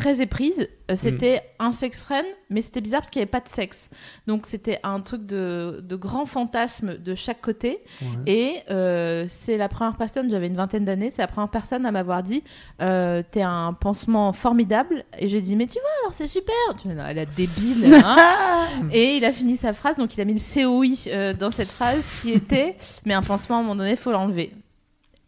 [0.00, 0.68] très éprise.
[0.90, 3.90] Euh, C'était un sex friend, mais c'était bizarre parce qu'il n'y avait pas de sexe.
[4.26, 7.80] Donc c'était un truc de, de grand fantasme de chaque côté.
[8.26, 11.92] Et euh, c'est la première personne, j'avais une vingtaine d'années, c'est la première personne à
[11.92, 12.42] m'avoir dit
[12.82, 15.04] euh, T'es un pansement formidable.
[15.18, 16.54] Et j'ai dit Mais tu vois, alors c'est super.
[16.80, 17.94] Tu vois, non, elle a débile.
[18.04, 18.16] hein.
[18.92, 21.70] Et il a fini sa phrase, donc il a mis le COI euh, dans cette
[21.70, 24.52] phrase qui était Mais un pansement, à un moment donné, faut l'enlever.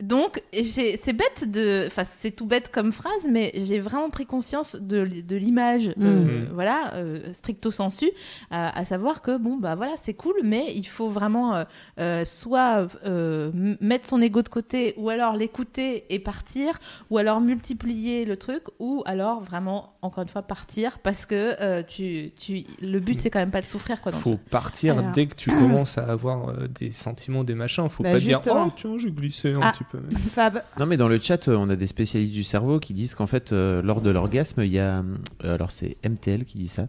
[0.03, 1.84] Donc, c'est bête de.
[1.86, 6.46] Enfin, c'est tout bête comme phrase, mais j'ai vraiment pris conscience de, de l'image, euh,
[6.46, 6.48] Mhm.
[6.53, 8.11] voilà, euh, stricto sensu,
[8.50, 11.64] à, à savoir que, bon, bah voilà, c'est cool, mais il faut vraiment euh,
[12.00, 16.78] euh, soit euh, mettre son ego de côté, ou alors l'écouter et partir,
[17.11, 21.84] ou alors multiplier le truc, ou alors vraiment, encore une fois, partir, parce que euh,
[21.86, 24.11] tu, tu, le but, c'est quand même pas de souffrir, quoi.
[24.11, 25.12] le Faut partir Alors.
[25.12, 27.88] dès que tu commences à avoir euh, des sentiments, des machins.
[27.88, 29.70] Faut Bah, pas dire oh tiens j'ai glissé un Ah.
[29.72, 30.00] petit peu.
[30.32, 33.14] Fab, Non, mais dans le chat, euh, on a des spécialistes du cerveau qui disent
[33.14, 35.05] qu'en fait, euh, lors de l'orgasme, il y a.
[35.44, 36.88] alors, c'est MTL qui dit ça.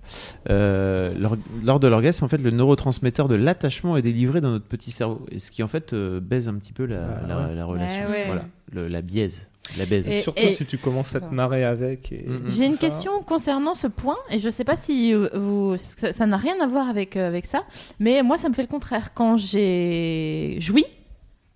[0.49, 4.65] Euh, lors, lors de l'orgasme, en fait, le neurotransmetteur de l'attachement est délivré dans notre
[4.65, 5.23] petit cerveau.
[5.29, 7.55] Et ce qui, en fait, euh, baise un petit peu la, Ah, la- ouais.
[7.55, 8.05] la relation.
[8.05, 8.23] Ouais, ouais.
[8.25, 9.49] Voilà, le- la biaise.
[9.77, 10.07] La baise.
[10.07, 12.11] Et- Surtout et- si tu commences à te marrer avec.
[12.11, 12.49] et Mhm.
[12.49, 12.79] J'ai une ça.
[12.81, 16.67] question concernant ce point, et je sais pas si euh, vous, ça n'a rien à
[16.67, 17.63] voir avec, euh, avec ça,
[17.99, 19.13] mais moi ça me fait le contraire.
[19.13, 20.85] Quand j'ai joui,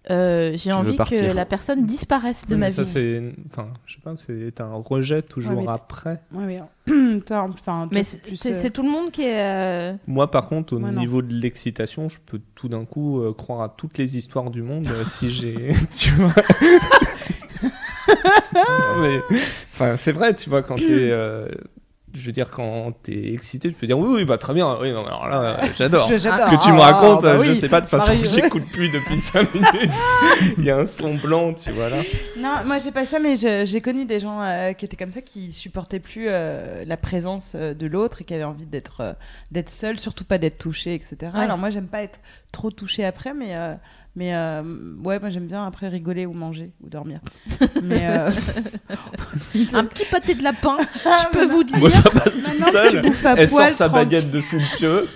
[0.09, 2.87] euh, j'ai envie que la personne disparaisse de Oui, ma ça, vie.
[2.89, 6.21] c'est, enfin, je sais pas, c'est un rejet toujours Ouais, après.
[6.33, 6.45] ouais,
[6.87, 9.91] mais, toi, enfin, Mais c'est euh, tout le monde qui est.
[9.91, 10.93] euh, Moi, par contre, au non.
[10.93, 14.61] niveau de l'excitation, je peux tout d'un coup euh, croire à toutes les histoires du
[14.61, 15.55] monde euh, si j'ai,
[15.93, 16.33] tu vois.
[18.55, 19.21] Non, mais,
[19.73, 21.47] enfin, c'est vrai, tu vois, quand t'es, euh,
[22.13, 24.91] je veux dire, quand t'es excité, tu peux dire oui, oui, bah très bien, oui,
[24.91, 26.07] non, mais alors là, j'adore.
[26.07, 27.55] Ce que tu me Ah, racontes, bah je oui.
[27.55, 28.23] sais pas, de toute façon, ouais.
[28.23, 29.91] j'écoute plus depuis 5 minutes.
[30.57, 31.97] Il y a un son blanc, tu vois là.
[32.39, 35.11] Non, moi j'ai pas ça, mais je- j'ai connu des gens euh, qui étaient comme
[35.11, 39.01] ça, qui supportaient plus euh, la présence euh, de l'autre et qui avaient envie d'être
[39.01, 39.13] euh,
[39.51, 41.15] d'être seul, surtout pas d'être touché, etc.
[41.33, 41.41] Ouais.
[41.41, 42.19] Alors moi j'aime pas être
[42.51, 43.73] trop touché après, mais euh,
[44.17, 44.63] mais euh,
[45.03, 47.19] ouais, moi j'aime bien après rigoler ou manger ou dormir.
[47.83, 48.31] mais euh,
[49.73, 51.77] Un petit pâté de lapin, Ah, je peux vous dire.
[51.77, 53.11] Moi, ça passe tout seul.
[53.37, 54.05] Elle sort sa tranquille.
[54.05, 54.41] baguette de
[54.77, 55.07] pieu.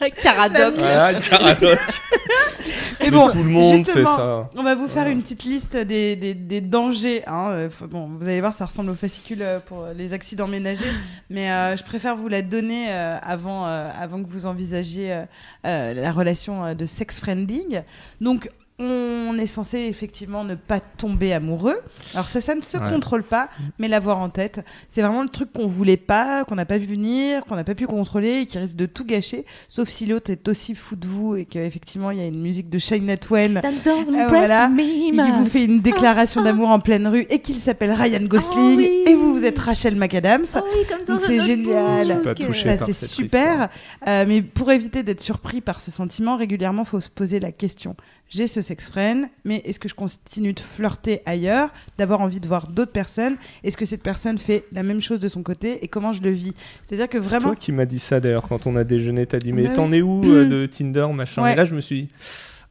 [0.22, 0.74] Caradoc.
[0.76, 1.78] Voilà, caradoc.
[3.00, 4.50] Et Mais bon, tout le monde fait justement, ça.
[4.56, 7.22] On va vous faire une petite liste des, des, des dangers.
[7.26, 7.50] Hein.
[7.50, 10.90] euh, bon, vous allez voir, ça ressemble au fascicule euh, pour les accidents ménagers,
[11.30, 15.24] mais euh, je préfère vous la donner euh, avant, euh, avant que vous envisagiez
[15.64, 17.82] la relation de sex friending.
[18.20, 21.78] Donc, on est censé effectivement ne pas tomber amoureux.
[22.12, 22.90] Alors ça, ça ne se Ouais.
[22.90, 23.48] contrôle pas,
[23.78, 26.86] mais l'avoir en tête, c'est vraiment le truc qu'on voulait pas, qu'on n'a pas vu
[26.86, 29.46] venir, qu'on n'a pas pu contrôler et qui risque de tout gâcher.
[29.70, 32.68] Sauf si l'autre est aussi fou de vous et qu'effectivement il y a une musique
[32.68, 34.70] de That doesn't Euh, voilà.
[34.78, 38.74] et qui vous fait une déclaration d'amour en pleine rue et qu'il s'appelle Ryan Gosling
[38.74, 39.04] Oh oui.
[39.06, 40.44] et vous vous êtes Rachel McAdams.
[40.56, 42.22] Oh oui, comme Donc c'est génial.
[42.52, 43.68] Ça c'est super,
[44.06, 47.96] Euh, mais pour éviter d'être surpris par ce sentiment, régulièrement faut se poser la question
[48.28, 52.48] j'ai ce sex friend, mais est-ce que je continue de flirter ailleurs, d'avoir envie de
[52.48, 53.36] voir d'autres personnes?
[53.62, 56.30] Est-ce que cette personne fait la même chose de son côté et comment je le
[56.30, 56.52] vis?
[56.82, 59.26] C'est-à-dire que C'est vraiment, toi qui m'as dit ça d'ailleurs quand on a déjeuné.
[59.26, 59.98] T'as dit mais Bah t'en oui.
[59.98, 61.42] es où euh, de Tinder machin?
[61.42, 61.52] Ouais.
[61.52, 62.08] Et là je me suis dit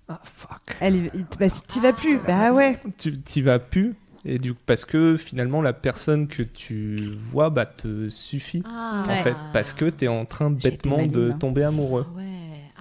[0.07, 0.77] ah fuck.
[0.81, 2.77] elle, est- bah, si t'y vas plus, bah ouais.
[2.97, 3.95] Tu t'y vas plus
[4.27, 9.03] et du parce que finalement la personne que tu vois bah te suffit Ah.
[9.07, 11.37] en fait parce que t'es en train bêtement de hein.
[11.39, 12.05] tomber amoureux.
[12.17, 12.23] Ouais.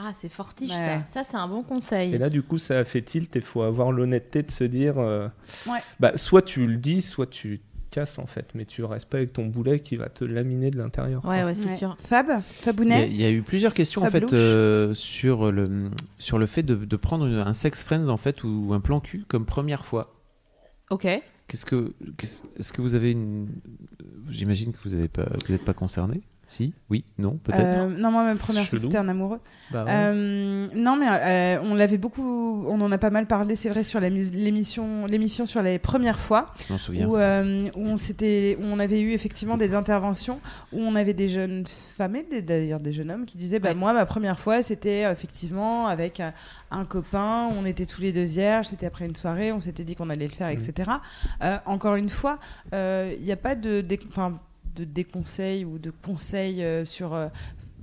[0.06, 1.00] Ah, c'est fortiche Ouais.
[1.06, 1.22] ça.
[1.22, 2.14] Ça, c'est un bon conseil.
[2.14, 4.98] Et là, du coup, ça a fait tilt et faut avoir l'honnêteté de se dire
[4.98, 5.28] euh,
[5.66, 5.78] Ouais.
[6.00, 9.32] bah, soit tu le dis, soit tu casses en fait, mais tu restes pas avec
[9.32, 11.22] ton boulet qui va te laminer de l'intérieur.
[11.22, 11.30] quoi.
[11.30, 11.76] Ouais, ouais, c'est Ouais.
[11.76, 11.96] sûr.
[12.00, 15.52] Fab, Il y, a, Fabounet, il y a eu plusieurs questions en fait euh, sur
[15.52, 18.80] le sur le fait de, de prendre une- un sex friends en fait ou un
[18.80, 20.12] plan cul comme première fois.
[20.90, 21.06] Ok.
[21.46, 23.48] Qu'est-ce que, qu'est-ce- est-ce que vous avez une,
[24.28, 26.22] j'imagine que vous avez pas, que vous n'êtes pas concerné.
[26.54, 27.78] Si, oui, non, peut-être.
[27.78, 29.40] Euh, non, moi, ma première fois, c'était un amoureux.
[29.72, 29.90] Bah ouais.
[29.92, 33.82] Euh, non, mais euh, on l'avait beaucoup, on en a pas mal parlé, c'est vrai,
[33.82, 37.08] sur l'émission, l'émission sur les premières fois, Je m'en souviens.
[37.08, 40.38] où, euh, où on s'était, où on avait eu effectivement des interventions
[40.72, 41.64] où on avait des jeunes
[41.96, 43.74] femmes et d'ailleurs des jeunes hommes qui disaient, bah Ouais.
[43.74, 46.20] moi, ma première fois, c'était effectivement avec
[46.70, 49.96] un copain, on était tous les deux vierges, c'était après une soirée, on s'était dit
[49.96, 50.90] qu'on allait le faire, etc.
[51.42, 52.38] Euh, encore une fois,
[52.72, 54.38] il n'y a pas de, enfin,
[54.74, 57.28] de déconseils ou de conseils euh, sur euh,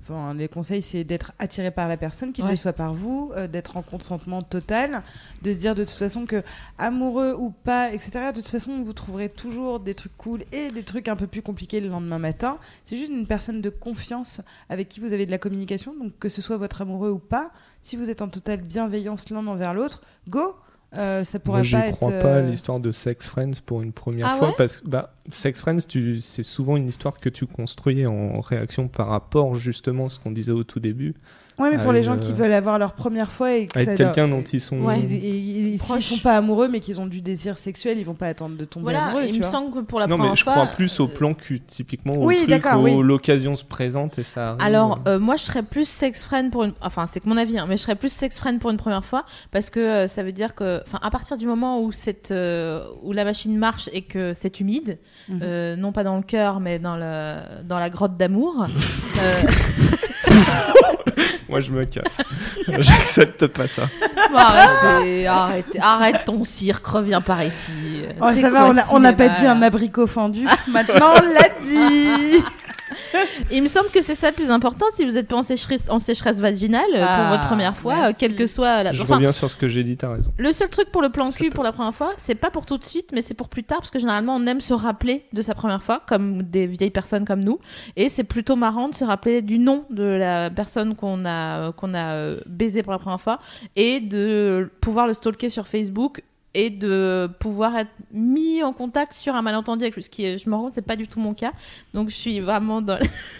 [0.03, 2.49] Enfin, les conseils, c'est d'être attiré par la personne, qu'il Ouais.
[2.49, 5.03] le soit par vous, euh, d'être en consentement total,
[5.43, 6.41] de se dire de toute façon que
[6.79, 8.11] amoureux ou pas, etc.
[8.33, 11.43] De toute façon, vous trouverez toujours des trucs cool et des trucs un peu plus
[11.43, 12.57] compliqués le lendemain matin.
[12.83, 16.29] C'est juste une personne de confiance avec qui vous avez de la communication, donc que
[16.29, 17.51] ce soit votre amoureux ou pas.
[17.81, 20.55] Si vous êtes en totale bienveillance l'un envers l'autre, go.
[20.97, 21.95] Euh, ça pourrait Moi, j'y pas être.
[21.95, 24.77] crois pas à euh, l'histoire de Sex Friends pour une première Ah fois ouais parce
[24.81, 26.19] que bah, Sex Friends, tu...
[26.19, 30.31] c'est souvent une histoire que tu construis en réaction par rapport justement à ce qu'on
[30.31, 31.15] disait au tout début,
[31.59, 33.97] Ouais, mais pour les gens euh, qui veulent avoir leur première fois et que avec
[33.97, 34.79] quelqu'un leur- dont ils sont.
[34.79, 34.99] Ouais.
[34.99, 35.99] Et, et- et Proche.
[36.03, 38.65] s'ils sont pas amoureux mais qu'ils ont du désir sexuel, ils vont pas attendre de
[38.65, 39.23] tomber Voilà, amoureux.
[39.25, 39.51] il tu me vois.
[39.51, 40.53] semble que pour la non, première mais je fois.
[40.53, 42.97] crois plus au plan cul, typiquement au Oui, truc où oui.
[43.01, 44.61] l'occasion se présente et ça arrive.
[44.63, 46.73] Alors, euh, moi, je serais plus sex friend pour une.
[46.81, 49.03] Enfin, c'est que mon avis, hein, mais je serais plus sex friend pour une première
[49.03, 52.31] fois parce que euh, ça veut dire que, enfin, à partir du moment où cette,
[52.31, 54.97] euh, où la machine marche et que c'est humide,
[55.29, 55.39] Mhm.
[55.43, 58.65] euh, non pas dans le cœur, mais dans le dans la grotte d'amour.
[61.49, 62.21] Moi, je me casse.
[62.79, 63.89] J'accepte pas ça.
[64.31, 68.03] bon, arrêtez, arrêtez, arrête ton cirque, reviens par ici.
[68.21, 70.45] Oh, ça va, quoi on n'a pas dit un abricot fendu.
[70.67, 72.41] Maintenant, on l'a dit.
[73.51, 75.89] Il me semble que c'est ça le plus important si vous êtes pas en sécheresse,
[75.89, 78.15] en sécheresse vaginale euh, Ah, pour votre première fois, euh, merci.
[78.19, 78.93] quelle que soit la.
[78.93, 80.31] Je enfin, reviens sur ce que j'ai dit, t'as raison.
[80.37, 82.77] Le seul truc pour le plan cul pour la première fois, c'est pas pour tout
[82.77, 85.41] de suite, mais c'est pour plus tard, parce que généralement on aime se rappeler de
[85.41, 87.59] sa première fois, comme des vieilles personnes comme nous,
[87.95, 91.93] et c'est plutôt marrant de se rappeler du nom de la personne qu'on a qu'on
[91.93, 93.39] a euh, baisé pour la première fois,
[93.75, 96.23] et de pouvoir le stalker sur Facebook
[96.53, 100.37] et de pouvoir être mis en contact sur un malentendu avec lui, ce qui est,
[100.37, 101.51] je me rends compte c'est pas du tout mon cas,
[101.93, 102.99] donc je suis vraiment dans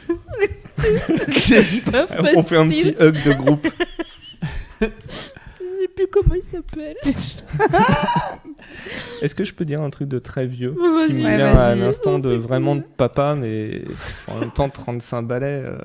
[2.36, 3.68] On fait un petit hug de groupe.
[4.82, 4.88] je
[5.82, 6.96] sais plus comment il s'appelle.
[9.22, 10.74] Est-ce que je peux dire un truc de très vieux
[11.08, 12.82] qui me Ouais, vient à l'instant de vraiment cool.
[12.84, 13.82] de papa, mais
[14.28, 15.64] en même temps 35 balais.
[15.66, 15.78] euh,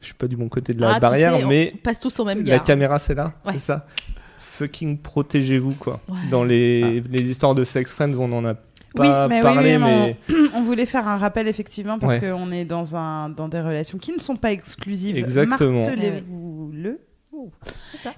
[0.00, 1.98] je suis pas du bon côté de la Ah, tu barrière, sais, on mais passe
[1.98, 2.62] tous au même la gars.
[2.64, 3.54] caméra c'est là, Ouais.
[3.54, 3.86] c'est ça?
[4.58, 6.00] Fucking protégez-vous quoi.
[6.08, 6.16] Ouais.
[6.30, 8.54] Dans les, les histoires de sex friends, on en a
[8.98, 10.16] Oui, mais oui, parlé, oui, mais
[10.54, 12.20] On voulait faire un rappel effectivement parce Ouais.
[12.30, 15.16] qu'on est dans un dans des relations qui ne sont pas exclusives.
[15.18, 15.82] Exactement.
[15.82, 16.82] Martelez-vous le.
[16.82, 17.05] C'est ça.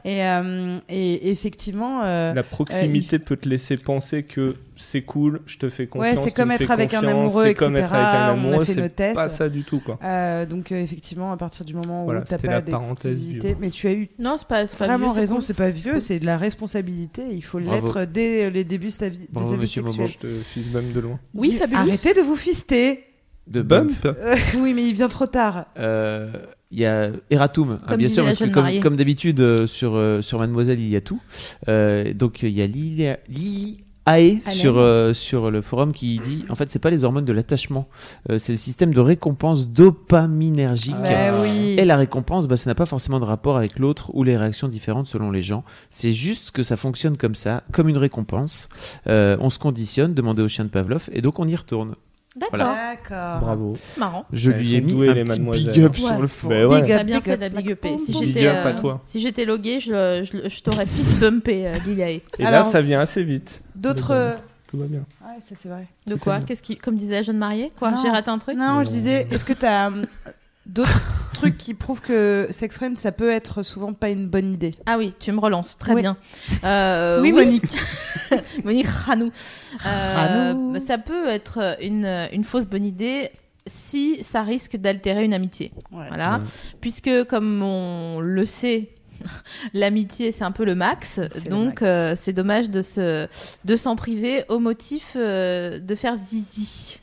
[0.05, 5.59] Et, euh, et effectivement, euh, la proximité peut te laisser penser que c'est cool, je
[5.59, 6.17] te fais confiance.
[6.17, 7.85] Ouais, c'est tu comme me être avec un confiance, amoureux, c'est comme etc.
[7.87, 9.15] être avec un On a amoureux, fait nos c'est tests.
[9.17, 9.99] pas ça du tout quoi.
[10.05, 13.13] euh, donc euh, effectivement, à partir du moment où Voilà, t'as c'était pas la parenthèse
[13.13, 13.57] d'exclusivité, vieux.
[13.61, 16.27] mais tu as eu Non, c'est pas, vraiment vieux, raison, c'est pas vieux, c'est de
[16.27, 17.23] la responsabilité.
[17.31, 20.09] Il faut l'être dès les débuts de sa vie, de Bravo, sa vie monsieur sexuelle.
[20.09, 21.19] Je te fils bum de loin.
[21.35, 21.75] Oui, Dis-.
[21.75, 23.05] Arrêtez de vous fister.
[23.47, 25.67] De Bump Euh, oui, mais il vient trop tard.
[25.79, 26.31] Euh,
[26.71, 30.21] Il y a Eratum, Ah, Comme bien sûr, parce que comme, d'habitude euh, sur, euh,
[30.21, 31.21] sur Mademoiselle, il y a tout.
[31.69, 34.41] Euh, donc il y a Ae Allen.
[34.47, 37.89] sur, euh, sur le forum qui dit en fait, c'est pas les hormones de l'attachement,
[38.31, 40.97] euh, c'est le système de récompense dopaminergique.
[41.03, 41.75] Bah oui.
[41.79, 44.69] Et la récompense, bah, ça n'a pas forcément de rapport avec l'autre ou les réactions
[44.69, 45.65] différentes selon les gens.
[45.91, 48.69] C'est juste que ça fonctionne comme ça, comme une récompense.
[49.09, 51.95] Euh, on se conditionne, demandez au chien de Pavlov, et donc on y retourne.
[52.39, 52.95] D'accord, Voilà.
[52.95, 53.41] D'accord.
[53.41, 53.75] Bravo.
[53.89, 54.25] c'est marrant.
[54.33, 55.73] Je lui ai mis douées, un les petit mademoiselles.
[55.75, 55.99] big up Ouais.
[55.99, 56.57] sur le forum.
[56.57, 56.81] Ben ouais.
[56.81, 57.99] Big Ça up, a bien big fait up, de la big like upée.
[57.99, 59.01] Si j'étais Big up euh, à toi.
[59.05, 62.21] si j'étais logué, je, t'aurais fist bumpé, euh, Lilae.
[62.39, 63.63] Et Alors- là, ça vient assez vite.
[63.75, 64.37] D'autres.
[64.69, 65.01] Tout va bien.
[65.23, 65.87] Ouais, ça c'est vrai.
[66.07, 67.95] De quoi Qu'est-ce qui, comme disait la jeune mariée, quoi.
[68.03, 69.91] J'ai raté un truc Non, je disais, est-ce que tu as
[70.69, 71.01] d'autres
[71.35, 74.99] trucs qui prouvent que sex friend, ça peut être souvent pas une bonne idée Ah
[74.99, 76.03] oui, tu me relances, très Oui.
[76.03, 76.17] bien.
[76.65, 77.65] Euh, Oui, Monique.
[78.65, 79.31] Monique Ranou.
[79.87, 83.31] Euh, ça peut être une, une fausse bonne idée
[83.67, 85.73] si ça risque d'altérer une amitié.
[85.91, 86.39] Voilà.
[86.39, 86.45] Ouais.
[86.81, 88.89] Puisque, comme on le sait,
[89.75, 91.21] l'amitié, c'est un peu le max.
[91.51, 93.27] Donc, euh, c'est dommage de se
[93.65, 96.99] de s'en priver au motif euh, de faire zizi.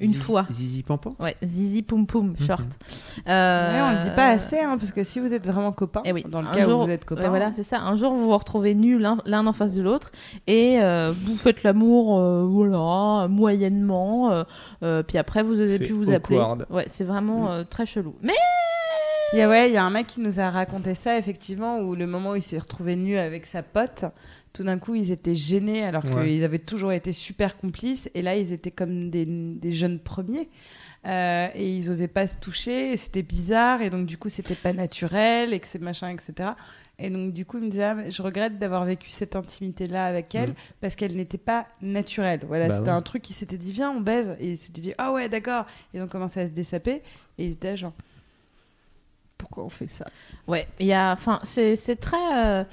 [0.00, 0.46] Une Zizi- fois.
[0.50, 2.46] Zizi Pampan Ouais, zizi poum poum, Mhm.
[2.46, 2.66] short.
[3.26, 6.02] Ouais, Euh, on le dit pas assez, hein, parce que si vous êtes vraiment copains,
[6.04, 7.78] eh oui, dans le un cas jour- où vous êtes copains, ouais, voilà, c'est ça.
[7.80, 10.10] Un jour, vous vous retrouvez nus l'un l'un en face de l'autre
[10.48, 14.30] et euh, vous faites l'amour, euh, voilà, moyennement.
[14.32, 14.44] euh,
[14.82, 16.40] euh, puis après, vous C'est plus vous appeler.
[16.70, 18.14] Ouais, c'est vraiment euh, très chelou.
[18.22, 18.32] Mais
[19.34, 21.78] Il y a, ouais, il y a un mec qui nous a raconté ça, effectivement,
[21.78, 24.04] où le moment où il s'est retrouvé nu avec sa pote,
[24.52, 26.24] tout d'un coup, ils étaient gênés alors Ouais.
[26.28, 28.10] qu'ils avaient toujours été super complices.
[28.14, 30.48] Et là, ils étaient comme des, des jeunes premiers.
[31.06, 32.92] Euh, et ils osaient pas se toucher.
[32.92, 33.82] Et c'était bizarre.
[33.82, 35.52] Et donc, du coup, c'était pas naturel.
[35.54, 36.50] Et que c'est machin, etc.
[36.98, 40.04] Et donc, du coup, il me disait, Ah, mais je regrette d'avoir vécu cette intimité-là
[40.06, 40.54] avec elle Mm.
[40.80, 42.40] parce qu'elle n'était pas naturelle.
[42.46, 42.96] Voilà, Bah c'était ouais.
[42.96, 44.36] un truc qui s'était dit, viens, on baise.
[44.38, 45.64] Et ils s'étaient dit, ah ouais, d'accord.
[45.94, 47.02] Ils ont commencé à se dessaper.
[47.38, 47.94] Et ils étaient genre,
[49.38, 50.04] pourquoi on fait ça?
[50.46, 52.36] Ouais, il y a, enfin, c'est c'est très.
[52.46, 52.64] euh,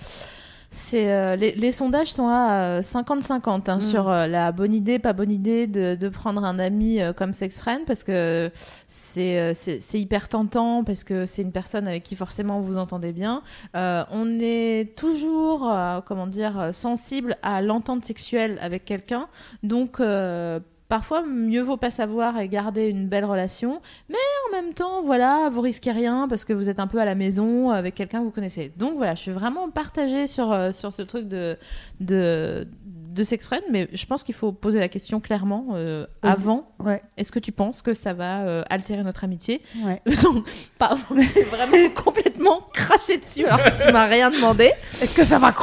[0.71, 3.81] c'est euh, les, les sondages sont à euh, 50-50 hein, Mm.
[3.81, 7.33] sur euh, la bonne idée, pas bonne idée de, de prendre un ami euh, comme
[7.33, 8.51] sex friend parce que
[8.87, 9.53] c'est euh,
[9.93, 13.41] hyper tentant parce que c'est une personne avec qui forcément vous entendez bien.
[13.75, 19.27] Euh, on est toujours, euh, comment dire, euh, sensible à l'entente sexuelle avec quelqu'un,
[19.63, 19.99] donc.
[19.99, 20.59] euh,
[20.89, 23.79] Parfois, mieux vaut pas savoir et garder une belle relation,
[24.09, 24.15] mais
[24.47, 27.13] en même temps, voilà, vous risquez rien parce que vous êtes un peu à la
[27.13, 28.73] maison avec quelqu'un que vous connaissez.
[28.75, 31.57] Donc voilà, je suis vraiment partagée sur, euh, sur ce truc de,
[31.99, 36.71] de, de sex friend, mais je pense qu'il faut poser la question clairement euh, avant.
[36.79, 39.61] Ouais, Est-ce que tu penses que ça va euh, altérer notre amitié?
[39.85, 40.01] Ouais.
[40.23, 40.49] Donc,
[40.79, 44.71] pardon, vraiment complètement craché dessus alors que tu m'as rien demandé.
[45.03, 45.53] Est-ce que ça va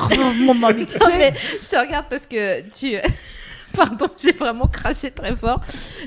[0.41, 0.99] mon amitié?
[1.01, 1.09] Non,
[1.61, 2.97] je te regarde parce que tu.
[3.77, 5.61] Pardon, j'ai vraiment craché très fort.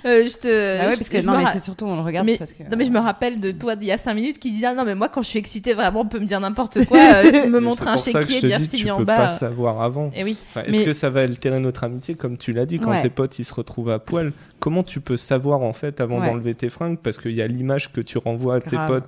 [0.05, 0.47] Euh, je te.
[0.81, 2.53] Ah ouais, je- parce que non, me mais c'est surtout on le regarde mais, parce
[2.53, 2.63] que.
[2.63, 4.73] non mais je me rappelle de toi d'il y a 5 minutes qui disait ah,
[4.73, 7.47] non mais moi quand je suis excitée vraiment on peut me dire n'importe quoi euh,
[7.47, 10.11] me montrer un chéquier bien signé tu en peux bas pas savoir avant.
[10.15, 12.79] et oui Enfin, Est-ce Mais- que ça va altérer notre amitié Comme tu l'as dit,
[12.79, 13.01] quand Ouais.
[13.01, 16.27] tes potes ils se retrouvent à poil, comment tu peux savoir en fait avant Ouais.
[16.27, 16.97] d'enlever tes fringues?
[16.97, 19.05] Parce qu'il y a l'image que tu renvoies à tes potes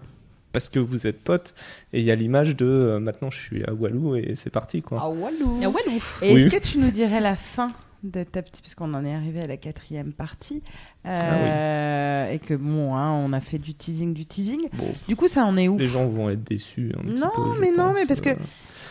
[0.54, 1.54] parce que vous êtes potes,
[1.94, 4.82] et il y a l'image de euh, maintenant je suis à Walou et c'est parti
[4.82, 5.00] quoi.
[5.02, 5.58] Ah walou.
[5.62, 6.02] Walou.
[6.22, 6.42] Et Oui.
[6.42, 7.72] est-ce que tu nous dirais la fin
[8.04, 10.62] de ta petite, puisqu'on en est arrivé à la quatrième partie,
[11.06, 14.70] euh, et que bon, hein, on a fait du teasing, du teasing.
[14.74, 15.78] Bon, Du coup, ça en est où?
[15.78, 16.92] Les gens vont être déçus.
[16.98, 18.36] Un petit Non, peu, mais non, pense, mais parce que euh.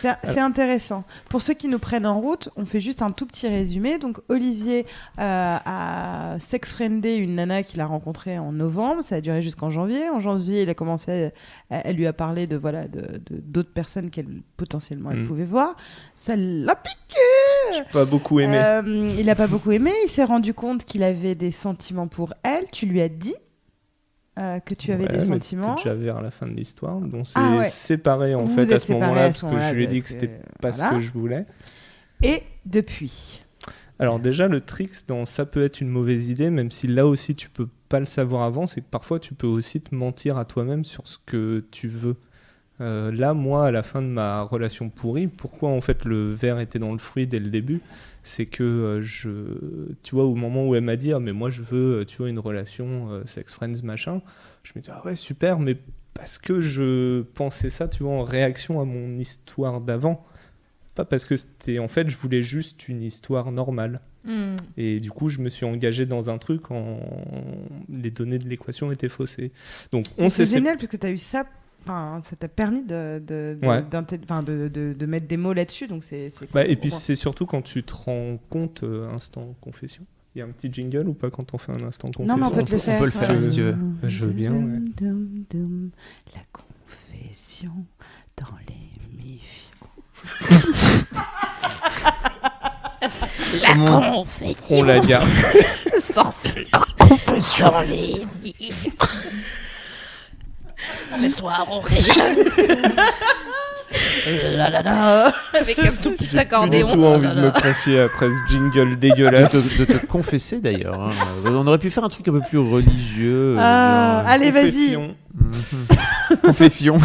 [0.01, 1.03] C'est c'est intéressant.
[1.29, 3.97] Pour ceux qui nous prennent en route, on fait juste un tout petit résumé.
[3.99, 4.85] Donc, Olivier
[5.19, 9.03] euh, a sex-friendé une nana qu'il a rencontrée en novembre.
[9.03, 10.09] Ça a duré jusqu'en janvier.
[10.09, 11.31] En janvier, il a commencé,
[11.69, 15.27] à- elle lui a parlé de voilà de d'autres personnes qu'elle potentiellement elle Mm.
[15.27, 15.75] pouvait voir.
[16.15, 17.83] Ça l'a piqué.
[17.93, 18.57] Pas beaucoup aimé.
[18.57, 19.91] Euh, il a pas beaucoup aimé.
[20.05, 22.65] Il s'est rendu compte qu'il avait des sentiments pour elle.
[22.71, 23.35] Tu lui as dit
[24.39, 25.75] euh, que tu avais Ouais, des sentiments.
[25.75, 26.99] déjà vers la fin de l'histoire.
[26.99, 27.69] Donc on s'est Ah ouais.
[27.69, 30.07] séparés en Vous fait à ce moment-là parce ce que je lui ai dit que
[30.09, 31.45] c'était pas ce que je voulais.
[32.23, 33.43] Et depuis?
[33.99, 37.35] Alors déjà le trick dans ça peut être une mauvaise idée, même si là aussi
[37.35, 40.45] tu peux pas le savoir avant, c'est que parfois tu peux aussi te mentir à
[40.45, 42.15] toi-même sur ce que tu veux.
[42.81, 46.59] Euh, là, moi, à la fin de ma relation pourrie, pourquoi en fait le verre
[46.59, 47.81] était dans le fruit dès le début
[48.23, 49.29] C'est que euh, je,
[50.01, 52.17] tu vois, au moment où elle m'a dit, ah, mais moi je veux, euh, tu
[52.17, 54.21] vois, une relation euh, sex friends machin,
[54.63, 55.77] je me dis ah ouais super, mais
[56.15, 60.25] parce que je pensais ça, tu vois, en réaction à mon histoire d'avant,
[60.95, 64.01] pas parce que c'était, en fait, je voulais juste une histoire normale.
[64.23, 64.55] Hmm.
[64.77, 66.99] Et du coup, je me suis engagé dans un truc en
[67.89, 69.51] les données de l'équation étaient faussées.
[69.91, 71.45] Donc on C'est génial parce que tu as eu ça.
[71.83, 73.81] Enfin, ça t'a permis de, de, de, Ouais.
[73.81, 75.87] d'inté- enfin, de, de, de mettre des mots là-dessus.
[75.87, 76.29] Donc c'est.
[76.53, 80.03] Bah, cool et puis c'est surtout quand tu te rends compte, euh, instant confession.
[80.35, 82.37] Il y a un petit jingle ou pas quand on fait un instant confession Non,
[82.37, 82.99] mais on peut le on faire.
[82.99, 83.75] peut le faire, si tu veux.
[84.03, 84.79] Je veux bien, ouais.
[84.95, 85.89] Dum, dum,
[86.33, 87.73] La confession
[88.37, 89.67] dans l'émission.
[93.61, 94.75] La Comment- confession.
[94.77, 95.27] On la garde.
[95.99, 98.87] Sorcière confession les mifs.
[101.19, 101.81] Ce soir, on.
[104.55, 105.33] La la la.
[105.53, 106.89] avec un tout petit J'ai accordéon.
[106.93, 109.51] tout envie de me confier après ce jingle De dégueulasse.
[109.51, 111.01] te, de te confesser d'ailleurs.
[111.01, 111.11] hein.
[111.45, 113.55] On aurait pu faire un truc un peu plus religieux.
[113.57, 114.93] euh, Ah, genre- allez, vas-y.
[114.95, 115.15] Confession.
[116.43, 116.97] Confession.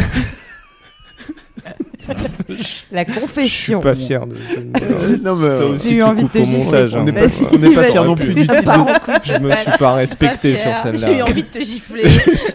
[2.91, 3.79] La Je suis confession.
[3.81, 4.35] pas fier de
[5.21, 6.95] non, mais, Ça euh, aussi, J'ai eu envie de te montage.
[6.95, 7.03] on hein.
[7.03, 7.91] n'est pas, Vas-y, on n'est pas vas-y.
[7.91, 8.85] fiers non plus du titre.
[9.23, 11.25] Je me suis pas respecté sur J'ai eu celle-là.
[11.25, 12.09] envie de te gifler.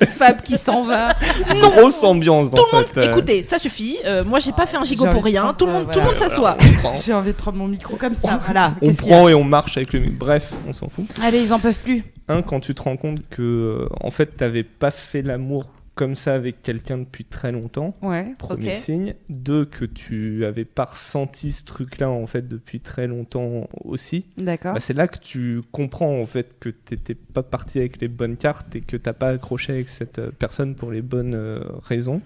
[0.09, 1.11] Fab qui s'en va.
[1.55, 1.70] Non.
[1.70, 3.99] Grosse ambiance dans Tout le monde, euh, écoutez, ça suffit.
[4.07, 5.55] Euh, moi, j'ai pas fait un gigot pour rien.
[5.57, 6.57] Tout le monde, tout le monde s'assoit.
[6.85, 6.99] on.
[7.05, 8.41] J'ai envie de prendre mon micro comme ça.
[8.45, 8.74] Voilà.
[8.81, 10.16] On prend et on marche avec le micro.
[10.27, 11.05] Bref, on s'en fout.
[11.23, 12.05] Allez, ils en peuvent plus.
[12.29, 16.35] Un, quand tu te rends compte que, en fait, t'avais pas fait l'amour comme ça
[16.35, 17.94] avec quelqu'un depuis très longtemps.
[18.02, 18.32] Ouais.
[18.39, 19.14] Premier signe.
[19.28, 24.27] Deux, que tu avais pas ressenti ce truc-là, en fait, depuis très longtemps aussi.
[24.39, 24.74] D'accord.
[24.74, 28.36] Bah, c'est là que tu comprends, en fait, que t'étais pas parti avec les bonnes
[28.36, 32.23] cartes et que t'as pas accroché avec cette euh, personne pour les bonnes euh, raisons.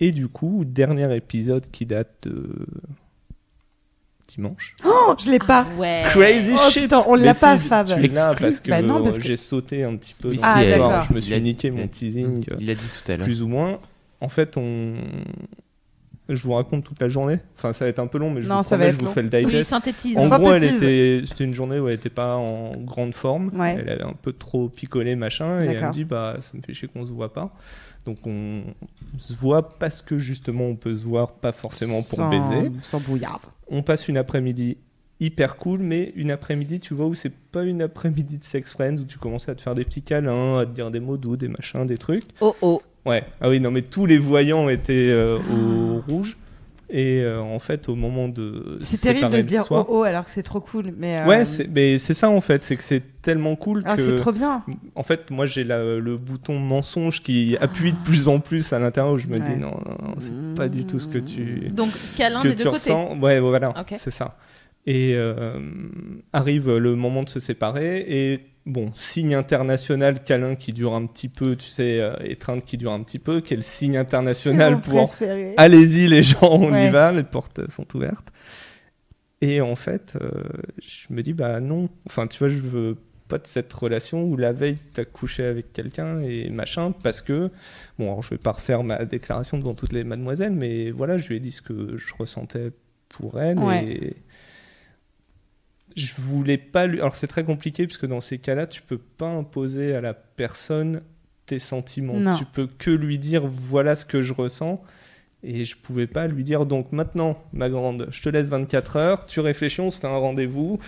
[0.00, 2.66] Et du coup, dernier épisode qui date de
[4.34, 4.74] dimanche.
[4.84, 5.66] Oh, je l'ai pas.
[5.78, 6.04] Ouais.
[6.08, 7.86] Crazy Oh, shit putain, on l'a pas, si, Fab.
[7.86, 10.42] Tu l'as parce que, Bah non, parce que- j'ai sauté un petit peu Oui, dans
[10.44, 11.02] Ah, d'accord.
[11.08, 13.24] Je me suis a- niqué mon teasing Il a dit tout à l'heure.
[13.24, 13.78] plus ou moins.
[14.20, 14.94] en fait, on.
[16.28, 17.40] Je vous raconte toute la journée.
[17.58, 19.04] Enfin, ça va être un peu long, mais je Non, vous ça promets, va je
[19.04, 19.70] vous fais le Oui, digest.
[19.70, 20.16] synthétise.
[20.16, 20.76] En gros, elle Synthétise.
[20.76, 23.50] était, c'était une journée où elle n'était pas en grande forme.
[23.58, 23.76] Ouais.
[23.80, 25.60] Elle avait un peu trop picolé, machin.
[25.60, 27.50] Et elle me dit, bah, ça me fait chier qu'on se voit pas.
[28.06, 28.62] Donc, on
[29.18, 32.70] se voit parce que justement, on peut se voir pas forcément pour sans, baiser.
[32.82, 33.40] Sans brouillard.
[33.70, 34.76] On passe une après-midi
[35.20, 38.96] hyper cool, mais une après-midi, tu vois, où c'est pas une après-midi de sex friends,
[38.96, 41.36] où tu commences à te faire des petits câlins, à te dire des mots doux,
[41.36, 42.24] des machins, des trucs.
[42.40, 42.82] Oh oh.
[43.06, 46.36] Ouais, ah oui, non, mais tous les voyants étaient euh, au rouge.
[46.92, 48.78] Et euh, en fait, au moment de.
[48.82, 50.92] C'est terrible de se dire soir- oh oh alors que c'est trop cool.
[50.98, 53.96] Mais, euh, Ouais, c'est- mais c'est ça en fait, c'est que c'est tellement cool alors
[53.96, 54.08] que que.
[54.10, 54.64] c'est trop bien.
[54.96, 58.78] En fait, moi j'ai la- le bouton mensonge qui appuie de plus en plus à
[58.80, 59.40] l'intérieur où je me Ouais.
[59.48, 61.68] dis non, non, non, c'est pas du tout ce que tu.
[61.70, 62.92] Donc ce câlin que des tu deux côtés.
[62.92, 63.18] ressens.
[63.20, 64.36] Ouais, voilà, c'est ça.
[64.86, 65.60] Et euh,
[66.32, 71.28] arrive le moment de se séparer et bon, signe international câlin qui dure un petit
[71.28, 75.14] peu, tu sais, euh, étreinte qui dure un petit peu, quel signe international pour
[75.56, 76.86] allez-y les gens, on Ouais.
[76.86, 78.28] y va, les portes sont ouvertes.
[79.42, 80.30] Et en fait, euh,
[80.82, 82.96] je me dis bah non, enfin tu vois, je veux
[83.28, 87.48] pas de cette relation où la veille t'as couché avec quelqu'un et machin parce que
[87.98, 91.28] bon, alors je vais pas refaire ma déclaration devant toutes les mademoiselles, mais voilà, je
[91.28, 92.72] lui ai dit ce que je ressentais
[93.08, 93.84] pour elle Ouais.
[93.84, 94.16] et
[95.96, 97.00] je voulais pas lui.
[97.00, 101.02] Alors c'est très compliqué puisque dans ces cas-là, tu peux pas imposer à la personne
[101.46, 102.14] tes sentiments.
[102.18, 102.36] Non.
[102.36, 104.82] Tu peux que lui dire voilà ce que je ressens.
[105.42, 109.24] Et je pouvais pas lui dire donc maintenant, ma grande, je te laisse 24 heures,
[109.26, 110.78] tu réfléchis, on se fait un rendez-vous,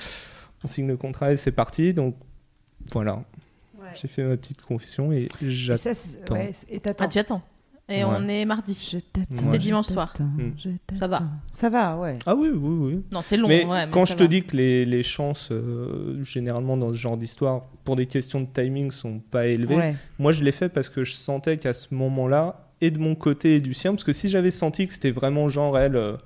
[0.62, 1.94] on signe le contrat et c'est parti.
[1.94, 2.16] Donc
[2.92, 3.24] voilà,
[3.80, 3.88] Ouais.
[4.00, 5.82] j'ai fait ma petite confession et Et j'attends.
[5.82, 7.04] ça, c'est- ouais, et t'attends.
[7.06, 7.42] Ah, tu attends.
[7.92, 8.10] Et Ouais.
[8.16, 8.74] on est mardi.
[8.74, 10.14] C'était dimanche soir.
[10.18, 10.50] Mm.
[10.56, 11.22] je Ça va.
[11.50, 12.18] Ça va, ouais.
[12.26, 13.02] Ah oui, oui, oui.
[13.12, 13.48] Non, c'est long.
[13.48, 14.28] mais ouais, mais quand je te va.
[14.28, 18.46] dis que les, les chances, euh, généralement dans ce genre d'histoire, pour des questions de
[18.52, 19.94] timing, sont pas élevées, Ouais.
[20.18, 23.56] Moi, je l'ai fait parce que je sentais qu'à ce moment-là, et de mon côté
[23.56, 26.16] et du sien, parce que si j'avais senti que c'était vraiment genre elle, euh,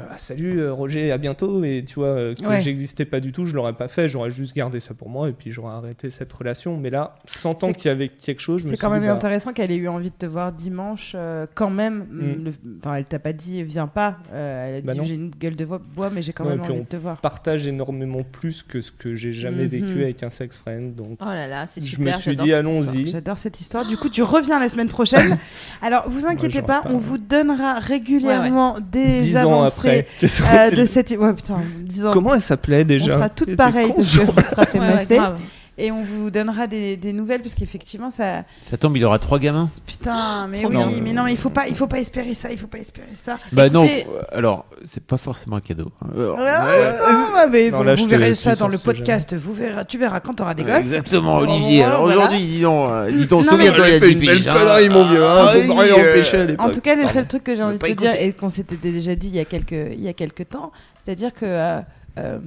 [0.00, 2.60] euh, salut euh, Roger, à bientôt, et tu vois, euh, que Ouais.
[2.60, 5.32] j'existais pas du tout, je l'aurais pas fait, j'aurais juste gardé ça pour moi, et
[5.32, 6.76] puis j'aurais arrêté cette relation.
[6.76, 9.14] Mais là, sentant qu'il y avait quelque chose, je C'est suis quand dit, même bah,
[9.14, 12.06] intéressant qu'elle ait eu envie de te voir dimanche, euh, quand même.
[12.10, 12.44] Mm.
[12.44, 12.52] Le-
[12.82, 14.18] Enfin, elle t'a pas dit viens pas.
[14.32, 16.80] euh, elle a Bah dit j'ai une gueule de bois, mais j'ai quand même envie
[16.80, 17.18] de te voir.
[17.18, 19.68] partage énormément plus que ce que j'ai jamais Mhm.
[19.68, 20.94] vécu avec un sex friend.
[20.94, 22.16] Donc, Oh là là, c'est je super.
[22.16, 22.94] me suis j'adore dit, cette histoire.
[22.94, 23.08] allons-y.
[23.08, 23.86] J'adore cette histoire.
[23.86, 25.36] Du coup, tu reviens la semaine prochaine.
[25.82, 31.10] Alors, vous inquiétez pas, pas- on vous donnera régulièrement des avancées euh, de cette.
[31.10, 31.58] Ouais, putain,
[32.06, 32.10] ans.
[32.12, 34.34] Comment elle s'appelait déjà on sera Elle toutes pareilles con, parce ce jour.
[34.34, 35.38] qu'on sera fait Ouais, ouais, masser grave.
[35.80, 38.44] Et on vous donnera des, des nouvelles parce qu'effectivement ça.
[38.62, 39.68] Ça tombe, il aura trois gamins.
[39.86, 42.58] Putain, mais oui, mais non, mais il faut pas, il faut pas espérer ça, il
[42.58, 43.38] faut pas espérer ça.
[43.52, 45.90] Bah non, Écoutez- euh, alors, c'est pas forcément un cadeau.
[46.02, 46.08] hein.
[46.14, 49.34] Alors, ouais, mais Non, bon, là, je vous verrez ça dans le podcast.
[49.34, 50.76] Vous verras, tu verras quand t'auras des gosses.
[50.78, 51.84] Exactement, Olivier.
[51.84, 52.16] Alors voilà.
[52.16, 54.20] aujourd'hui, dis donc, euh, dis donc, Non, mais- souviens-toi, il y a J'avais fait 10
[54.20, 54.52] une belle hein.
[54.52, 55.24] connerie, mon vieux.
[55.24, 55.46] hein.
[55.48, 56.56] Ah, euh.
[56.58, 58.48] En tout cas, le seul truc que j'ai envie de pas te dire et qu'on
[58.48, 60.72] s'était déjà dit il y a quelques, il y a quelques temps,
[61.04, 61.80] c'est-à-dire que
[62.18, 62.38] euh,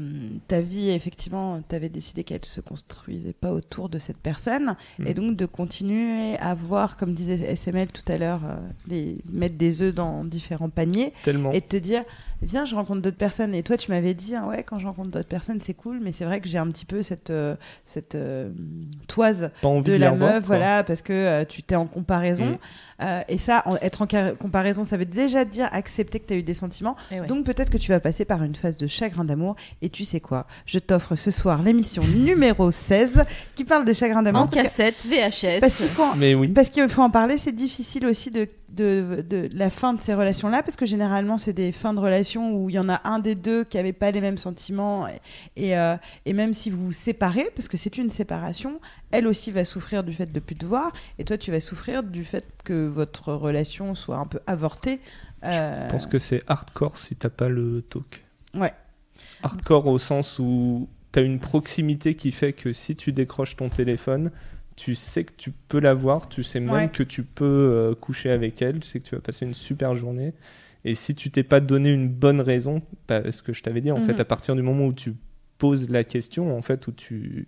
[0.47, 5.07] ta vie, effectivement, tu avais décidé qu'elle se construisait pas autour de cette personne Mm.
[5.07, 8.55] et donc de continuer à voir, comme disait SML tout à l'heure, euh,
[8.87, 11.51] les mettre des œufs dans différents paniers Tellement.
[11.51, 12.03] et de te dire
[12.41, 15.09] viens je rencontre d'autres personnes et toi tu m'avais dit ah ouais quand je rencontre
[15.11, 18.17] d'autres personnes c'est cool mais c'est vrai que j'ai un petit peu cette euh, cette
[19.07, 20.39] toise de la meuf quoi.
[20.41, 22.57] voilà parce que tu t'es en comparaison Mm.
[23.01, 24.07] Euh, et ça en- être en
[24.39, 27.27] comparaison ça veut déjà dire accepter que tu as eu des sentiments Eh ouais.
[27.27, 30.19] donc peut-être que tu vas passer par une phase de chagrin d'amour et tu sais
[30.19, 30.45] quoi?
[30.67, 33.23] Je t'offre ce soir l'émission numéro 16
[33.55, 35.59] qui parle de chagrin d'amour en cassette, VHS.
[35.59, 36.03] parce qu'il faut
[36.35, 36.47] oui.
[36.89, 40.75] faut en parler, c'est difficile aussi de, de, de la fin de ces relations-là, parce
[40.75, 43.63] que généralement, c'est des fins de relations où il y en a un des deux
[43.63, 45.19] qui n'avait pas les mêmes sentiments, et,
[45.55, 45.95] et, euh,
[46.25, 48.79] et même si vous vous séparez, parce que c'est une séparation,
[49.11, 52.03] elle aussi va souffrir du fait de plus te voir, et toi, tu vas souffrir
[52.03, 54.99] du fait que votre relation soit un peu avortée.
[55.43, 58.23] Euh, Je pense que c'est hardcore si t'as pas le talk.
[58.55, 58.73] Ouais.
[59.43, 64.31] Hardcore au sens où t'as une proximité qui fait que si tu décroches ton téléphone,
[64.75, 66.89] tu sais que tu peux la voir, tu sais même Ouais.
[66.89, 69.93] que tu peux euh, coucher avec elle, tu sais que tu vas passer une super
[69.95, 70.33] journée.
[70.85, 73.91] Et si tu t'es pas donné une bonne raison, bah, ce que je t'avais dit,
[73.91, 74.03] en Mhm.
[74.03, 75.13] fait, à partir du moment où tu
[75.57, 77.47] poses la question, en fait, où tu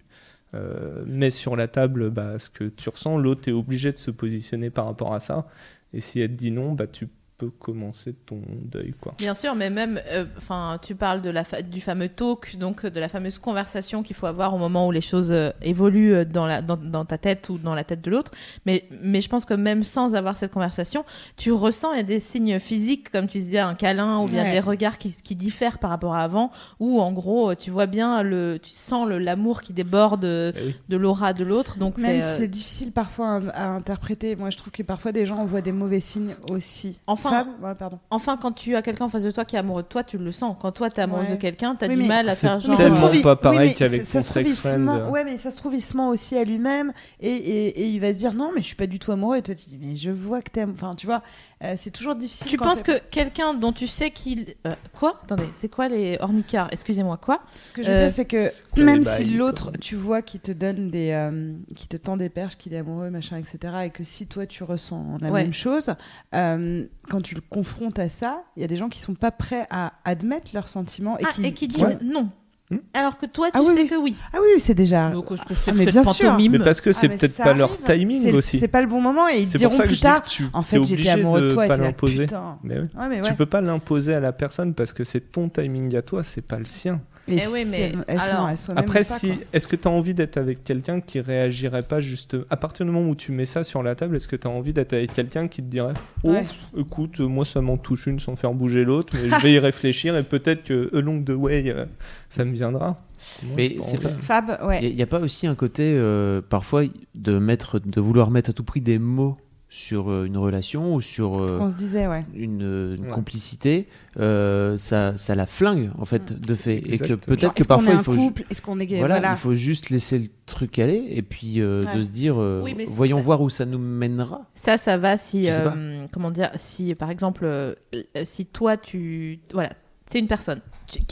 [0.54, 4.10] euh, mets sur la table bah, ce que tu ressens, l'autre est obligé de se
[4.12, 5.48] positionner par rapport à ça.
[5.94, 7.08] Et si elle te dit non, bah, tu
[7.38, 9.14] peut commencer ton deuil, quoi.
[9.18, 12.86] Bien sûr, mais même, euh, enfin, tu parles de la fa- du fameux talk, donc
[12.86, 16.24] de la fameuse conversation qu'il faut avoir au moment où les choses euh, évoluent euh,
[16.26, 18.32] dans, la, dans, dans ta tête ou dans la tête de l'autre.
[18.66, 21.04] Mais, mais je pense que même sans avoir cette conversation,
[21.36, 24.44] tu ressens il y a des signes physiques, comme tu disais, un câlin ou bien
[24.46, 24.52] Ouais.
[24.52, 28.24] des regards qui, qui diffèrent par rapport à avant, où en gros, tu vois bien
[28.24, 30.76] le, tu sens le- l'amour qui déborde Eh oui.
[30.88, 31.78] de l'aura de l'autre.
[31.80, 34.84] Donc Même c'est si euh, c'est difficile parfois à, à interpréter, moi je trouve que
[34.84, 37.00] parfois des gens envoient des mauvais signes aussi.
[37.26, 38.00] Enfin- Fab Ouais, pardon.
[38.10, 40.18] Enfin, quand tu as quelqu'un en face de toi qui est amoureux de toi, tu
[40.18, 40.56] le sens.
[40.60, 41.36] Quand toi, t'es amoureuse Ouais.
[41.36, 42.76] de quelqu'un, t'as Oui, du mal à C'est faire genre.
[42.76, 44.90] Se tellement trouve, il- pas pareil oui, qu'avec ton sex se friend.
[45.12, 48.00] Ouais, mais ça se trouve, il se ment aussi à lui-même et, et, et il
[48.00, 49.38] va se dire non, mais je suis pas du tout amoureux.
[49.38, 50.72] Et toi, tu dis, mais je vois que t'aimes.
[50.76, 51.22] Enfin, tu vois,
[51.66, 52.48] euh, c'est toujours difficile.
[52.48, 54.56] Tu quand penses que quelqu'un dont tu sais qu'il.
[54.66, 55.20] euh, quoi?
[55.24, 56.70] Attendez, c'est quoi les ornicards?
[56.72, 57.42] Excusez-moi, quoi?
[57.56, 60.40] Ce que je veux Euh, dire, c'est que quoi même si l'autre, tu vois, qui
[60.40, 61.12] te donne des.
[61.12, 64.46] euh, qui te tend des perches, qu'il est amoureux, machin, etc., et que si toi,
[64.46, 65.44] tu ressens la Ouais.
[65.44, 65.94] même chose,
[66.34, 69.32] euh, quand tu le confrontes à ça, il y a des gens qui sont pas
[69.32, 71.46] prêts à admettre leurs sentiments et Ah, qui.
[71.46, 71.98] et qui disent Ouais.
[72.04, 72.30] non.
[72.72, 72.78] Hmm.
[72.96, 73.88] Alors que toi, tu Ah oui, sais oui.
[73.90, 74.16] que oui.
[74.34, 75.12] Ah oui, c'est déjà.
[75.12, 76.26] Donc, que Ah, mais cette bien sûr.
[76.30, 78.60] pantomime Mais parce que c'est Ah, peut-être pas leur timing aussi.
[78.60, 80.24] C'est pas le bon moment et ils diront plus tard.
[80.24, 82.26] tu En fait, j'étais obligé amoureux de de toi et pas là, l'imposer.
[82.64, 82.88] Mais oui.
[82.98, 86.02] Ouais, mais Tu peux pas l'imposer à la personne parce que c'est ton timing à
[86.02, 87.02] toi, c'est pas le sien.
[87.28, 89.18] Et Eh si- oui, si mais elle- elle se alors, ment à soi-même Après, pas,
[89.20, 92.86] si, est-ce que tu as envie d'être avec quelqu'un qui réagirait pas juste à partir
[92.86, 94.94] du moment où tu mets ça sur la table Est-ce que tu as envie d'être
[94.94, 95.94] avec quelqu'un qui te dirait
[96.24, 96.44] Oh, Ouais.
[96.78, 99.60] écoute, euh, moi ça m'en touche une sans faire bouger l'autre, mais je vais y
[99.60, 101.86] réfléchir et peut-être que along the way, euh,
[102.30, 103.02] ça me viendra.
[103.44, 104.80] Moi, Mais c'est pas- Fab, ouais.
[104.84, 106.84] Il n'y a, pas aussi un côté, euh, parfois,
[107.16, 109.36] de, mettre, de vouloir mettre à tout prix des mots
[109.76, 112.26] sur euh, une relation ou sur Ce euh, qu'on se disait, ouais.
[112.34, 113.12] une, euh, une Ouais.
[113.12, 113.88] complicité,
[114.18, 116.78] euh, ça, ça la flingue, en fait, de fait.
[116.78, 118.44] Et que peut-être que parfois, il un faut, couple?
[118.64, 119.32] Qu'on est voilà, Voilà.
[119.34, 121.98] il faut juste laisser le truc aller et puis euh, Ouais.
[121.98, 124.46] de se dire, euh, Oui, voyons ça- voir où ça nous mènera.
[124.56, 127.76] Ça, ça va si, euh, comment dire, si par exemple,
[128.24, 129.72] si toi tu, voilà,
[130.10, 130.62] t'es une personne,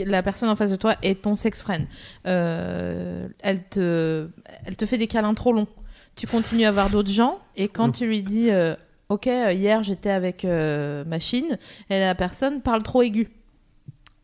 [0.06, 1.86] la personne en face de toi est ton sex friend,
[2.28, 4.28] euh, elle te,
[4.66, 5.68] elle te fait des câlins trop longs,
[6.16, 8.76] tu continues à voir d'autres gens et quand tu lui dis, euh,
[9.10, 11.58] ok, euh, hier j'étais avec euh, machine,
[11.90, 13.30] et la personne parle trop aigu.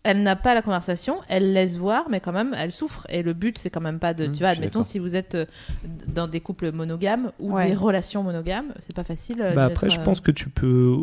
[0.03, 3.05] Elle n'a pas la conversation, elle laisse voir, mais quand même, elle souffre.
[3.09, 4.27] Et le but, c'est quand même pas de.
[4.27, 5.45] Mm, tu vois, admettons, si vous êtes euh,
[6.07, 7.67] dans des couples monogames ou Ouais.
[7.67, 9.37] des relations monogames, c'est pas facile.
[9.53, 10.95] Bah après, je pense que tu peux,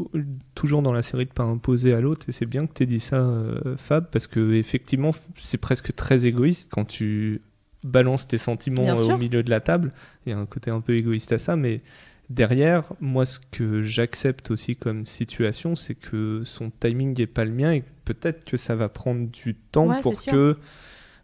[0.54, 2.86] toujours dans la série, de pas imposer à l'autre, et c'est bien que tu aies
[2.86, 7.42] dit ça, euh, Fab, parce que effectivement, c'est presque très égoïste quand tu
[7.86, 9.92] balances tes sentiments euh, au milieu de la table.
[10.26, 11.80] Il y a un côté un peu égoïste à ça, mais
[12.28, 17.52] derrière, moi, ce que j'accepte aussi comme situation, c'est que son timing n'est pas le
[17.52, 20.56] mien, et peut-être que ça va prendre du temps Ouais, pour que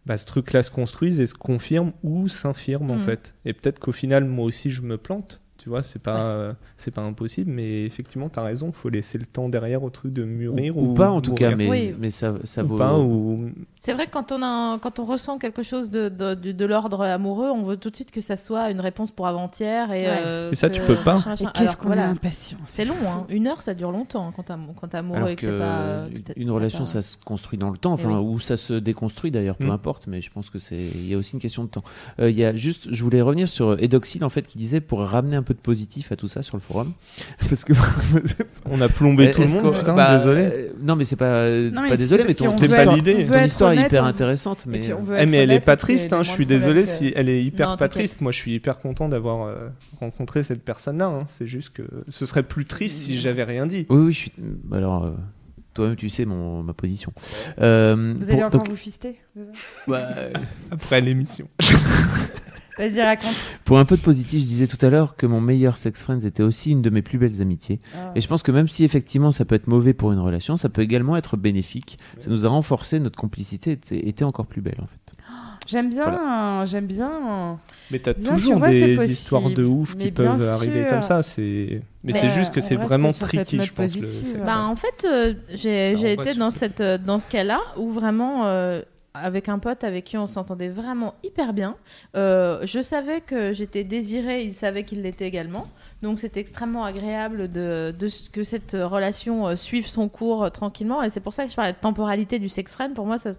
[0.06, 3.00] bah, ce truc-là se construise et se confirme ou s'infirme en Mhm.
[3.00, 3.34] fait.
[3.44, 5.40] Et peut-être qu'au final, moi aussi, je me plante.
[5.62, 8.88] Tu vois, c'est pas, euh, c'est pas impossible, mais effectivement, tu as raison, il faut
[8.88, 10.76] laisser le temps derrière au truc de mûrir.
[10.76, 11.94] ou, Ou, ou pas, en tout cas, mais, Oui.
[12.00, 12.76] mais ça, ça Ou vaut.
[12.76, 13.48] pas, ou...
[13.78, 16.50] C'est vrai que quand on, a un- quand on ressent quelque chose de, de, de-
[16.50, 19.92] de l'ordre amoureux, on veut tout de suite que ça soit une réponse pour avant-hier.
[19.92, 20.16] Et, Ouais.
[20.26, 21.16] euh, Et ça, que tu peux pas.
[21.54, 22.06] qu'est-ce qu'on voilà.
[22.06, 22.58] est impatient.
[22.66, 23.24] C'est long, hein.
[23.28, 24.42] une heure ça dure longtemps hein, quand
[24.88, 26.32] t'es amoureux Alors et que que c'est pas.
[26.36, 28.26] une relation, pas- ça se construit dans le temps, Eh enfin, oui.
[28.34, 29.70] ou ça se déconstruit d'ailleurs, peu Mm.
[29.70, 31.84] importe, mais je pense que c'est, il y a aussi une question de temps.
[32.18, 35.00] Euh, Il y a juste, je voulais revenir sur Edoxil en fait, qui disait pour
[35.02, 36.92] ramener un peu de positif à tout ça sur le forum,
[37.48, 37.72] parce que
[38.70, 40.42] On a plombé tout le monde, putain, bah, désolé.
[40.42, 43.26] euh, non, mais c'est pas, Non, mais pas désolé, c'est mais ton, pas l'idée.
[43.26, 44.80] ton histoire est hyper on- intéressante, mais
[45.18, 47.76] Eh, mais elle est pas triste, hein, je suis désolé si elle est hyper Non,
[47.76, 48.20] pas triste.
[48.20, 49.68] Moi, je suis hyper content d'avoir euh,
[50.00, 51.06] rencontré cette personne-là.
[51.06, 51.24] hein.
[51.26, 53.86] C'est juste que ce serait plus triste si j'avais rien dit.
[53.88, 54.32] oui, oui, je suis.
[54.72, 55.04] Alors.
[55.04, 55.10] euh,
[55.74, 57.14] Toi-même, tu sais mon, ma position.
[57.58, 59.16] Euh, Vous pour- allez encore donc, vous fister
[59.88, 60.06] bah,
[60.70, 61.48] Après l'émission.
[62.78, 63.34] Vas-y, raconte.
[63.64, 66.20] Pour un peu de positif, je disais tout à l'heure que mon meilleur sex friends
[66.20, 67.80] était aussi une de mes plus belles amitiés.
[67.94, 68.12] Ah.
[68.14, 70.68] Et je pense que même si effectivement ça peut être mauvais pour une relation, ça
[70.68, 71.98] peut également être bénéfique.
[72.18, 75.14] Ça nous a renforcé, notre complicité était, était encore plus belle en fait.
[75.68, 77.58] J'aime bien, j'aime bien.
[77.90, 80.86] Mais t'as Bien, tu toujours vois, c'est des histoires de ouf Mais qui peuvent arriver
[80.88, 81.22] comme ça.
[81.22, 81.82] C'est.
[82.04, 83.96] Mais Mais, c'est juste que c'est vraiment tricky, je pense.
[83.96, 84.44] le.
[84.44, 87.60] Bah, en fait, euh, j'ai Bah, j'ai été dans, ce- cette, euh, dans ce cas-là
[87.76, 88.82] où vraiment, euh,
[89.14, 91.76] avec un pote avec qui on s'entendait vraiment hyper bien,
[92.16, 95.68] euh, je savais que j'étais désirée, il savait qu'il l'était également.
[96.02, 101.02] Donc c'était extrêmement agréable de, de que cette relation euh, suive son cours euh, tranquillement.
[101.02, 102.94] Et c'est pour ça que je parlais de temporalité du sex friend.
[102.94, 103.32] Pour moi, ça,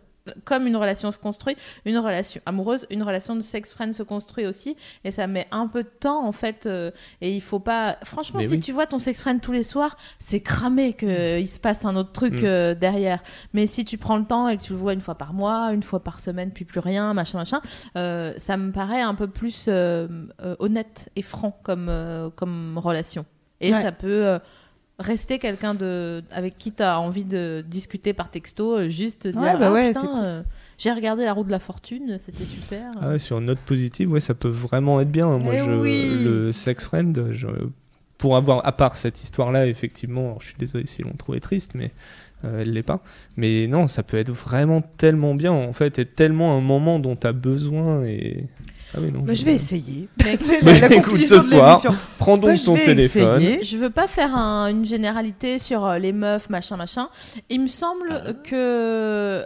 [0.45, 1.55] comme une relation se construit,
[1.85, 4.75] une relation amoureuse, une relation de sex friend se construit aussi.
[5.03, 6.65] Et ça met un peu de temps en fait.
[6.65, 6.91] euh,
[7.21, 7.97] et il faut pas.
[8.03, 8.59] Franchement, Mais si oui.
[8.59, 12.11] tu vois ton sex friend tous les soirs, c'est cramé qu'il se passe un autre
[12.13, 12.45] truc Mm.
[12.45, 13.21] euh, derrière.
[13.53, 15.73] Mais si tu prends le temps et que tu le vois une fois par mois,
[15.73, 17.61] une fois par semaine, puis plus rien, machin, machin,
[17.97, 20.07] euh, ça me paraît un peu plus euh,
[20.41, 23.25] euh, honnête et franc comme, euh, comme relation.
[23.61, 23.81] Et Ouais.
[23.81, 24.39] ça peut euh,
[25.03, 29.39] rester quelqu'un de avec qui tu as envie de discuter par texto, euh, juste dire
[29.39, 30.19] Ouais, bah ah, ouais, putain, c'est cool.
[30.23, 30.43] euh,
[30.77, 32.91] j'ai regardé la roue de la fortune, c'était super.
[33.01, 35.37] Ah ouais, sur une note positive, ouais, ça peut vraiment être bien.
[35.37, 36.23] Moi, Eh je, oui.
[36.25, 37.47] le sex friend, je,
[38.17, 41.71] pour avoir, à part cette histoire-là, effectivement, alors, je suis désolé si l'on trouvait triste,
[41.75, 41.91] mais
[42.45, 43.01] euh, elle l'est pas.
[43.37, 47.15] Mais non, ça peut être vraiment tellement bien, en fait, et tellement un moment dont
[47.15, 48.03] tu as besoin.
[48.05, 48.47] Et...
[48.95, 50.07] Ah non, Bah, je vais essayer.
[50.23, 51.81] Mais écoute, Mais La écoute, ce soir,
[52.17, 53.41] prends donc Bah, je ton téléphone.
[53.41, 53.63] essayer.
[53.63, 57.09] Je veux pas faire un- une généralité sur euh, les meufs, machin, machin.
[57.49, 58.33] Il me semble Ah.
[58.33, 59.43] que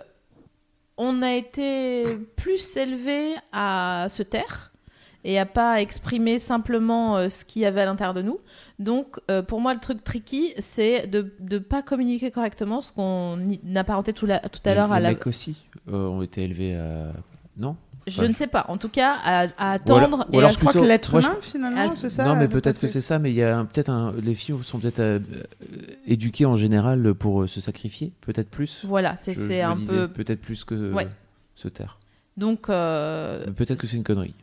[0.98, 2.04] on a été
[2.36, 4.72] plus élevé à se taire
[5.24, 8.40] et à pas exprimer simplement euh, ce qu'il y avait à l'intérieur de nous.
[8.80, 13.38] Donc, euh, pour moi, le truc tricky, c'est de ne pas communiquer correctement, ce qu'on
[13.76, 15.10] apparentait tout, la- tout à l'heure à les la.
[15.10, 17.12] mecs aussi euh, ont été élevés à.
[17.58, 17.76] Non?
[18.08, 18.28] Je Ouais.
[18.30, 18.66] ne sais pas.
[18.70, 20.78] En tout cas, à, à Ou alors- attendre ou et alors à Je crois que
[20.78, 23.32] plutôt- l'être moi, je- humain, finalement, c'est ça non, mais peut-être que c'est ça, mais
[23.32, 24.14] il y a peut-être un.
[24.24, 25.20] Les filles sont peut-être euh,
[26.06, 28.86] éduquées en général pour euh, se sacrifier, peut-être plus.
[28.86, 30.08] Voilà, c'est un disais, peu.
[30.08, 31.08] Peut-être plus que Ouais.
[31.56, 31.98] se taire.
[32.38, 34.34] Donc, euh, Peut-être que c'est une connerie.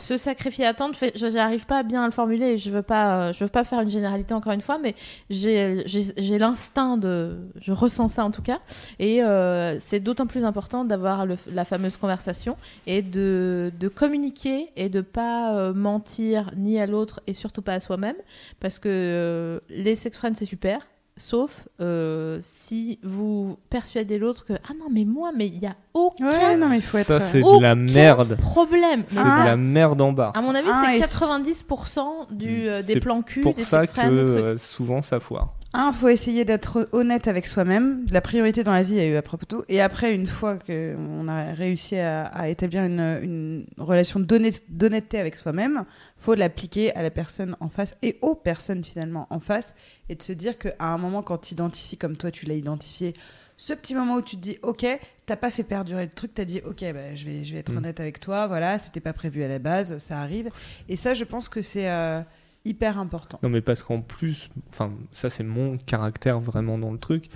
[0.00, 2.58] Se sacrifier à attendre, je n'arrive pas à bien le formuler.
[2.58, 4.94] Je veux pas, euh, je veux pas faire une généralité encore une fois, mais
[5.30, 8.60] j'ai l'instinct de, je ressens ça en tout cas,
[8.98, 12.56] et euh, c'est d'autant plus important d'avoir la fameuse conversation
[12.86, 17.74] et de, de communiquer et de pas euh, mentir ni à l'autre et surtout pas
[17.74, 18.16] à soi-même,
[18.60, 20.86] parce que euh, les sex friends c'est super.
[21.18, 25.74] Sauf euh, si vous persuadez l'autre que ah non mais moi mais il y a
[25.94, 27.06] aucun Ouais, non, mais il faut être.
[27.06, 28.36] Ça, c'est de la merde.
[28.40, 29.04] problème.
[29.08, 30.32] C'est de la merde en barre.
[30.36, 32.00] à mon avis, Ah, c'est et 90%
[32.30, 34.38] du, euh, des C'est plans cul, pour des ça que friends, des trucs.
[34.38, 35.54] euh, souvent ça foire.
[35.74, 38.06] Un, faut essayer d'être honnête avec soi-même.
[38.10, 39.64] La priorité dans la vie a eu à propos de tout.
[39.68, 45.18] Et après, une fois qu'on a réussi à, à établir une, une relation d'honnêt- d'honnêteté
[45.18, 45.84] avec soi-même,
[46.16, 49.74] faut l'appliquer à la personne en face et aux personnes finalement en face.
[50.08, 53.12] Et de se dire qu'à un moment, quand tu identifies comme toi, tu l'as identifié,
[53.58, 54.86] ce petit moment où tu te dis, ok,
[55.26, 57.72] t'as pas fait perdurer le truc, t'as dit, ok, bah, je, vais, je vais être
[57.72, 57.76] Mm.
[57.76, 60.48] honnête avec toi, voilà, c'était pas prévu à la base, ça arrive.
[60.88, 62.20] Et ça, je pense que c'est euh,
[62.68, 63.38] hyper important.
[63.42, 67.28] Non, mais parce qu'en plus, enfin, ça c'est mon caractère vraiment dans le truc.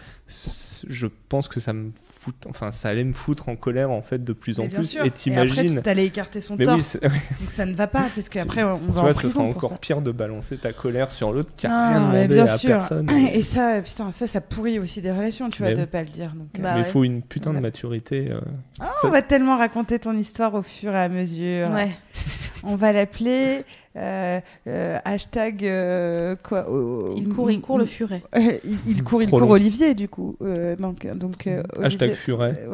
[0.89, 1.91] Je pense que ça me
[2.21, 4.85] fout, enfin, ça allait me foutre en colère en fait de plus en Mais plus.
[4.85, 5.01] sûr.
[5.05, 5.83] Et après, t'imagines.
[5.83, 6.99] tu allais écarter son Mais torse.
[7.03, 7.09] oui,
[7.41, 9.45] Donc ça ne va pas, parce qu'après, on tu va en vois, ce prison sera
[9.45, 9.79] encore ça.
[9.79, 12.71] pire de balancer ta colère sur l'autre qui a Non, rien bien à sûr.
[12.71, 13.11] personne.
[13.35, 15.87] Et ça, putain, ça, ça pourrit aussi des relations, tu vois, Mais de oui.
[15.87, 16.33] pas le dire.
[16.35, 16.89] Donc, euh, Bah mais il ouais.
[16.91, 18.31] faut une putain de maturité.
[18.31, 18.41] euh,
[18.81, 21.71] ah, ça- on va tellement raconter ton histoire au fur et à mesure.
[21.71, 21.91] Ouais.
[22.65, 23.65] On va l'appeler
[23.97, 28.23] euh, euh, hashtag euh, quoi euh, Il court, il court le furet.
[28.37, 29.53] il, il court, il Trop court long.
[29.55, 30.37] Olivier du coup.
[30.43, 32.55] Euh, donc donc euh, Hashtag Olivier, furet.
[32.59, 32.69] c'est-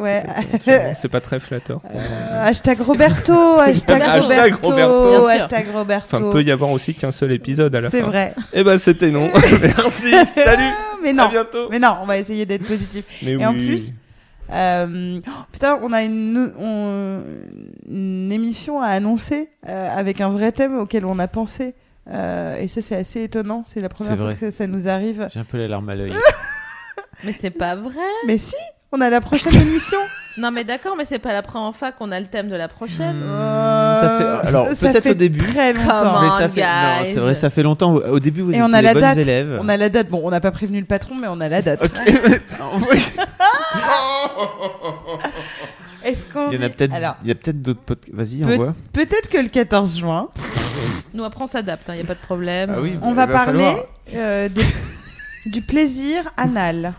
[0.68, 0.94] Ouais.
[0.96, 1.80] c'est pas très flatteur.
[1.94, 5.26] Euh, hashtag Roberto, hashtag Hashtag Roberto, Roberto.
[5.26, 6.16] Hashtag Roberto.
[6.16, 8.06] Enfin, peut y avoir aussi qu'un seul épisode à la C'est fin.
[8.06, 8.34] vrai.
[8.52, 9.28] Eh ben, c'était non.
[9.62, 10.12] Merci.
[10.34, 10.62] Salut.
[11.02, 11.28] Mais À non.
[11.28, 11.68] bientôt.
[11.70, 13.04] Mais non, on va essayer d'être positif.
[13.22, 13.92] Mais Et en plus,
[14.50, 17.22] Euh, oh, putain, on a une, on-
[17.88, 21.74] une émission à annoncer euh, avec un vrai thème auquel on a pensé.
[22.10, 23.64] Euh, et ça, c'est assez étonnant.
[23.66, 25.28] C'est la première fois que ça nous arrive.
[25.32, 26.14] J'ai un peu les larmes à l'œil.
[27.24, 28.00] Mais c'est pas vrai.
[28.26, 28.54] Mais si,
[28.92, 29.98] on a la prochaine émission.
[30.38, 32.68] Non, mais d'accord, mais c'est pas la première fois qu'on a le thème de la
[32.68, 33.20] prochaine.
[33.24, 35.40] Euh, Ça fait- alors, ça peut-être fait au début.
[35.40, 36.22] Très longtemps.
[36.22, 37.94] Mais ça on, fait, non, c'est vrai, ça fait longtemps.
[37.94, 39.18] Au début, vous Et étiez on a les la date.
[39.18, 39.58] élèves.
[39.60, 40.08] On a la date.
[40.08, 41.80] Bon, on n'a pas prévenu le patron, mais on a la date.
[46.04, 46.94] Est-ce qu'on Il y en a peut-être.
[46.94, 48.14] Alors, Il y a peut-être d'autres podcasts.
[48.14, 48.74] Vas-y, Peut- envoie.
[48.92, 50.28] peut-être que le 14 juin,
[51.14, 52.72] Nous, après, on s'adapte, il n'y a pas de problème.
[52.76, 52.96] Ah oui.
[53.02, 53.84] on va va parler falloir.
[54.14, 54.62] euh, des-
[55.50, 56.92] du plaisir anal.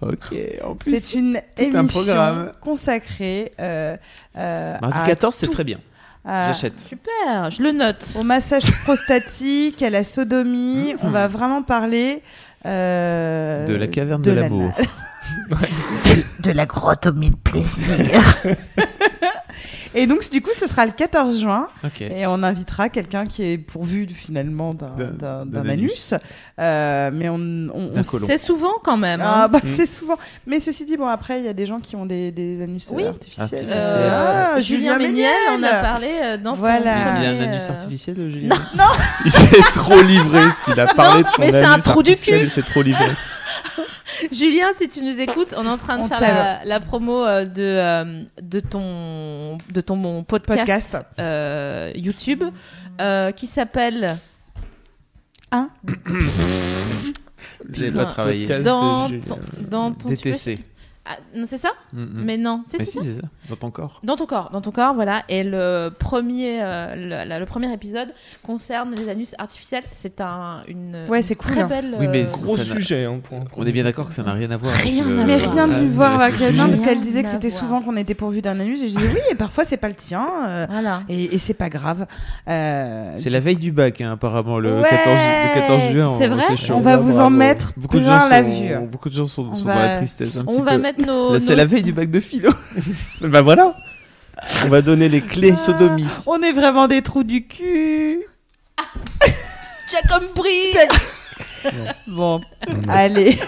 [0.00, 0.34] Ok.
[0.64, 0.96] En plus.
[1.00, 2.52] C'est une tout un émission programme.
[2.60, 3.96] consacrée euh,
[4.36, 5.52] euh, Mardi à 14, c'est tout.
[5.52, 5.78] très bien.
[6.24, 6.78] à- J'achète.
[6.80, 8.16] Super, je le note.
[8.18, 10.94] au massage prostatique, à la sodomie.
[11.02, 12.22] On va vraiment parler
[12.66, 14.70] euh, De la caverne de, l'amour.
[14.76, 14.86] l'anal.
[16.44, 17.86] de la grottomie de plaisir.
[19.94, 21.68] Et donc, du coup, ce sera le 14 juin.
[22.00, 26.14] Et on invitera quelqu'un qui est pourvu finalement d'un- D'un- d'un d'un d'un anus.
[26.60, 27.90] Euh, mais on, on.
[28.26, 29.20] C'est souvent quand même.
[29.22, 29.48] Ah, hein.
[29.48, 29.68] bah, Mm.
[29.74, 30.16] c'est souvent.
[30.46, 32.86] Mais ceci dit, bon, après, il y a des gens qui ont des, des anus
[32.90, 33.04] euh, Oui.
[33.06, 33.66] artificiels.
[33.72, 36.08] Ah, Euh, Julien Méniel, on a parlé
[36.42, 36.82] dans Voilà.
[37.16, 38.54] son Il y a un anus artificiel, Julien
[39.24, 42.40] Il s'est trop livré s'il a parlé de son mais c'est un trou du artificiel,
[42.40, 42.46] cul.
[42.46, 43.06] Il s'est trop livré.
[44.32, 47.24] Julien, si tu nous écoutes, on est en train de On faire la, la promo
[47.24, 50.96] euh, de, euh, de ton, de ton mon podcast, Podcast.
[51.18, 52.44] euh, YouTube
[53.00, 54.18] euh, qui s'appelle
[57.72, 57.98] J'ai Putain.
[57.98, 58.46] pas travaillé.
[58.60, 59.36] Dans ton, Julien.
[59.70, 60.58] dans ton tu peux- DTC.
[61.12, 62.08] Ah, non, c'est ça Mm, mm.
[62.24, 63.04] Mais non, c'est Mais c'est si, ça.
[63.04, 64.00] c'est ça, dans ton corps.
[64.04, 65.22] Dans ton corps, dans ton corps, voilà.
[65.28, 68.12] Et le premier, euh, le, la- le premier épisode
[68.44, 69.82] concerne les anus artificiels.
[69.92, 71.66] C'est un, une Ouais, c'est une cool, très hein.
[71.66, 71.96] belle.
[71.98, 73.04] Oui, mais euh, Gros sujet.
[73.06, 74.72] Hein, pour- On est bien d'accord que ça n'a rien à voir.
[74.74, 75.52] Rien avec le- à Mais voir.
[75.54, 76.54] rien de lui voir le avec.
[76.54, 78.82] Non, parce qu'elle disait que c'était souvent qu'on était pourvu d'un anus.
[78.82, 80.26] Et je disais oui, et parfois c'est pas le tien.
[80.46, 81.02] euh, Voilà.
[81.08, 82.06] et et c'est pas grave.
[82.48, 84.88] Euh, C'est la veille du bac, hein, apparemment, le, Ouais.
[84.88, 86.14] 14, le 14 juin.
[86.18, 86.74] C'est vrai chaud.
[86.76, 88.86] on va vous en mettre Beaucoup de, plein gens la sont, vue.
[88.90, 90.36] beaucoup de gens sont, dans la tristesse.
[90.36, 91.32] Un On va mettre nos.
[91.34, 92.50] Là, c'est nos- la veille du bac de philo.
[93.22, 93.74] Bah voilà.
[94.64, 95.52] On va donner les clés.
[95.54, 96.06] sodomie.
[96.26, 98.22] On est vraiment des trous du cul.
[99.90, 100.74] J'ai compris
[102.08, 102.40] Bon,
[102.88, 103.38] allez.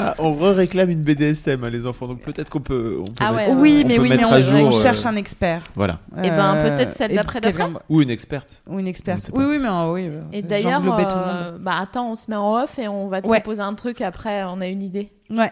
[0.00, 2.06] Ah, on réclame une BDSM, hein, les enfants.
[2.06, 4.16] Donc peut-être qu'on peut, on peut Ah mettre, ouais, oui, on mais peut oui, mais
[4.16, 4.54] mettre on, à jour.
[4.60, 5.62] on euh, cherche un expert.
[5.74, 5.98] Voilà.
[6.22, 8.62] Eh ben, Euh, peut-être celle et d'après, d'après Ou une experte.
[8.68, 9.30] Ou une experte.
[9.34, 10.08] Oui, oui, mais euh, oui.
[10.12, 13.26] euh, Et d'ailleurs, euh, bah attends, on se met en off et on va te
[13.26, 13.40] Ouais.
[13.40, 14.44] proposer un truc après.
[14.44, 15.10] On a une idée.
[15.30, 15.50] Ouais.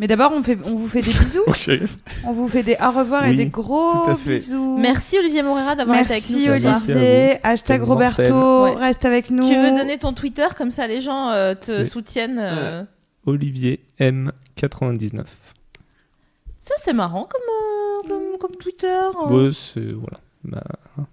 [0.00, 1.42] Mais d'abord, on, fait, on vous fait des bisous.
[2.24, 4.78] On vous fait des au revoir et des gros bisous.
[4.78, 7.36] Merci Olivier Morera d'avoir été avec nous Merci Olivier.
[7.42, 8.64] Hashtag Roberto.
[8.64, 8.74] Ouais.
[8.74, 9.48] Reste avec nous.
[9.48, 12.84] Tu veux donner ton Twitter comme ça les gens euh, te soutiennent euh.
[13.26, 15.24] Olivier M99.
[16.60, 18.86] Ça c'est marrant comme, euh, comme, comme Twitter.
[18.88, 19.12] hein.
[19.26, 20.20] Voilà.
[20.50, 20.62] Bah,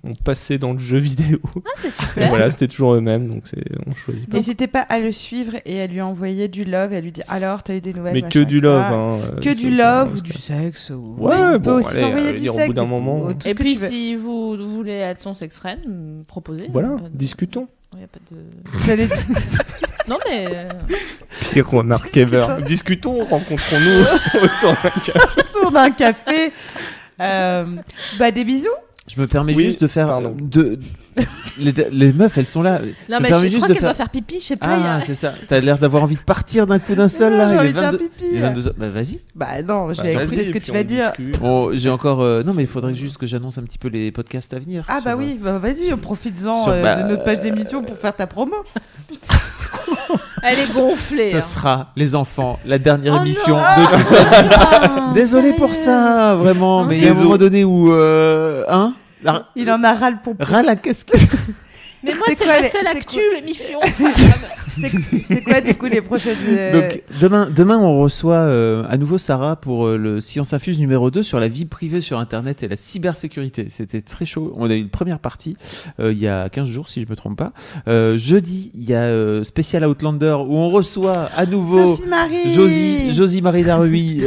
[0.03, 1.39] on passait dans le jeu vidéo.
[1.57, 2.29] Ah c'est super.
[2.29, 3.43] voilà, c'était toujours eux-mêmes, donc
[3.85, 4.37] on choisit pas.
[4.37, 7.25] N'hésitez pas à le suivre et à lui envoyer du love et à lui dire
[7.27, 8.81] alors, t'as eu des nouvelles Mais que du love.
[8.81, 10.89] Hein, euh, Que du love ou du sexe.
[10.91, 11.15] Ou...
[11.19, 12.67] Ouais, on peut bon, aussi t'envoyer allez du au sexe.
[12.67, 13.23] bout d'un et- moment.
[13.25, 15.79] ou puis si vous voulez être son sexe friend,
[16.27, 16.69] proposez.
[16.71, 17.67] Voilà, pas de- discutons.
[17.93, 18.37] a pas de...
[18.85, 19.07] J'allais-
[20.07, 20.69] Non mais euh,
[21.51, 22.45] Pire remarque ever.
[22.67, 25.19] Discutons, rencontrons-nous autour d'un café.
[25.55, 26.51] autour d'un café.
[27.19, 27.65] Euh,
[28.19, 28.67] bah des bisous.
[29.07, 30.07] Je me permets Oui, juste de faire.
[30.07, 30.35] pardon.
[30.39, 30.79] De,
[31.59, 32.81] les, les meufs, elles sont là.
[33.07, 34.39] non me mais je juste crois qu'elle faire- doit faire pipi.
[34.39, 34.65] Je sais pas.
[34.67, 35.31] Ah, a- c'est ça.
[35.47, 37.47] T'as l'air d'avoir envie de partir d'un coup d'un seul là.
[37.49, 38.25] j'ai il est envie de faire 22 pipi.
[38.31, 38.73] il est 22 heures.
[38.77, 39.19] Bah vas-y.
[39.35, 41.11] Bah non, je Bah, vais vas-y, écouter ce que tu on vas dire.
[41.39, 42.21] Bon, j'ai encore.
[42.21, 44.85] euh, Non, mais il faudrait juste que j'annonce un petit peu les podcasts à venir.
[44.87, 48.25] Ah bah oui, bah vas-y, profites-en euh, bah, de notre page d'émission pour faire ta
[48.25, 48.55] promo.
[50.43, 51.31] Elle est gonflée.
[51.31, 51.41] Ça hein.
[51.41, 53.63] sera, les enfants, la dernière Oh émission non.
[53.63, 54.49] de toute la vie.
[54.51, 56.81] Ah, Désolé pour ça, vraiment.
[56.81, 57.23] Hein mais il y a un Désolé.
[57.25, 57.93] moment donné où.
[57.93, 60.43] Euh, hein la, Il en a ras le pompon.
[60.43, 61.19] ras la casquette.
[62.03, 63.19] Mais moi C'est c'est quoi ma les- seule c'est actu.
[65.27, 66.37] C'est quoi du coup les prochaines.
[66.47, 70.79] euh, Donc demain, demain on reçoit euh, à nouveau Sarah pour euh, le Science Infuse
[70.79, 73.67] numéro 2 sur la vie privée sur Internet et la cybersécurité.
[73.69, 74.53] C'était très chaud.
[74.57, 75.55] On a eu une première partie
[75.99, 77.53] euh, il y a 15 jours si je me trompe pas.
[77.87, 82.53] Euh, jeudi, il y a euh, Special Outlander où on reçoit à nouveau Sophie Marie.
[82.53, 84.21] Josie, Josie Marie Darui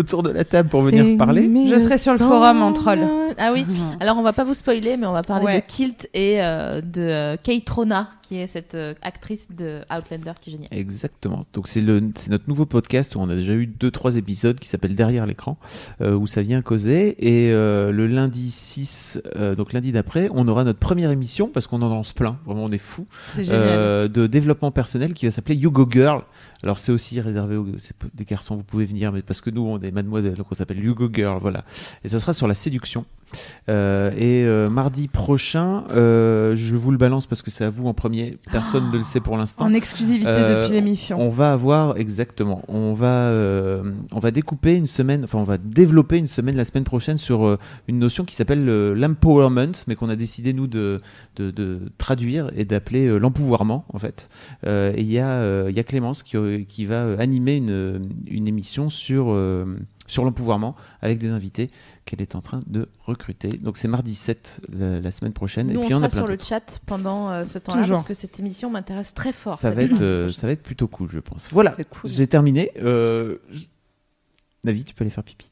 [0.00, 1.50] autour de la table pour venir parler.
[1.70, 3.00] Je serai sur le forum en troll.
[3.38, 3.64] Ah oui.
[3.66, 3.76] Mhm.
[4.00, 5.60] Alors on va pas vous spoiler, mais on va parler Ouais.
[5.60, 10.32] de Kilt et euh, de euh, Kate Rona, qui est cette euh, actrice de Outlander
[10.40, 10.68] qui est géniale.
[10.72, 11.44] Exactement.
[11.54, 14.58] Donc c'est le c'est notre nouveau podcast où on a déjà eu deux trois épisodes
[14.58, 15.56] qui s'appelle Derrière l'écran
[16.00, 20.46] euh, où ça vient causer et euh, le lundi 6 euh, donc lundi d'après on
[20.48, 23.62] aura notre première émission parce qu'on en lance plein vraiment on est fou C'est génial.
[23.62, 26.22] euh, de développement personnel qui va s'appeler You Go Girl.
[26.62, 27.66] Alors c'est aussi réservé aux
[28.14, 30.78] des garçons vous pouvez venir mais parce que nous on est mademoiselle donc on s'appelle
[30.78, 31.64] You Go Girl voilà
[32.04, 33.04] et ça sera sur la séduction.
[33.68, 37.86] Euh, et euh, mardi prochain euh, je vous le balance parce que c'est à vous
[37.86, 39.64] en premier personne ne le sait pour l'instant.
[39.64, 41.20] En exclusivité depuis l'émission.
[41.20, 42.62] On va avoir exactement.
[42.68, 43.32] On va
[44.12, 45.24] on va découper une semaine.
[45.24, 47.58] Enfin, on va développer une semaine la semaine prochaine sur
[47.88, 51.00] une notion qui s'appelle l'empowerment, mais qu'on a décidé nous de
[51.36, 54.28] de, de traduire et d'appeler l'empouvoirment en fait.
[54.66, 56.36] Et il y a il y a Clémence qui
[56.66, 59.34] qui va animer une une émission sur
[60.10, 61.70] sur l'empouvoirment avec des invités
[62.04, 63.48] qu'elle est en train de recruter.
[63.48, 65.68] Donc c'est mardi 7 la, la semaine prochaine.
[65.68, 68.14] Nous et puis on on sera sur le chat pendant euh, ce temps-là parce que
[68.14, 69.56] cette émission m'intéresse très fort.
[69.56, 71.48] Ça va, être, euh, ça va être plutôt cool, je pense.
[71.52, 72.10] Voilà, cool.
[72.10, 72.72] j'ai terminé.
[72.82, 73.38] Euh...
[74.64, 75.50] Navi, tu peux aller faire pipi.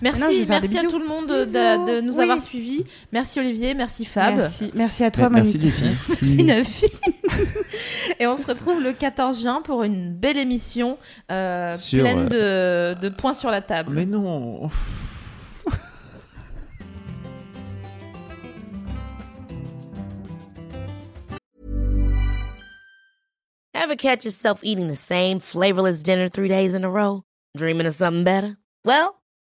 [0.00, 1.44] Merci, Non, merci à tout le monde de,
[1.96, 2.22] de nous Oui.
[2.22, 2.84] avoir suivis.
[3.12, 4.36] Merci Olivier, merci Fab.
[4.36, 5.96] Merci, merci à toi, Merci filles.
[6.08, 6.86] Merci Nafi.
[8.20, 10.98] Et on se retrouve le 14 juin pour une belle émission
[11.30, 13.92] euh, Sur, pleine de, de points sur la table.
[13.94, 14.68] Mais non.
[23.74, 27.22] Ever catch yourself eating the same flavorless dinner three days in a row?
[27.56, 28.56] Dreaming of something better?
[28.84, 29.20] Well,